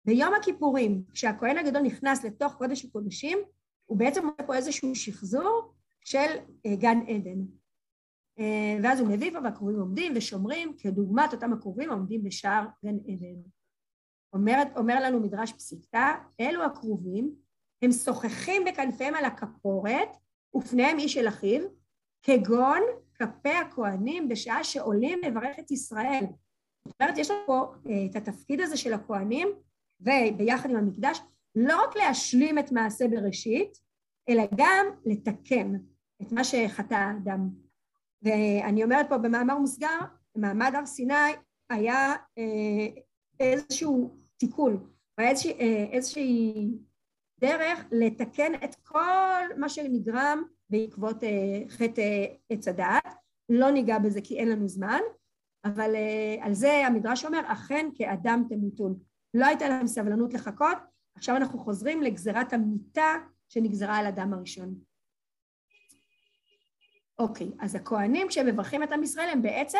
ביום 0.05 0.35
הכיפורים, 0.35 1.05
כשהכהן 1.13 1.59
הגדול 1.59 1.83
נכנס 1.83 2.25
לתוך 2.25 2.55
קודש 2.55 2.85
הקודשים, 2.85 3.39
הוא 3.87 3.99
בעצם 3.99 4.27
עושה 4.27 4.43
פה 4.47 4.57
איזשהו 4.57 4.95
שחזור 4.95 5.75
של 6.05 6.27
אה, 6.67 6.77
גן 6.77 6.99
עדן. 7.09 7.41
אה, 8.41 8.79
ואז 8.83 9.01
הוא 9.01 9.09
מביא 9.09 9.31
פה 9.31 9.39
והקרובים 9.45 9.81
עומדים 9.81 10.13
ושומרים, 10.17 10.77
כדוגמת 10.79 11.33
אותם 11.33 11.53
הקרובים 11.53 11.91
העומדים 11.91 12.23
בשער 12.25 12.67
גן 12.85 12.97
עדן. 13.09 13.41
אומר, 14.33 14.63
אומר 14.77 15.03
לנו 15.03 15.21
מדרש 15.21 15.53
פסיקתא, 15.53 16.13
אלו 16.41 16.65
הקרובים, 16.65 17.35
הם 17.83 17.93
שוחחים 17.93 18.63
בכנפיהם 18.65 19.15
על 19.15 19.25
הכפורת, 19.25 20.09
ופניהם 20.57 20.99
איש 20.99 21.17
אל 21.17 21.29
אחיו, 21.29 21.63
כגון 22.23 22.81
כלפי 23.17 23.49
הכהנים 23.49 24.29
בשעה 24.29 24.65
שעולים 24.65 25.19
לברך 25.27 25.59
את 25.59 25.71
ישראל. 25.71 26.25
זאת 26.89 26.95
אומרת, 27.01 27.19
יש 27.19 27.31
לנו 27.31 27.41
פה 27.47 27.75
אה, 27.87 28.07
את 28.11 28.17
התפקיד 28.17 28.61
הזה 28.61 28.77
של 28.77 28.93
הכהנים, 28.93 29.49
וביחד 30.01 30.71
עם 30.71 30.77
המקדש, 30.77 31.21
לא 31.55 31.83
רק 31.85 31.97
להשלים 31.97 32.59
את 32.59 32.73
מעשה 32.73 33.09
בראשית, 33.09 33.79
אלא 34.29 34.43
גם 34.57 34.87
לתקן 35.07 35.75
את 36.23 36.33
מה 36.33 36.45
שחטא 36.45 36.95
האדם. 36.95 37.49
ואני 38.23 38.85
אומרת 38.85 39.09
פה 39.09 39.19
במאמר 39.19 39.59
מוסגר, 39.59 39.99
מעמד 40.37 40.73
הר 40.75 40.87
סיני 40.87 41.15
היה 41.71 42.15
אה, 42.39 43.01
איזשהו 43.41 44.17
תיקון, 44.37 44.91
היה 45.19 45.31
אה, 45.61 45.87
איזושהי 45.93 46.69
דרך 47.41 47.85
לתקן 47.93 48.53
את 48.65 48.75
כל 48.75 49.45
מה 49.57 49.69
שנגרם 49.69 50.43
בעקבות 50.71 51.17
חטא 51.69 52.25
עץ 52.51 52.69
הדעת. 52.69 53.15
לא 53.49 53.71
ניגע 53.71 53.99
בזה 53.99 54.21
כי 54.25 54.39
אין 54.39 54.49
לנו 54.49 54.69
זמן, 54.69 55.01
אבל 55.65 55.95
על 56.41 56.55
זה 56.55 56.87
המדרש 56.87 57.25
אומר, 57.25 57.41
אכן 57.47 57.89
כאדם 57.95 58.45
תמותון. 58.49 58.99
לא 59.35 59.47
הייתה 59.47 59.69
להם 59.69 59.87
סבלנות 59.87 60.35
לחכות, 60.35 60.79
עכשיו 61.17 61.37
אנחנו 61.37 61.59
חוזרים 61.59 62.03
לגזירת 62.03 62.53
המיטה 62.53 63.15
שנגזרה 63.49 63.97
על 63.97 64.07
אדם 64.07 64.33
הראשון. 64.33 64.75
אוקיי, 67.19 67.51
אז 67.61 67.75
הכהנים 67.75 68.29
כשהם 68.29 68.47
מברכים 68.47 68.83
את 68.83 68.93
עם 68.93 69.03
ישראל 69.03 69.29
הם 69.29 69.43
בעצם 69.43 69.79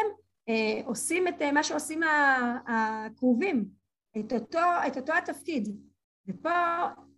אה, 0.49 0.81
עושים 0.85 1.29
את 1.29 1.43
אה, 1.43 1.53
מה 1.53 1.63
שעושים 1.63 2.01
הכרובים, 2.67 3.69
את 4.19 4.33
אותו, 4.33 4.59
את 4.87 4.97
אותו 4.97 5.13
התפקיד. 5.13 5.69
ופה 6.27 6.51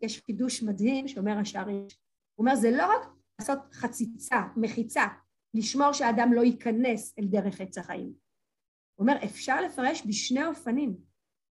יש 0.03 0.21
חידוש 0.27 0.63
מדהים 0.63 1.09
שאומר 1.09 1.39
השערים. 1.39 1.87
הוא 2.35 2.47
אומר 2.47 2.57
זה 2.57 2.71
לא 2.71 2.87
רק 2.87 3.09
לעשות 3.39 3.59
חציצה, 3.73 4.41
מחיצה, 4.57 5.07
לשמור 5.55 5.93
שהאדם 5.93 6.33
לא 6.33 6.41
ייכנס 6.41 7.19
אל 7.19 7.25
דרך 7.25 7.61
עץ 7.61 7.79
החיים. 7.79 8.13
הוא 8.95 9.09
אומר 9.09 9.25
אפשר 9.25 9.61
לפרש 9.61 10.03
בשני 10.07 10.47
אופנים. 10.47 10.97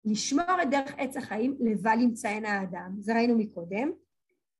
לשמור 0.04 0.62
את 0.62 0.70
דרך 0.70 0.94
עץ 0.98 1.16
החיים 1.16 1.56
לבל 1.60 2.00
ימצאנה 2.00 2.48
האדם, 2.48 2.94
זה 2.98 3.14
ראינו 3.14 3.38
מקודם, 3.38 3.90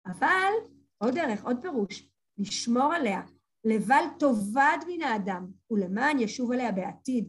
אבל 0.07 0.53
עוד 0.99 1.15
דרך, 1.15 1.45
עוד 1.45 1.57
פירוש, 1.63 2.11
לשמור 2.39 2.95
עליה, 2.95 3.23
לבל 3.65 4.05
תאבד 4.19 4.79
מן 4.89 5.03
האדם, 5.03 5.47
ולמען 5.71 6.19
ישוב 6.19 6.53
עליה 6.53 6.73
בעתיד. 6.73 7.29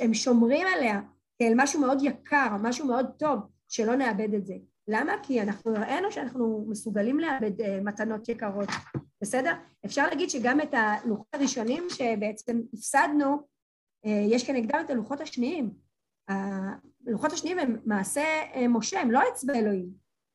הם 0.00 0.14
שומרים 0.14 0.66
עליה 0.66 1.00
כאל 1.38 1.52
משהו 1.56 1.80
מאוד 1.80 1.98
יקר, 2.02 2.56
משהו 2.62 2.86
מאוד 2.86 3.06
טוב, 3.18 3.40
שלא 3.68 3.96
נאבד 3.96 4.34
את 4.34 4.46
זה. 4.46 4.54
למה? 4.88 5.12
כי 5.22 5.42
אנחנו 5.42 5.76
הראינו 5.76 6.12
שאנחנו 6.12 6.66
מסוגלים 6.68 7.20
לאבד 7.20 7.60
uh, 7.60 7.64
מתנות 7.84 8.28
יקרות, 8.28 8.68
בסדר? 9.22 9.52
אפשר 9.84 10.06
להגיד 10.06 10.30
שגם 10.30 10.60
את 10.60 10.74
הלוחות 10.74 11.26
הראשונים 11.32 11.84
שבעצם 11.90 12.60
הפסדנו, 12.72 13.36
uh, 14.06 14.08
יש 14.08 14.46
כנגדם 14.46 14.80
את 14.84 14.90
הלוחות 14.90 15.20
השניים. 15.20 15.70
הלוחות 16.28 17.32
השניים 17.32 17.58
הם 17.58 17.76
מעשה 17.84 18.24
uh, 18.54 18.58
משה, 18.68 19.00
הם 19.00 19.10
לא 19.10 19.20
אצבע 19.32 19.54
אלוהים, 19.54 19.88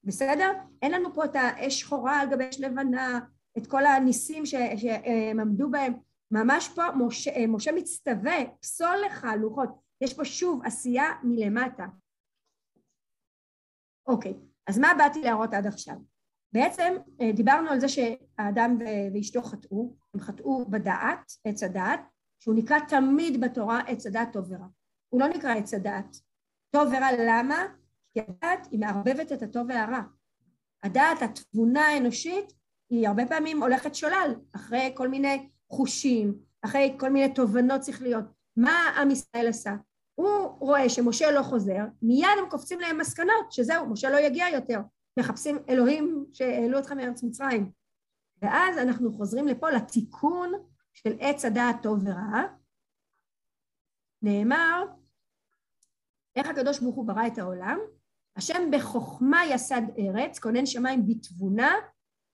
בסדר? 0.03 0.51
אין 0.81 0.91
לנו 0.91 1.13
פה 1.13 1.25
את 1.25 1.35
האש 1.35 1.79
שחורה 1.79 2.19
על 2.19 2.29
גבי 2.29 2.49
אש 2.49 2.59
לבנה, 2.59 3.19
את 3.57 3.67
כל 3.67 3.85
הניסים 3.85 4.45
שהם 4.45 5.39
עמדו 5.39 5.69
בהם. 5.69 5.93
ממש 6.31 6.69
פה 6.75 6.83
משה, 6.95 7.47
משה 7.47 7.71
מצטווה, 7.71 8.35
פסול 8.61 8.95
לך 9.05 9.27
לוחות. 9.41 9.69
יש 10.01 10.13
פה 10.13 10.25
שוב 10.25 10.65
עשייה 10.65 11.05
מלמטה. 11.23 11.85
אוקיי, 14.07 14.33
אז 14.67 14.79
מה 14.79 14.87
באתי 14.97 15.21
להראות 15.21 15.53
עד 15.53 15.67
עכשיו? 15.67 15.95
בעצם 16.53 16.93
אה, 17.21 17.31
דיברנו 17.31 17.69
על 17.69 17.79
זה 17.79 17.87
שהאדם 17.87 18.77
ואשתו 19.13 19.41
חטאו, 19.41 19.95
הם 20.13 20.19
חטאו 20.19 20.65
בדעת, 20.65 21.31
עץ 21.45 21.63
הדעת, 21.63 21.99
שהוא 22.39 22.55
נקרא 22.55 22.79
תמיד 22.79 23.41
בתורה 23.41 23.79
עץ 23.79 24.05
הדעת 24.05 24.33
טוב 24.33 24.51
ורע. 24.51 24.67
הוא 25.09 25.21
לא 25.21 25.27
נקרא 25.27 25.55
עץ 25.55 25.73
הדעת. 25.73 26.17
טוב 26.71 26.87
ורע 26.87 27.07
למה? 27.19 27.65
כי 28.13 28.19
הדעת 28.19 28.67
היא 28.71 28.79
מערבבת 28.79 29.31
את 29.31 29.41
הטוב 29.41 29.67
והרע. 29.69 30.01
הדעת, 30.83 31.21
התבונה 31.21 31.81
האנושית, 31.81 32.53
היא 32.93 33.07
הרבה 33.07 33.25
פעמים 33.25 33.63
הולכת 33.63 33.95
שולל, 33.95 34.35
אחרי 34.55 34.93
כל 34.95 35.07
מיני 35.07 35.49
חושים, 35.69 36.39
אחרי 36.61 36.95
כל 36.99 37.09
מיני 37.09 37.33
תובנות 37.33 37.83
שכליות. 37.83 38.25
מה 38.57 38.71
עם 38.97 39.11
ישראל 39.11 39.47
עשה? 39.47 39.75
הוא 40.15 40.57
רואה 40.59 40.89
שמשה 40.89 41.31
לא 41.31 41.43
חוזר, 41.43 41.83
מיד 42.01 42.27
הם 42.39 42.49
קופצים 42.49 42.79
להם 42.79 42.97
מסקנות, 42.97 43.51
שזהו, 43.51 43.89
משה 43.89 44.09
לא 44.09 44.17
יגיע 44.17 44.49
יותר. 44.49 44.79
מחפשים 45.19 45.57
אלוהים 45.69 46.25
שהעלו 46.33 46.79
אתכם 46.79 46.97
מארץ 46.97 47.23
מצרים. 47.23 47.71
ואז 48.41 48.77
אנחנו 48.77 49.11
חוזרים 49.11 49.47
לפה 49.47 49.69
לתיקון 49.69 50.51
של 50.93 51.15
עץ 51.19 51.45
הדעת 51.45 51.75
טוב 51.83 51.99
ורע. 52.05 52.43
נאמר, 54.21 54.83
איך 56.35 56.47
הקדוש 56.47 56.79
ברוך 56.79 56.95
הוא 56.95 57.07
ברא 57.07 57.27
את 57.27 57.37
העולם? 57.37 57.79
השם 58.35 58.71
בחוכמה 58.71 59.41
יסד 59.45 59.81
ארץ, 59.99 60.39
כונן 60.39 60.65
שמיים 60.65 61.07
בתבונה, 61.07 61.73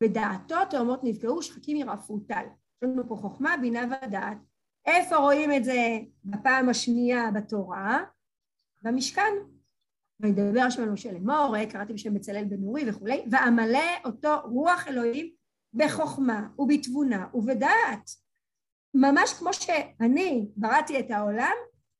ודעתו 0.03 0.55
תאומות 0.69 1.03
נפגעו, 1.03 1.41
שחקים 1.41 1.77
ירעפו 1.77 2.19
טל. 2.19 2.45
יש 2.45 2.83
לנו 2.83 3.07
פה 3.07 3.15
חוכמה, 3.15 3.55
בינה 3.61 3.85
ודעת. 3.85 4.37
איפה 4.85 5.15
רואים 5.15 5.51
את 5.51 5.63
זה 5.63 5.99
בפעם 6.23 6.69
השנייה 6.69 7.31
בתורה? 7.31 8.03
במשכן. 8.81 9.33
וידבר 10.19 10.61
השם 10.61 10.83
על 10.83 10.89
משה 10.89 11.11
לאמור, 11.11 11.55
קראתי 11.65 11.93
בשם 11.93 12.13
בצלאל 12.13 12.43
בן 12.43 12.63
אורי 12.63 12.89
וכולי, 12.89 13.25
ואמלא 13.31 13.89
אותו 14.05 14.35
רוח 14.43 14.87
אלוהים 14.87 15.29
בחוכמה 15.73 16.47
ובתבונה 16.59 17.27
ובדעת. 17.33 18.09
ממש 18.93 19.33
כמו 19.33 19.53
שאני 19.53 20.47
בראתי 20.55 20.99
את 20.99 21.11
העולם, 21.11 21.53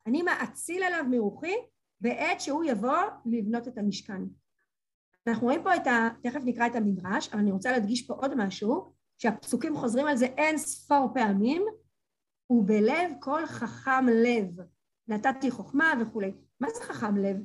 אני 0.08 0.22
מאציל 0.22 0.84
עליו 0.84 1.06
מרוחי 1.10 1.56
בעת 2.02 2.42
שהוא 2.42 2.64
יבוא 2.64 2.98
לבנות 3.26 3.68
את 3.68 3.78
המשכן. 3.78 4.22
אנחנו 5.30 5.48
רואים 5.48 5.64
פה 5.64 5.76
את 5.76 5.88
ה... 5.88 6.10
תכף 6.24 6.40
נקרא 6.46 6.68
את 6.68 6.76
המדרש, 6.76 7.30
אבל 7.30 7.40
אני 7.40 7.52
רוצה 7.52 7.72
להדגיש 7.72 8.08
פה 8.08 8.14
עוד 8.14 8.36
משהו, 8.36 8.94
שהפסוקים 9.18 9.78
חוזרים 9.78 10.08
על 10.08 10.18
זה 10.18 10.26
אין 10.26 10.58
ספור 10.58 11.10
פעמים, 11.14 11.66
ובלב 12.50 13.12
כל 13.20 13.46
חכם 13.46 14.06
לב, 14.08 14.48
נתתי 15.08 15.52
חוכמה 15.52 15.94
וכולי. 16.02 16.34
מה 16.60 16.68
זה 16.70 16.84
חכם 16.84 17.18
לב? 17.18 17.38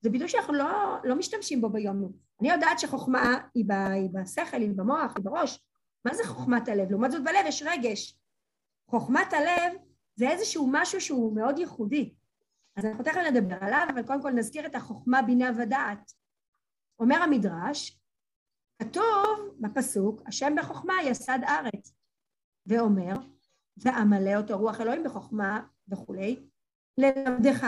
זה 0.00 0.10
ביטוי 0.10 0.28
שאנחנו 0.28 0.54
לא, 0.54 0.96
לא 1.04 1.16
משתמשים 1.16 1.60
בו 1.60 1.68
ביום. 1.68 2.12
אני 2.40 2.50
יודעת 2.50 2.78
שחוכמה 2.78 3.38
היא, 3.54 3.64
ב, 3.68 3.72
היא 3.72 4.10
בשכל, 4.12 4.56
היא 4.56 4.72
במוח, 4.76 5.16
היא 5.16 5.24
בראש. 5.24 5.66
מה 6.04 6.14
זה 6.14 6.24
חוכמת 6.26 6.68
הלב? 6.68 6.90
לעומת 6.90 7.10
זאת 7.10 7.24
בלב 7.24 7.46
יש 7.46 7.62
רגש. 7.66 8.18
חוכמת 8.90 9.32
הלב 9.32 9.72
זה 10.16 10.30
איזשהו 10.30 10.68
משהו 10.72 11.00
שהוא 11.00 11.36
מאוד 11.36 11.58
ייחודי. 11.58 12.14
אז 12.76 12.84
אנחנו 12.84 13.04
תכף 13.04 13.20
נדבר 13.30 13.56
עליו, 13.60 13.86
אבל 13.94 14.02
קודם 14.02 14.22
כל 14.22 14.30
נזכיר 14.30 14.66
את 14.66 14.74
החוכמה, 14.74 15.22
בינה 15.22 15.50
ודעת. 15.58 16.12
אומר 16.98 17.16
המדרש, 17.16 18.00
כתוב 18.82 19.56
בפסוק, 19.60 20.22
השם 20.26 20.54
בחוכמה 20.58 20.94
יסד 21.04 21.38
ארץ, 21.48 21.94
ואומר, 22.66 23.14
ועמלא 23.76 24.36
אותו 24.36 24.58
רוח 24.58 24.80
אלוהים 24.80 25.04
בחוכמה 25.04 25.66
וכולי, 25.88 26.46
ללמדך 26.98 27.66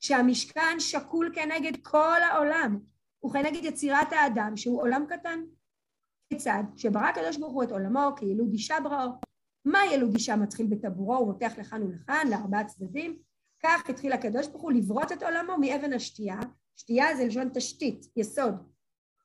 שהמשכן 0.00 0.76
שקול 0.78 1.32
כנגד 1.34 1.82
כל 1.82 2.22
העולם, 2.22 2.78
וכנגד 3.26 3.64
יצירת 3.64 4.12
האדם 4.12 4.56
שהוא 4.56 4.82
עולם 4.82 5.04
קטן. 5.08 5.40
כיצד? 6.28 6.62
שברא 6.76 7.08
הקדוש 7.08 7.36
ברוך 7.36 7.52
הוא 7.52 7.62
את 7.62 7.70
עולמו 7.70 8.10
כילוד 8.16 8.52
אישה 8.52 8.76
בראו. 8.84 9.10
מה 9.64 9.78
ילוד 9.92 10.14
אישה 10.14 10.36
מתחיל 10.36 10.66
בטבורו, 10.66 11.26
מותח 11.26 11.52
לכאן 11.58 11.82
ולכאן, 11.82 12.26
לארבעה 12.30 12.64
צדדים. 12.64 13.18
כך 13.62 13.90
התחיל 13.90 14.12
הקדוש 14.12 14.48
ברוך 14.48 14.62
הוא 14.62 14.72
לברות 14.72 15.12
את 15.12 15.22
עולמו 15.22 15.58
מאבן 15.58 15.92
השתייה, 15.92 16.40
שתייה 16.76 17.16
זה 17.16 17.24
לשון 17.24 17.48
תשתית, 17.54 18.06
יסוד, 18.16 18.54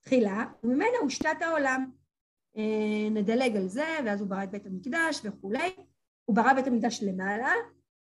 תחילה, 0.01 0.45
וממנה 0.63 0.97
הושתת 1.01 1.41
העולם. 1.41 1.91
אה, 2.57 3.09
נדלג 3.11 3.55
על 3.55 3.67
זה, 3.67 3.85
ואז 4.05 4.21
הוא 4.21 4.29
ברא 4.29 4.43
את 4.43 4.51
בית 4.51 4.65
המקדש 4.65 5.21
וכולי. 5.23 5.75
הוא 6.25 6.35
ברא 6.35 6.53
בית 6.53 6.67
המקדש 6.67 7.03
למעלה, 7.03 7.51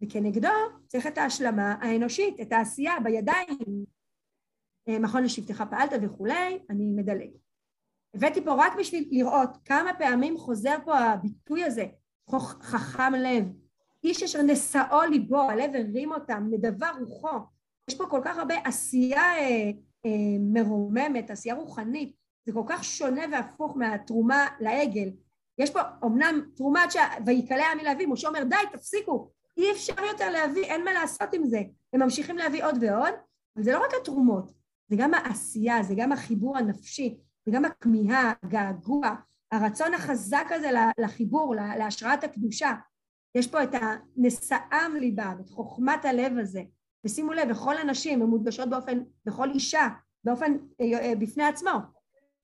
וכנגדו 0.04 0.50
צריך 0.88 1.08
את 1.08 1.18
ההשלמה 1.18 1.76
האנושית, 1.82 2.42
את 2.42 2.52
העשייה 2.52 2.94
בידיים. 3.04 3.86
אה, 4.88 5.00
מכון 5.00 5.24
לשבטך 5.24 5.64
פעלת 5.70 5.92
וכולי, 6.02 6.60
אני 6.70 6.92
מדלג. 6.92 7.30
הבאתי 8.14 8.44
פה 8.44 8.56
רק 8.66 8.74
בשביל 8.80 9.08
לראות 9.12 9.50
כמה 9.66 9.94
פעמים 9.94 10.38
חוזר 10.38 10.76
פה 10.86 10.98
הביטוי 10.98 11.64
הזה, 11.64 11.86
חכם 12.62 13.14
לב. 13.14 13.46
איש 14.04 14.24
אשר 14.24 14.42
נשאו 14.42 15.02
ליבו, 15.10 15.42
הלב 15.42 15.72
הרים 15.76 16.12
אותם, 16.12 16.48
נדבה 16.52 16.90
רוחו. 17.00 17.55
יש 17.90 17.98
פה 17.98 18.06
כל 18.06 18.22
כך 18.24 18.38
הרבה 18.38 18.56
עשייה 18.64 19.38
אה, 19.38 19.72
אה, 20.06 20.38
מרוממת, 20.40 21.30
עשייה 21.32 21.56
רוחנית. 21.56 22.16
זה 22.46 22.54
כל 22.54 22.64
כך 22.68 22.84
שונה 22.84 23.22
והפוך 23.32 23.78
מהתרומה 23.78 24.48
לעגל. 24.60 25.10
יש 25.58 25.70
פה 25.70 25.80
אמנם 26.06 26.42
תרומת 26.56 26.92
ש... 26.92 26.96
ויקלע 27.26 27.64
העם 27.64 27.78
מלהביא, 27.78 28.08
משה 28.08 28.28
אומר 28.28 28.44
די 28.44 28.56
תפסיקו, 28.72 29.32
אי 29.58 29.72
אפשר 29.72 30.04
יותר 30.12 30.30
להביא, 30.30 30.64
אין 30.64 30.86
מה 30.86 30.94
לעשות 30.94 31.34
עם 31.34 31.46
זה. 31.46 31.62
הם 31.94 32.02
ממשיכים 32.02 32.38
להביא 32.38 32.66
עוד 32.66 32.76
ועוד, 32.82 33.14
אבל 33.56 33.64
זה 33.64 33.72
לא 33.72 33.80
רק 33.80 33.94
התרומות, 34.02 34.52
זה 34.90 34.96
גם 35.00 35.14
העשייה, 35.14 35.84
זה 35.84 35.94
גם 35.98 36.12
החיבור 36.12 36.58
הנפשי, 36.58 37.18
זה 37.46 37.52
גם 37.52 37.66
הכמיהה, 37.66 38.34
הגעגוע, 38.44 39.16
הרצון 39.52 39.94
החזק 39.94 40.46
הזה 40.50 40.70
לחיבור, 40.98 41.56
להשראת 41.56 42.24
הקדושה. 42.24 42.74
יש 43.36 43.48
פה 43.48 43.64
את 43.64 43.70
הנשאם 43.74 44.96
ליבם, 45.00 45.38
את 45.42 45.50
חוכמת 45.50 46.06
הלב 46.06 46.38
הזה. 46.38 46.62
ושימו 47.06 47.34
לב, 47.34 47.50
בכל 47.50 47.78
הנשים 47.78 48.22
הן 48.22 48.28
מודגשות 48.28 48.70
באופן, 48.70 49.04
בכל 49.26 49.52
אישה, 49.52 49.88
באופן 50.24 50.58
אה, 50.82 51.00
אה, 51.00 51.16
בפני 51.16 51.44
עצמו. 51.44 51.72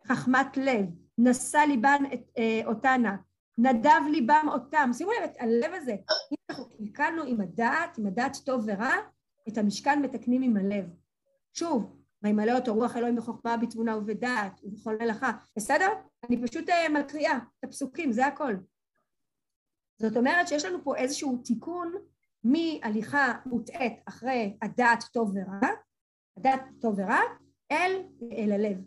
חכמת 0.08 0.58
לב, 0.58 0.86
נשא 1.18 1.58
ליבן 1.58 2.04
את, 2.14 2.22
אה, 2.38 2.62
אותנה, 2.66 3.18
נדב 3.58 4.02
ליבם 4.12 4.46
אותם. 4.52 4.90
שימו 4.94 5.12
לב, 5.12 5.24
את 5.24 5.36
הלב 5.40 5.74
הזה, 5.74 5.92
אם 5.92 6.38
אנחנו 6.50 6.70
קלקלנו 6.70 7.24
עם 7.24 7.42
הדעת, 7.42 7.98
עם 7.98 8.06
הדעת 8.06 8.38
טוב 8.46 8.64
ורע, 8.68 8.96
את 9.48 9.58
המשכן 9.58 10.02
מתקנים 10.02 10.42
עם 10.42 10.58
הלב. 10.58 10.86
שוב, 11.54 12.02
וימלא 12.24 12.52
אותו 12.52 12.74
רוח 12.74 12.98
אלוהים 12.98 13.16
בחוכמה, 13.16 13.58
בתבונה 13.58 13.98
ובדעת 13.98 14.62
ובכל 14.64 14.98
מלאכה. 14.98 15.32
בסדר? 15.56 15.88
אני 16.30 16.48
פשוט 16.48 16.70
אה, 16.70 16.90
מקריאה 16.90 17.38
את 17.38 17.64
הפסוקים, 17.64 18.12
זה 18.12 18.26
הכל. 18.26 18.56
זאת 20.02 20.18
אומרת 20.18 20.48
שיש 20.48 20.66
לנו 20.66 20.84
פה 20.84 20.96
איזשהו 20.96 21.38
תיקון 21.38 21.94
מהליכה 22.44 23.34
מוטעית 23.46 23.94
אחרי 24.06 24.58
הדעת 24.62 25.04
טוב 25.14 25.34
ורע, 25.36 25.70
הדעת 26.38 26.62
טוב 26.82 27.00
ורע, 27.00 27.20
אל, 27.72 28.02
אל 28.32 28.52
הלב. 28.52 28.78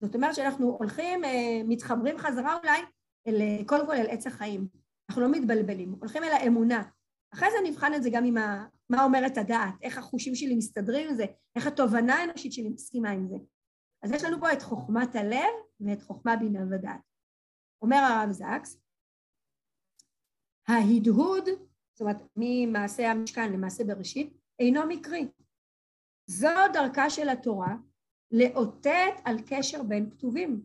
זאת 0.00 0.14
אומרת 0.14 0.34
שאנחנו 0.34 0.76
הולכים, 0.78 1.24
אה, 1.24 1.60
מתחברים 1.64 2.18
חזרה 2.18 2.56
אולי, 2.56 2.80
אל, 3.26 3.64
קודם 3.66 3.86
כל 3.86 3.92
אל 3.92 4.06
עץ 4.10 4.26
החיים. 4.26 4.68
אנחנו 5.08 5.22
לא 5.22 5.30
מתבלבלים, 5.30 5.92
הולכים 6.00 6.24
אל 6.24 6.32
האמונה. 6.32 6.82
אחרי 7.34 7.48
זה 7.50 7.70
נבחן 7.70 7.94
את 7.94 8.02
זה 8.02 8.10
גם 8.12 8.24
עם 8.24 8.36
ה... 8.36 8.66
מה 8.90 9.04
אומרת 9.04 9.38
הדעת, 9.38 9.74
איך 9.82 9.98
החושים 9.98 10.34
שלי 10.34 10.56
מסתדרים 10.56 11.08
עם 11.08 11.14
זה, 11.14 11.24
איך 11.56 11.66
התובנה 11.66 12.14
האנושית 12.14 12.52
שלי 12.52 12.68
מסכימה 12.68 13.10
עם 13.10 13.28
זה. 13.28 13.36
אז 14.02 14.12
יש 14.12 14.24
לנו 14.24 14.40
פה 14.40 14.52
את 14.52 14.62
חוכמת 14.62 15.14
הלב 15.14 15.52
ואת 15.80 16.02
חוכמה 16.02 16.36
בינה 16.36 16.60
ודעת. 16.70 17.00
אומר 17.82 17.96
הרב 17.96 18.30
זקס, 18.30 18.80
ההדהוד, 20.68 21.44
זאת 21.94 22.00
אומרת 22.00 22.16
ממעשה 22.36 23.10
המשכן 23.10 23.52
למעשה 23.52 23.84
בראשית, 23.84 24.38
אינו 24.58 24.80
מקרי. 24.88 25.28
זו 26.26 26.48
דרכה 26.72 27.10
של 27.10 27.28
התורה 27.28 27.76
לאותת 28.30 29.14
על 29.24 29.36
קשר 29.46 29.82
בין 29.82 30.10
כתובים 30.10 30.62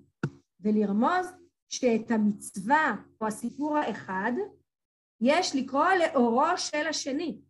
ולרמוז 0.59 1.27
שאת 1.69 2.11
המצווה 2.11 2.95
או 3.21 3.27
הסיפור 3.27 3.77
האחד 3.77 4.31
יש 5.21 5.55
לקרוא 5.55 5.89
לאורו 5.99 6.57
של 6.57 6.87
השני. 6.87 7.41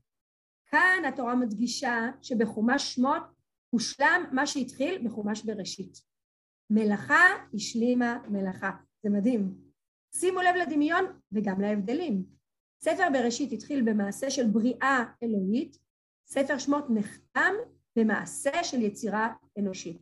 כאן 0.66 1.04
התורה 1.08 1.36
מדגישה 1.36 2.12
שבחומש 2.22 2.96
שמות 2.96 3.24
הושלם 3.70 4.24
מה 4.32 4.48
שהתחיל 4.48 5.08
בחומש 5.08 5.44
בראשית. 5.44 5.98
מלאכה 6.70 7.26
השלימה 7.54 8.20
מלאכה. 8.30 8.72
זה 9.04 9.10
מדהים. 9.10 9.58
שימו 10.16 10.42
לב 10.42 10.56
לדמיון 10.56 11.06
וגם 11.32 11.62
להבדלים. 11.62 12.39
ספר 12.82 13.08
בראשית 13.14 13.52
התחיל 13.52 13.82
במעשה 13.82 14.30
של 14.30 14.48
בריאה 14.48 15.04
אלוהית, 15.24 15.78
ספר 16.28 16.58
שמות 16.58 16.86
נחתם 16.90 17.54
במעשה 17.96 18.64
של 18.64 18.82
יצירה 18.82 19.34
אנושית. 19.60 20.02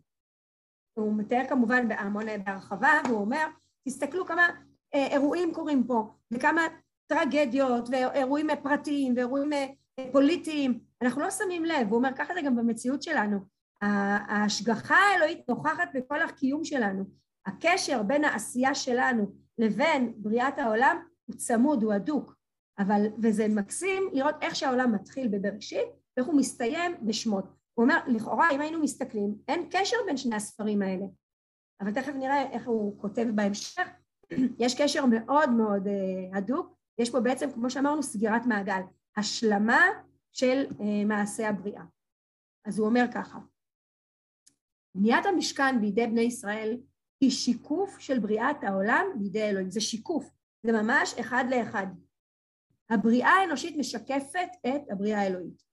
הוא 0.94 1.14
מתאר 1.18 1.44
כמובן 1.50 1.88
בהמון 1.88 2.26
בהרחבה, 2.46 2.90
והוא 3.08 3.20
אומר, 3.20 3.46
תסתכלו 3.88 4.26
כמה 4.26 4.50
אה, 4.96 5.08
אירועים 5.08 5.54
קורים 5.54 5.84
פה, 5.88 6.14
וכמה 6.32 6.62
טרגדיות, 7.08 7.90
ואירועים 7.92 8.48
פרטיים, 8.64 9.14
ואירועים 9.16 9.54
אה, 9.54 9.68
פוליטיים, 10.12 10.80
אנחנו 11.02 11.22
לא 11.22 11.32
שמים 11.32 11.66
לב, 11.66 11.88
הוא 11.90 11.98
אומר, 11.98 12.10
ככה 12.18 12.34
זה 12.34 12.42
גם 12.42 12.56
במציאות 12.56 13.04
שלנו. 13.04 13.40
ההשגחה 13.82 14.96
האלוהית 14.96 15.50
נוכחת 15.50 15.90
בכל 15.94 16.22
הקיום 16.22 16.64
שלנו. 16.64 17.04
הקשר 17.46 18.04
בין 18.04 18.26
העשייה 18.26 18.76
שלנו 18.76 19.32
לבין 19.58 20.14
בריאת 20.18 20.60
העולם 20.60 20.98
הוא 21.26 21.36
צמוד, 21.36 21.84
הוא 21.84 21.94
הדוק. 21.94 22.37
אבל, 22.80 23.08
וזה 23.24 23.48
מקסים 23.48 24.04
לראות 24.14 24.36
איך 24.42 24.56
שהעולם 24.56 24.96
מתחיל 24.96 25.28
בבראשית 25.28 25.88
ואיך 26.18 26.28
הוא 26.28 26.38
מסתיים 26.38 26.96
בשמות. 27.02 27.46
הוא 27.74 27.84
אומר, 27.84 27.98
לכאורה 28.08 28.52
אם 28.52 28.62
היינו 28.62 28.80
מסתכלים, 28.80 29.36
אין 29.48 29.68
קשר 29.72 29.98
בין 30.06 30.18
שני 30.18 30.36
הספרים 30.36 30.82
האלה. 30.82 31.06
אבל 31.82 31.94
תכף 31.94 32.14
נראה 32.16 32.52
איך 32.52 32.68
הוא 32.68 33.02
כותב 33.02 33.26
בהמשך. 33.36 33.88
יש 34.60 34.82
קשר 34.82 35.06
מאוד 35.06 35.50
מאוד 35.50 35.88
uh, 35.88 36.38
הדוק, 36.38 36.78
יש 37.00 37.10
פה 37.10 37.20
בעצם, 37.20 37.52
כמו 37.52 37.70
שאמרנו, 37.70 38.04
סגירת 38.04 38.46
מעגל, 38.46 38.82
השלמה 39.18 39.82
של 40.32 40.66
uh, 40.70 40.84
מעשה 41.06 41.50
הבריאה. 41.50 41.84
אז 42.66 42.80
הוא 42.80 42.88
אומר 42.88 43.06
ככה, 43.14 43.40
בניית 44.96 45.26
המשכן 45.26 45.82
בידי 45.82 46.08
בני 46.08 46.22
ישראל 46.22 46.78
היא 47.22 47.32
שיקוף 47.32 48.00
של 48.00 48.20
בריאת 48.20 48.64
העולם 48.64 49.06
בידי 49.18 49.44
אלוהים, 49.44 49.72
זה 49.72 49.82
שיקוף, 49.82 50.30
זה 50.64 50.72
ממש 50.72 51.14
אחד 51.20 51.46
לאחד. 51.50 51.88
הבריאה 52.90 53.30
האנושית 53.30 53.78
משקפת 53.78 54.50
את 54.68 54.82
הבריאה 54.92 55.22
האלוהית. 55.22 55.64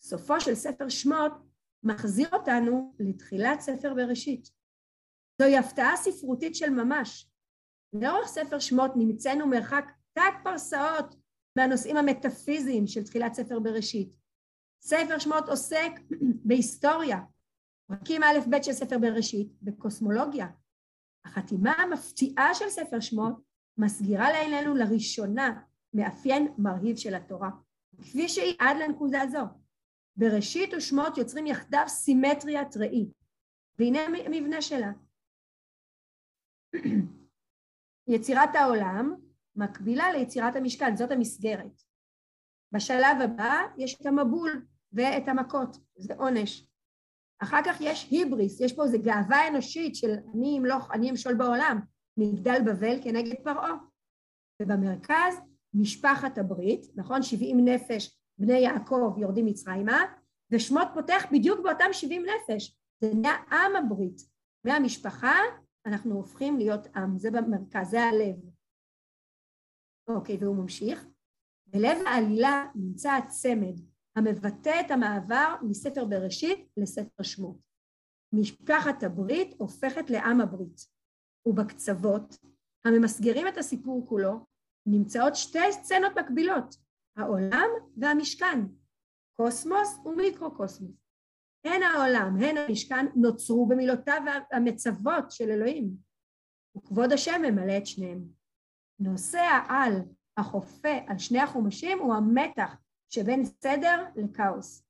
סופו 0.00 0.40
של 0.40 0.54
ספר 0.54 0.88
שמות 0.88 1.32
מחזיר 1.82 2.28
אותנו 2.32 2.94
לתחילת 2.98 3.60
ספר 3.60 3.94
בראשית. 3.94 4.50
זוהי 5.38 5.58
הפתעה 5.58 5.96
ספרותית 5.96 6.54
של 6.54 6.70
ממש. 6.70 7.30
לאורך 7.92 8.26
ספר 8.26 8.58
שמות 8.58 8.90
נמצאנו 8.96 9.46
מרחק 9.46 9.84
תת 10.12 10.34
פרסאות 10.44 11.14
מהנושאים 11.56 11.96
המטאפיזיים 11.96 12.86
של 12.86 13.04
תחילת 13.04 13.34
ספר 13.34 13.60
בראשית. 13.60 14.12
ספר 14.82 15.18
שמות 15.18 15.48
עוסק 15.48 15.92
בהיסטוריה, 16.46 17.18
פרקים 17.86 18.22
א' 18.22 18.38
ב' 18.50 18.62
של 18.62 18.72
ספר 18.72 18.98
בראשית, 18.98 19.52
בקוסמולוגיה. 19.62 20.46
החתימה 21.24 21.72
המפתיעה 21.72 22.54
של 22.54 22.68
ספר 22.68 23.00
שמות 23.00 23.34
מסגירה 23.78 24.32
לעינינו 24.32 24.74
לראשונה 24.74 25.60
מאפיין 25.94 26.54
מרהיב 26.58 26.96
של 26.96 27.14
התורה, 27.14 27.50
כפי 28.02 28.28
שהיא 28.28 28.54
עד 28.58 28.76
לנקודה 28.76 29.20
זו. 29.32 29.44
בראשית 30.16 30.74
ושמות 30.74 31.18
יוצרים 31.18 31.46
יחדיו 31.46 31.84
סימטריית 31.88 32.76
ראי, 32.76 33.10
והנה 33.78 33.98
המבנה 34.26 34.62
שלה. 34.62 34.92
יצירת 38.14 38.54
העולם 38.54 39.14
מקבילה 39.56 40.12
ליצירת 40.12 40.56
המשכן, 40.56 40.96
זאת 40.96 41.10
המסגרת. 41.10 41.82
בשלב 42.72 43.20
הבא 43.24 43.62
יש 43.78 44.00
את 44.00 44.06
המבול 44.06 44.66
ואת 44.92 45.28
המכות, 45.28 45.76
זה 45.96 46.14
עונש. 46.14 46.66
אחר 47.38 47.60
כך 47.66 47.76
יש 47.80 48.10
היבריס, 48.10 48.60
יש 48.60 48.72
פה 48.72 48.84
איזו 48.84 48.98
גאווה 49.02 49.48
אנושית 49.48 49.94
של 49.96 50.10
אני 50.34 50.58
אמלוך, 50.58 50.90
אני 50.90 51.10
אמשול 51.10 51.34
בעולם, 51.34 51.80
מגדל 52.16 52.58
בבל 52.66 53.02
כנגד 53.04 53.44
פרעה. 53.44 53.72
ובמרכז 54.62 55.51
משפחת 55.74 56.38
הברית, 56.38 56.86
נכון? 56.94 57.22
70 57.22 57.64
נפש 57.64 58.18
בני 58.38 58.58
יעקב 58.58 59.14
יורדים 59.18 59.46
מצרימה, 59.46 60.02
ושמות 60.50 60.88
פותח 60.94 61.24
בדיוק 61.32 61.60
באותם 61.60 61.92
70 61.92 62.22
נפש. 62.22 62.76
זה 63.00 63.14
נהיה 63.14 63.34
עם 63.34 63.76
הברית. 63.76 64.20
מהמשפחה 64.64 65.34
אנחנו 65.86 66.14
הופכים 66.14 66.58
להיות 66.58 66.86
עם, 66.96 67.18
זה 67.18 67.30
במרכז, 67.30 67.90
זה 67.90 68.00
הלב. 68.00 68.36
אוקיי, 70.08 70.36
והוא 70.40 70.56
ממשיך. 70.56 71.06
בלב 71.66 71.98
העלילה 72.06 72.66
נמצא 72.74 73.12
הצמד 73.12 73.80
המבטא 74.16 74.80
את 74.86 74.90
המעבר 74.90 75.54
מספר 75.62 76.04
בראשית 76.04 76.68
לספר 76.76 77.22
שמות. 77.22 77.56
משפחת 78.32 79.02
הברית 79.02 79.54
הופכת 79.58 80.10
לעם 80.10 80.40
הברית, 80.40 80.80
ובקצוות, 81.46 82.38
הממסגרים 82.84 83.48
את 83.48 83.56
הסיפור 83.56 84.06
כולו, 84.08 84.46
נמצאות 84.86 85.36
שתי 85.36 85.72
סצנות 85.72 86.12
מקבילות, 86.18 86.76
העולם 87.16 87.68
והמשכן, 87.96 88.60
קוסמוס 89.36 89.98
ומיקרו-קוסמוס. 90.04 91.02
הן 91.64 91.82
העולם, 91.82 92.36
הן 92.40 92.56
המשכן, 92.56 93.06
נוצרו 93.16 93.66
במילותיו 93.66 94.22
המצוות 94.52 95.30
של 95.30 95.50
אלוהים, 95.50 95.96
וכבוד 96.76 97.12
השם 97.12 97.42
ממלא 97.42 97.78
את 97.78 97.86
שניהם. 97.86 98.24
נושא 98.98 99.38
העל 99.38 100.02
החופה 100.36 100.98
על 101.06 101.18
שני 101.18 101.40
החומשים 101.40 101.98
הוא 101.98 102.14
המתח 102.14 102.76
שבין 103.10 103.44
סדר 103.44 104.04
לכאוס. 104.16 104.84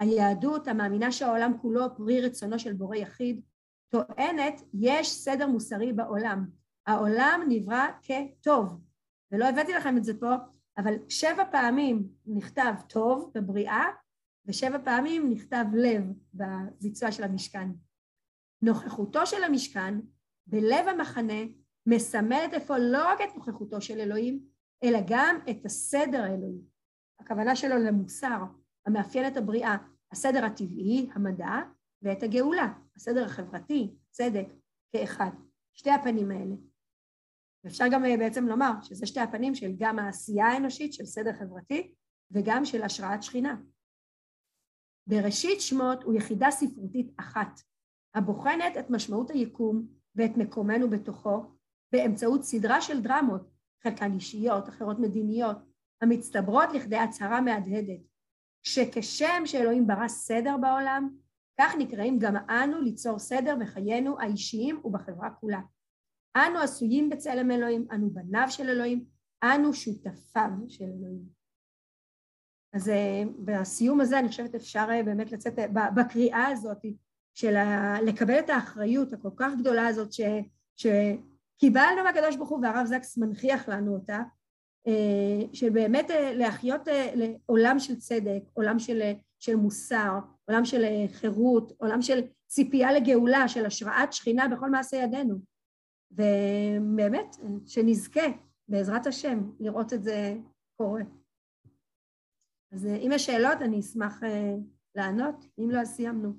היהדות 0.00 0.68
המאמינה 0.68 1.12
שהעולם 1.12 1.58
כולו 1.58 1.96
פרי 1.96 2.20
רצונו 2.20 2.58
של 2.58 2.72
בורא 2.72 2.96
יחיד, 2.96 3.40
טוענת 3.88 4.62
יש 4.74 5.10
סדר 5.10 5.46
מוסרי 5.46 5.92
בעולם. 5.92 6.46
העולם 6.86 7.40
נברא 7.48 7.86
כטוב. 8.02 8.80
ולא 9.32 9.48
הבאתי 9.48 9.72
לכם 9.72 9.96
את 9.96 10.04
זה 10.04 10.20
פה, 10.20 10.34
אבל 10.78 10.94
שבע 11.08 11.44
פעמים 11.50 12.08
נכתב 12.26 12.74
טוב 12.88 13.30
בבריאה, 13.34 13.84
ושבע 14.46 14.78
פעמים 14.84 15.30
נכתב 15.30 15.64
לב 15.74 16.02
בביצוע 16.34 17.12
של 17.12 17.24
המשכן. 17.24 17.68
נוכחותו 18.62 19.26
של 19.26 19.44
המשכן 19.44 20.00
בלב 20.46 20.88
המחנה 20.88 21.42
מסמלת 21.86 22.54
אפוא 22.54 22.76
לא 22.76 23.08
רק 23.08 23.18
את 23.20 23.36
נוכחותו 23.36 23.80
של 23.80 24.00
אלוהים, 24.00 24.46
אלא 24.84 24.98
גם 25.06 25.38
את 25.50 25.66
הסדר 25.66 26.22
האלוהי. 26.22 26.60
הכוונה 27.20 27.56
שלו 27.56 27.78
למוסר 27.78 28.42
המאפיין 28.86 29.26
את 29.26 29.36
הבריאה, 29.36 29.76
הסדר 30.12 30.44
הטבעי, 30.44 31.10
המדע, 31.14 31.60
ואת 32.02 32.22
הגאולה, 32.22 32.72
הסדר 32.96 33.24
החברתי, 33.24 33.94
צדק, 34.10 34.46
כאחד. 34.92 35.30
שתי 35.74 35.90
הפנים 35.90 36.30
האלה. 36.30 36.54
ואפשר 37.64 37.84
גם 37.92 38.04
אה, 38.04 38.16
בעצם 38.16 38.46
לומר 38.46 38.72
שזה 38.82 39.06
שתי 39.06 39.20
הפנים 39.20 39.54
של 39.54 39.72
גם 39.78 39.98
העשייה 39.98 40.46
האנושית 40.46 40.92
של 40.92 41.06
סדר 41.06 41.32
חברתי 41.32 41.94
וגם 42.30 42.64
של 42.64 42.82
השראת 42.82 43.22
שכינה. 43.22 43.56
בראשית 45.06 45.60
שמות 45.60 46.02
הוא 46.02 46.14
יחידה 46.14 46.50
ספרותית 46.50 47.12
אחת, 47.16 47.60
הבוחנת 48.14 48.76
את 48.78 48.90
משמעות 48.90 49.30
היקום 49.30 49.86
ואת 50.16 50.36
מקומנו 50.36 50.90
בתוכו 50.90 51.44
באמצעות 51.92 52.44
סדרה 52.44 52.80
של 52.80 53.02
דרמות, 53.02 53.50
חלקן 53.82 54.12
אישיות, 54.14 54.68
אחרות 54.68 54.98
מדיניות, 54.98 55.56
המצטברות 56.02 56.68
לכדי 56.74 56.96
הצהרה 56.96 57.40
מהדהדת, 57.40 58.00
שכשם 58.62 59.42
שאלוהים 59.44 59.86
ברא 59.86 60.08
סדר 60.08 60.56
בעולם, 60.56 61.16
כך 61.60 61.74
נקראים 61.78 62.18
גם 62.18 62.36
אנו 62.36 62.80
ליצור 62.80 63.18
סדר 63.18 63.56
בחיינו 63.60 64.20
האישיים 64.20 64.80
ובחברה 64.84 65.30
כולה. 65.30 65.60
אנו 66.36 66.58
עשויים 66.58 67.10
בצלם 67.10 67.50
אלוהים, 67.50 67.86
אנו 67.92 68.10
בניו 68.10 68.46
של 68.48 68.68
אלוהים, 68.68 69.04
אנו 69.44 69.74
שותפיו 69.74 70.50
של 70.68 70.84
אלוהים. 70.84 71.42
אז 72.72 72.88
אה, 72.88 73.22
בסיום 73.44 74.00
הזה 74.00 74.18
אני 74.18 74.28
חושבת 74.28 74.54
אפשר 74.54 74.86
אה, 74.90 75.02
באמת 75.02 75.32
לצאת 75.32 75.58
אה, 75.58 75.90
בקריאה 75.90 76.46
הזאת 76.46 76.84
של 77.34 77.54
לקבל 78.02 78.38
את 78.38 78.50
האחריות 78.50 79.12
הכל 79.12 79.30
כך 79.36 79.52
גדולה 79.58 79.86
הזאת 79.86 80.12
ש, 80.12 80.20
שקיבלנו 80.76 82.04
מהקדוש 82.04 82.36
ברוך 82.36 82.50
הוא 82.50 82.58
והרב 82.62 82.86
זקס 82.86 83.18
מנכיח 83.18 83.68
לנו 83.68 83.94
אותה 83.94 84.22
של 85.52 85.70
באמת 85.70 86.10
להחיות 86.34 86.80
לעולם 87.14 87.78
של 87.78 87.96
צדק, 87.96 88.42
עולם 88.52 88.78
של, 88.78 89.12
של 89.38 89.56
מוסר, 89.56 90.18
עולם 90.44 90.64
של 90.64 90.84
חירות, 91.12 91.72
עולם 91.78 92.02
של 92.02 92.20
ציפייה 92.46 92.92
לגאולה, 92.92 93.48
של 93.48 93.66
השראת 93.66 94.12
שכינה 94.12 94.48
בכל 94.48 94.70
מעשה 94.70 94.96
ידינו. 94.96 95.51
ובאמת, 96.12 97.36
שנזכה, 97.66 98.26
בעזרת 98.68 99.06
השם, 99.06 99.38
לראות 99.60 99.92
את 99.92 100.02
זה 100.02 100.34
קורה. 100.76 101.02
אז 102.72 102.86
אם 102.86 103.10
יש 103.14 103.26
שאלות, 103.26 103.58
אני 103.64 103.80
אשמח 103.80 104.20
לענות, 104.94 105.34
אם 105.58 105.70
לא, 105.70 105.80
אז 105.80 105.88
סיימנו. 105.88 106.32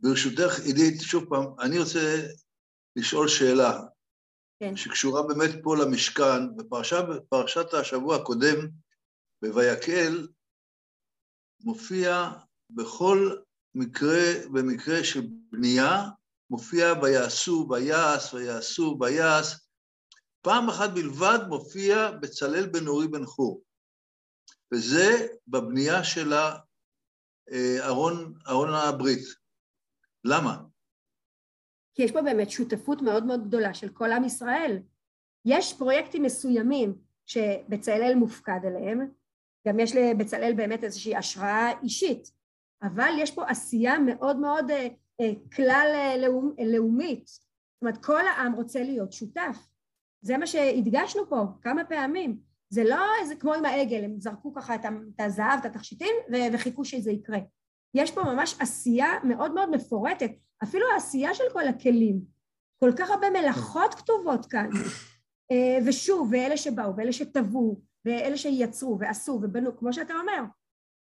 ברשותך, 0.00 0.58
עידית, 0.66 1.00
שוב 1.00 1.24
פעם, 1.28 1.60
אני 1.60 1.78
רוצה 1.78 1.98
לשאול 2.96 3.28
שאלה, 3.28 3.72
כן. 4.60 4.76
שקשורה 4.76 5.22
באמת 5.28 5.50
פה 5.62 5.76
למשכן, 5.76 6.56
בפרשת, 6.56 7.02
בפרשת 7.10 7.74
השבוע 7.80 8.16
הקודם, 8.16 8.58
בויקל, 9.42 10.28
מופיע 11.60 12.30
בכל 12.70 13.18
מקרה, 13.74 14.48
במקרה 14.52 15.04
של 15.04 15.20
בנייה, 15.52 16.02
מופיע 16.50 16.92
ויעשו, 17.02 17.66
ויעש, 17.70 18.34
ויעשו, 18.34 18.96
ויעש. 19.00 19.54
פעם 20.42 20.68
אחת 20.68 20.90
בלבד 20.90 21.38
מופיע 21.48 22.10
בצלאל 22.10 22.66
בן 22.66 22.86
אורי 22.86 23.08
בן 23.08 23.24
חור, 23.24 23.62
וזה 24.74 25.26
בבנייה 25.48 26.04
של 26.04 26.32
אה, 27.52 27.86
ארון 28.48 28.74
הברית. 28.74 29.24
למה? 30.24 30.58
כי 31.94 32.02
יש 32.02 32.12
פה 32.12 32.22
באמת 32.22 32.50
שותפות 32.50 33.02
מאוד 33.02 33.24
מאוד 33.24 33.48
גדולה 33.48 33.74
של 33.74 33.88
כל 33.88 34.12
עם 34.12 34.24
ישראל. 34.24 34.78
יש 35.44 35.74
פרויקטים 35.78 36.22
מסוימים 36.22 36.98
שבצלאל 37.26 38.14
מופקד 38.14 38.60
עליהם, 38.66 39.10
גם 39.68 39.80
יש 39.80 39.96
לבצלאל 39.96 40.52
באמת 40.56 40.84
איזושהי 40.84 41.16
השראה 41.16 41.80
אישית, 41.82 42.32
אבל 42.82 43.12
יש 43.18 43.30
פה 43.30 43.44
עשייה 43.48 43.98
מאוד 43.98 44.36
מאוד 44.36 44.70
אה, 44.70 44.88
אה, 45.20 45.32
כלל 45.56 45.90
אה, 45.94 46.16
לאומ, 46.16 46.54
לאומית. 46.66 47.26
זאת 47.26 47.82
אומרת, 47.82 48.04
כל 48.04 48.26
העם 48.26 48.52
רוצה 48.52 48.82
להיות 48.82 49.12
שותף. 49.12 49.56
זה 50.22 50.38
מה 50.38 50.46
שהדגשנו 50.46 51.28
פה 51.28 51.44
כמה 51.62 51.84
פעמים. 51.84 52.38
זה 52.70 52.84
לא 52.84 53.04
איזה 53.20 53.36
כמו 53.36 53.54
עם 53.54 53.64
העגל, 53.64 54.04
הם 54.04 54.20
זרקו 54.20 54.54
ככה 54.54 54.74
את 54.74 54.80
הזהב, 55.18 55.58
את 55.60 55.64
התכשיטים, 55.64 56.14
וחיכו 56.52 56.84
שזה 56.84 57.10
יקרה. 57.10 57.38
יש 57.94 58.10
פה 58.10 58.22
ממש 58.22 58.56
עשייה 58.60 59.08
מאוד 59.24 59.54
מאוד 59.54 59.70
מפורטת, 59.70 60.30
אפילו 60.62 60.86
העשייה 60.92 61.34
של 61.34 61.44
כל 61.52 61.68
הכלים. 61.68 62.20
כל 62.80 62.92
כך 62.96 63.10
הרבה 63.10 63.30
מלאכות 63.30 63.94
כתובות 63.94 64.46
כאן. 64.46 64.68
ושוב, 65.86 66.28
ואלה 66.32 66.56
שבאו, 66.56 66.96
ואלה 66.96 67.12
שטבעו, 67.12 67.80
ואלה 68.04 68.36
שיצרו 68.36 68.98
ועשו 69.00 69.32
ובנו, 69.32 69.76
כמו 69.76 69.92
שאתה 69.92 70.14
אומר, 70.14 70.42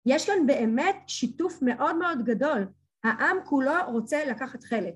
יש 0.08 0.26
כאן 0.26 0.47
באמת 0.47 0.95
שיתוף 1.08 1.62
מאוד 1.62 1.95
מאוד 1.95 2.18
גדול. 2.26 2.68
העם 3.03 3.38
כולו 3.45 3.72
רוצה 3.88 4.26
לקחת 4.26 4.64
חלק. 4.64 4.95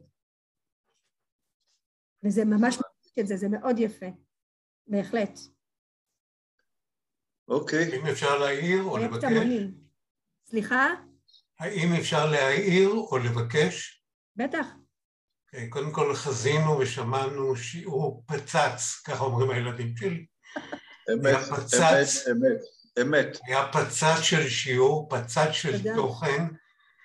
וזה 2.23 2.45
ממש 2.45 2.75
מרגיש 2.75 3.19
את 3.19 3.27
זה, 3.27 3.37
זה 3.37 3.49
מאוד 3.49 3.79
יפה. 3.79 4.05
בהחלט. 4.87 5.39
אוקיי. 7.47 7.99
אם 7.99 8.07
אפשר 8.07 8.39
להעיר 8.39 8.83
או 8.83 8.97
לבקש? 8.97 9.33
סליחה? 10.45 10.87
האם 11.59 11.93
אפשר 11.99 12.31
להעיר 12.31 12.89
או 12.89 13.17
לבקש? 13.17 14.03
בטח. 14.35 14.65
Okay, 15.55 15.69
קודם 15.69 15.91
כל 15.91 16.15
חזינו 16.15 16.79
ושמענו 16.79 17.55
שיעור 17.55 18.23
פצץ, 18.27 19.01
ככה 19.07 19.23
אומרים 19.23 19.49
הילדים 19.49 19.97
שלי. 19.97 20.25
אמת, 21.13 21.35
אמת, 21.35 22.07
אמת, 22.31 22.61
אמת. 23.01 23.37
היה 23.47 23.67
פצץ 23.71 24.21
של 24.21 24.49
שיעור, 24.49 25.09
פצץ 25.09 25.51
של 25.51 25.77
תודה. 25.77 25.95
תוכן, 25.95 26.45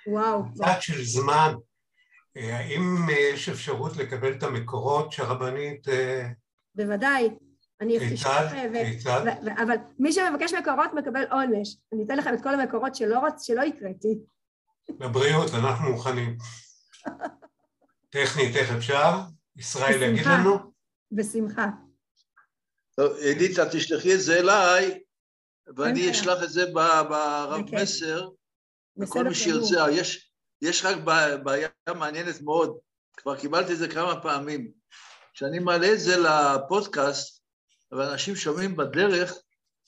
וואו. 0.06 0.42
פצץ 0.54 0.80
של 0.80 1.04
זמן. 1.04 1.54
אה, 2.36 2.58
האם 2.58 2.96
יש 3.10 3.48
אפשרות 3.48 3.96
לקבל 3.96 4.32
את 4.32 4.42
המקורות 4.42 5.12
שהרבנית... 5.12 5.88
אה, 5.88 6.28
בוודאי. 6.74 7.30
אני 7.80 7.98
כיצד? 7.98 8.46
כיצד? 8.72 9.26
אבל 9.62 9.76
מי 9.98 10.12
שמבקש 10.12 10.54
מקורות 10.54 10.90
מקבל 10.94 11.24
עונש. 11.30 11.76
אני 11.92 12.04
אתן 12.04 12.18
לכם 12.18 12.34
את 12.34 12.42
כל 12.42 12.60
המקורות 12.60 12.94
שלא, 12.94 13.20
שלא 13.38 13.62
הקראתי. 13.62 14.18
לבריאות, 15.00 15.54
אנחנו 15.54 15.90
מוכנים. 15.90 16.36
טכנית, 18.10 18.56
איך 18.56 18.72
אפשר? 18.72 19.18
ישראל 19.56 20.02
יגיד 20.02 20.26
לנו? 20.26 20.58
בשמחה. 21.12 21.66
טוב, 22.96 23.16
עידית, 23.16 23.58
תשלחי 23.72 24.14
את 24.14 24.20
זה 24.20 24.38
אליי, 24.38 25.00
ואני 25.76 26.10
אשלח 26.10 26.42
את 26.42 26.50
זה 26.50 26.66
ברב 26.72 27.62
מסר, 27.72 28.28
לכל 28.96 29.24
מי 29.24 29.34
שירצה. 29.34 29.90
יש, 29.90 30.30
יש 30.62 30.84
רק 30.84 30.96
בעיה 31.44 31.68
מעניינת 31.96 32.40
מאוד, 32.42 32.78
כבר 33.16 33.36
קיבלתי 33.36 33.72
את 33.72 33.78
זה 33.78 33.88
כמה 33.88 34.20
פעמים. 34.22 34.70
כשאני 35.34 35.58
מעלה 35.58 35.92
את 35.92 36.00
זה 36.00 36.16
לפודקאסט, 36.16 37.42
ואנשים 37.92 38.36
שומעים 38.36 38.76
בדרך, 38.76 39.34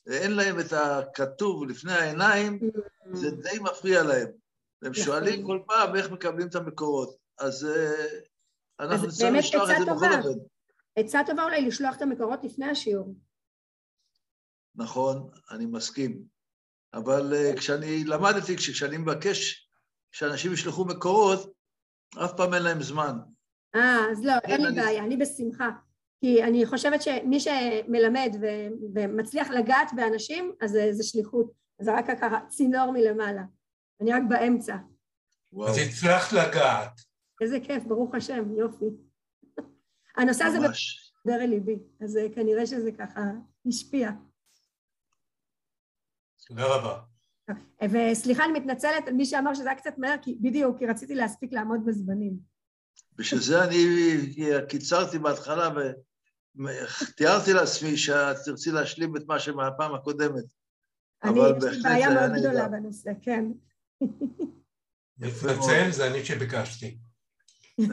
ואין 0.06 0.32
להם 0.32 0.60
את 0.60 0.72
הכתוב 0.72 1.64
לפני 1.64 1.92
העיניים, 1.92 2.60
זה 3.12 3.30
די 3.30 3.58
מפריע 3.58 4.02
להם. 4.02 4.28
והם. 4.82 4.94
שואלים 4.94 5.46
כל 5.46 5.60
פעם 5.66 5.96
איך 5.96 6.10
מקבלים 6.10 6.48
את 6.48 6.54
המקורות. 6.54 7.16
אז 7.38 7.66
אה, 7.66 8.06
אנחנו 8.80 9.08
צריכים 9.08 9.34
לשלוח 9.34 9.70
את 9.70 9.76
זה 9.78 9.84
בכל 9.84 10.12
אופן. 10.12 10.38
עצה 10.96 11.20
טובה 11.26 11.44
אולי 11.44 11.66
לשלוח 11.66 11.96
את 11.96 12.02
המקורות 12.02 12.44
לפני 12.44 12.66
השיעור. 12.70 13.14
נכון, 14.78 15.30
אני 15.50 15.66
מסכים. 15.66 16.22
אבל 16.94 17.32
uh, 17.32 17.58
כשאני 17.58 18.04
למדתי, 18.04 18.56
כשאני 18.56 18.96
מבקש 18.96 19.70
שאנשים 20.12 20.52
ישלחו 20.52 20.84
מקורות, 20.84 21.52
אף 22.24 22.32
פעם 22.36 22.54
אין 22.54 22.62
להם 22.62 22.82
זמן. 22.82 23.18
אה, 23.74 23.98
אז 24.12 24.24
לא, 24.24 24.32
אין 24.44 24.60
לי 24.60 24.68
אני... 24.68 24.76
בעיה, 24.76 25.04
אני 25.04 25.16
בשמחה. 25.16 25.70
כי 26.20 26.42
אני 26.42 26.66
חושבת 26.66 27.02
שמי 27.02 27.40
שמלמד 27.40 28.36
ו- 28.40 28.68
ומצליח 28.94 29.50
לגעת 29.50 29.90
באנשים, 29.96 30.52
אז 30.60 30.70
זה, 30.70 30.88
זה 30.92 31.02
שליחות. 31.02 31.52
זה 31.80 31.94
רק 31.94 32.06
ככה 32.20 32.40
צינור 32.48 32.92
מלמעלה. 32.92 33.42
אני 34.00 34.12
רק 34.12 34.22
באמצע. 34.28 34.76
וואו. 35.52 35.68
אז 35.68 35.78
הצלחת 35.78 36.32
לגעת. 36.32 37.00
איזה 37.40 37.60
כיף, 37.60 37.84
ברוך 37.84 38.14
השם, 38.14 38.56
יופי. 38.56 38.84
הנושא 40.16 40.44
הזה 40.44 40.58
מדבר 40.58 41.40
אל 41.40 41.50
ליבי, 41.50 41.78
אז 42.00 42.16
אה, 42.16 42.26
כנראה 42.34 42.66
שזה 42.66 42.92
ככה 42.92 43.20
השפיע. 43.66 44.10
תודה 46.48 46.64
רבה. 46.66 47.00
וסליחה, 47.92 48.44
אני 48.44 48.52
מתנצלת 48.58 49.08
על 49.08 49.14
מי 49.14 49.26
שאמר 49.26 49.54
שזה 49.54 49.70
היה 49.70 49.78
קצת 49.78 49.98
מהר, 49.98 50.14
כי 50.22 50.38
בדיוק, 50.40 50.78
כי 50.78 50.86
רציתי 50.86 51.14
להספיק 51.14 51.52
לעמוד 51.52 51.80
בזמנים. 51.86 52.36
בשביל 53.16 53.40
זה 53.40 53.64
אני 53.64 53.84
קיצרתי 54.68 55.18
בהתחלה 55.18 55.68
ותיארתי 56.54 57.52
לעצמי 57.52 57.96
שאת 57.96 58.36
תרצי 58.44 58.70
להשלים 58.70 59.16
את 59.16 59.22
מה 59.26 59.38
שמהפעם 59.38 59.94
הקודמת. 59.94 60.44
אני, 61.24 61.40
יש 61.68 61.76
לי 61.76 61.82
בעיה 61.82 62.10
מאוד 62.10 62.30
גדולה 62.40 62.68
בנושא, 62.68 63.10
כן. 63.22 63.44
מתנצל, 65.18 65.90
זה 65.90 66.06
אני 66.06 66.24
שביקשתי. 66.24 66.98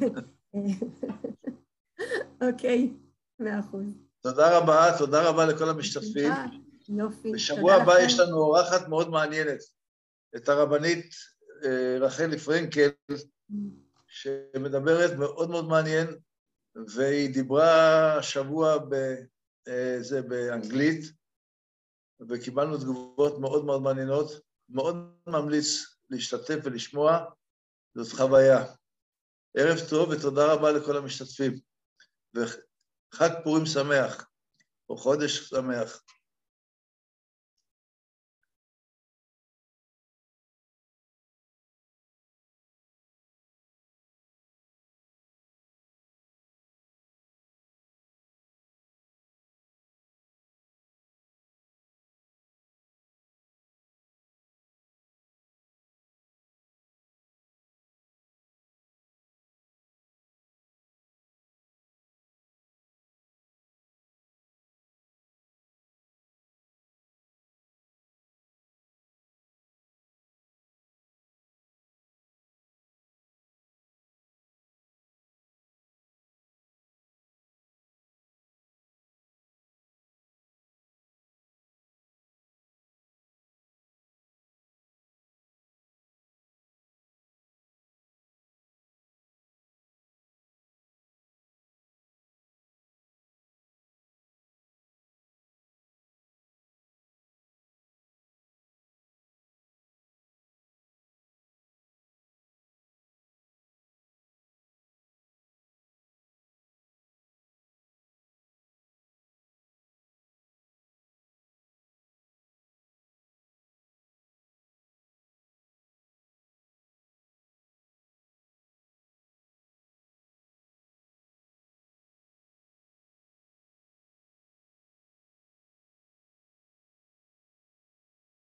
אוקיי, 2.42 2.94
מאה 3.40 3.60
אחוז. 3.60 3.86
תודה 4.22 4.58
רבה, 4.58 4.98
תודה 4.98 5.30
רבה 5.30 5.46
לכל 5.46 5.70
המשתתפים. 5.70 6.34
יופי. 6.90 7.32
בשבוע 7.32 7.74
הבא 7.74 8.00
יש 8.00 8.20
לנו 8.20 8.38
אורחת 8.38 8.88
מאוד 8.88 9.10
מעניינת, 9.10 9.60
את 10.36 10.50
הרבנית 10.50 11.16
אה, 11.64 11.98
רחלי 12.00 12.38
פרנקל, 12.38 12.90
שמדברת 14.08 15.18
מאוד 15.20 15.50
מאוד 15.50 15.68
מעניין, 15.68 16.08
והיא 16.96 17.34
דיברה 17.34 18.18
השבוע 18.18 18.78
אה, 19.68 19.98
זה 20.00 20.22
באנגלית, 20.22 21.06
וקיבלנו 22.30 22.78
תגובות 22.78 23.40
מאוד 23.40 23.66
מאוד 23.66 23.82
מעניינות. 23.82 24.32
מאוד 24.70 24.96
ממליץ 25.28 25.98
להשתתף 26.10 26.56
ולשמוע, 26.64 27.26
זאת 27.96 28.14
חוויה. 28.14 28.66
ערב 29.58 29.78
טוב 29.90 30.10
ותודה 30.10 30.54
רבה 30.54 30.72
לכל 30.72 30.98
המשתתפים. 30.98 31.60
וחג 32.34 33.30
פורים 33.44 33.66
שמח, 33.66 34.28
או 34.90 34.98
חודש 34.98 35.50
שמח. 35.50 36.04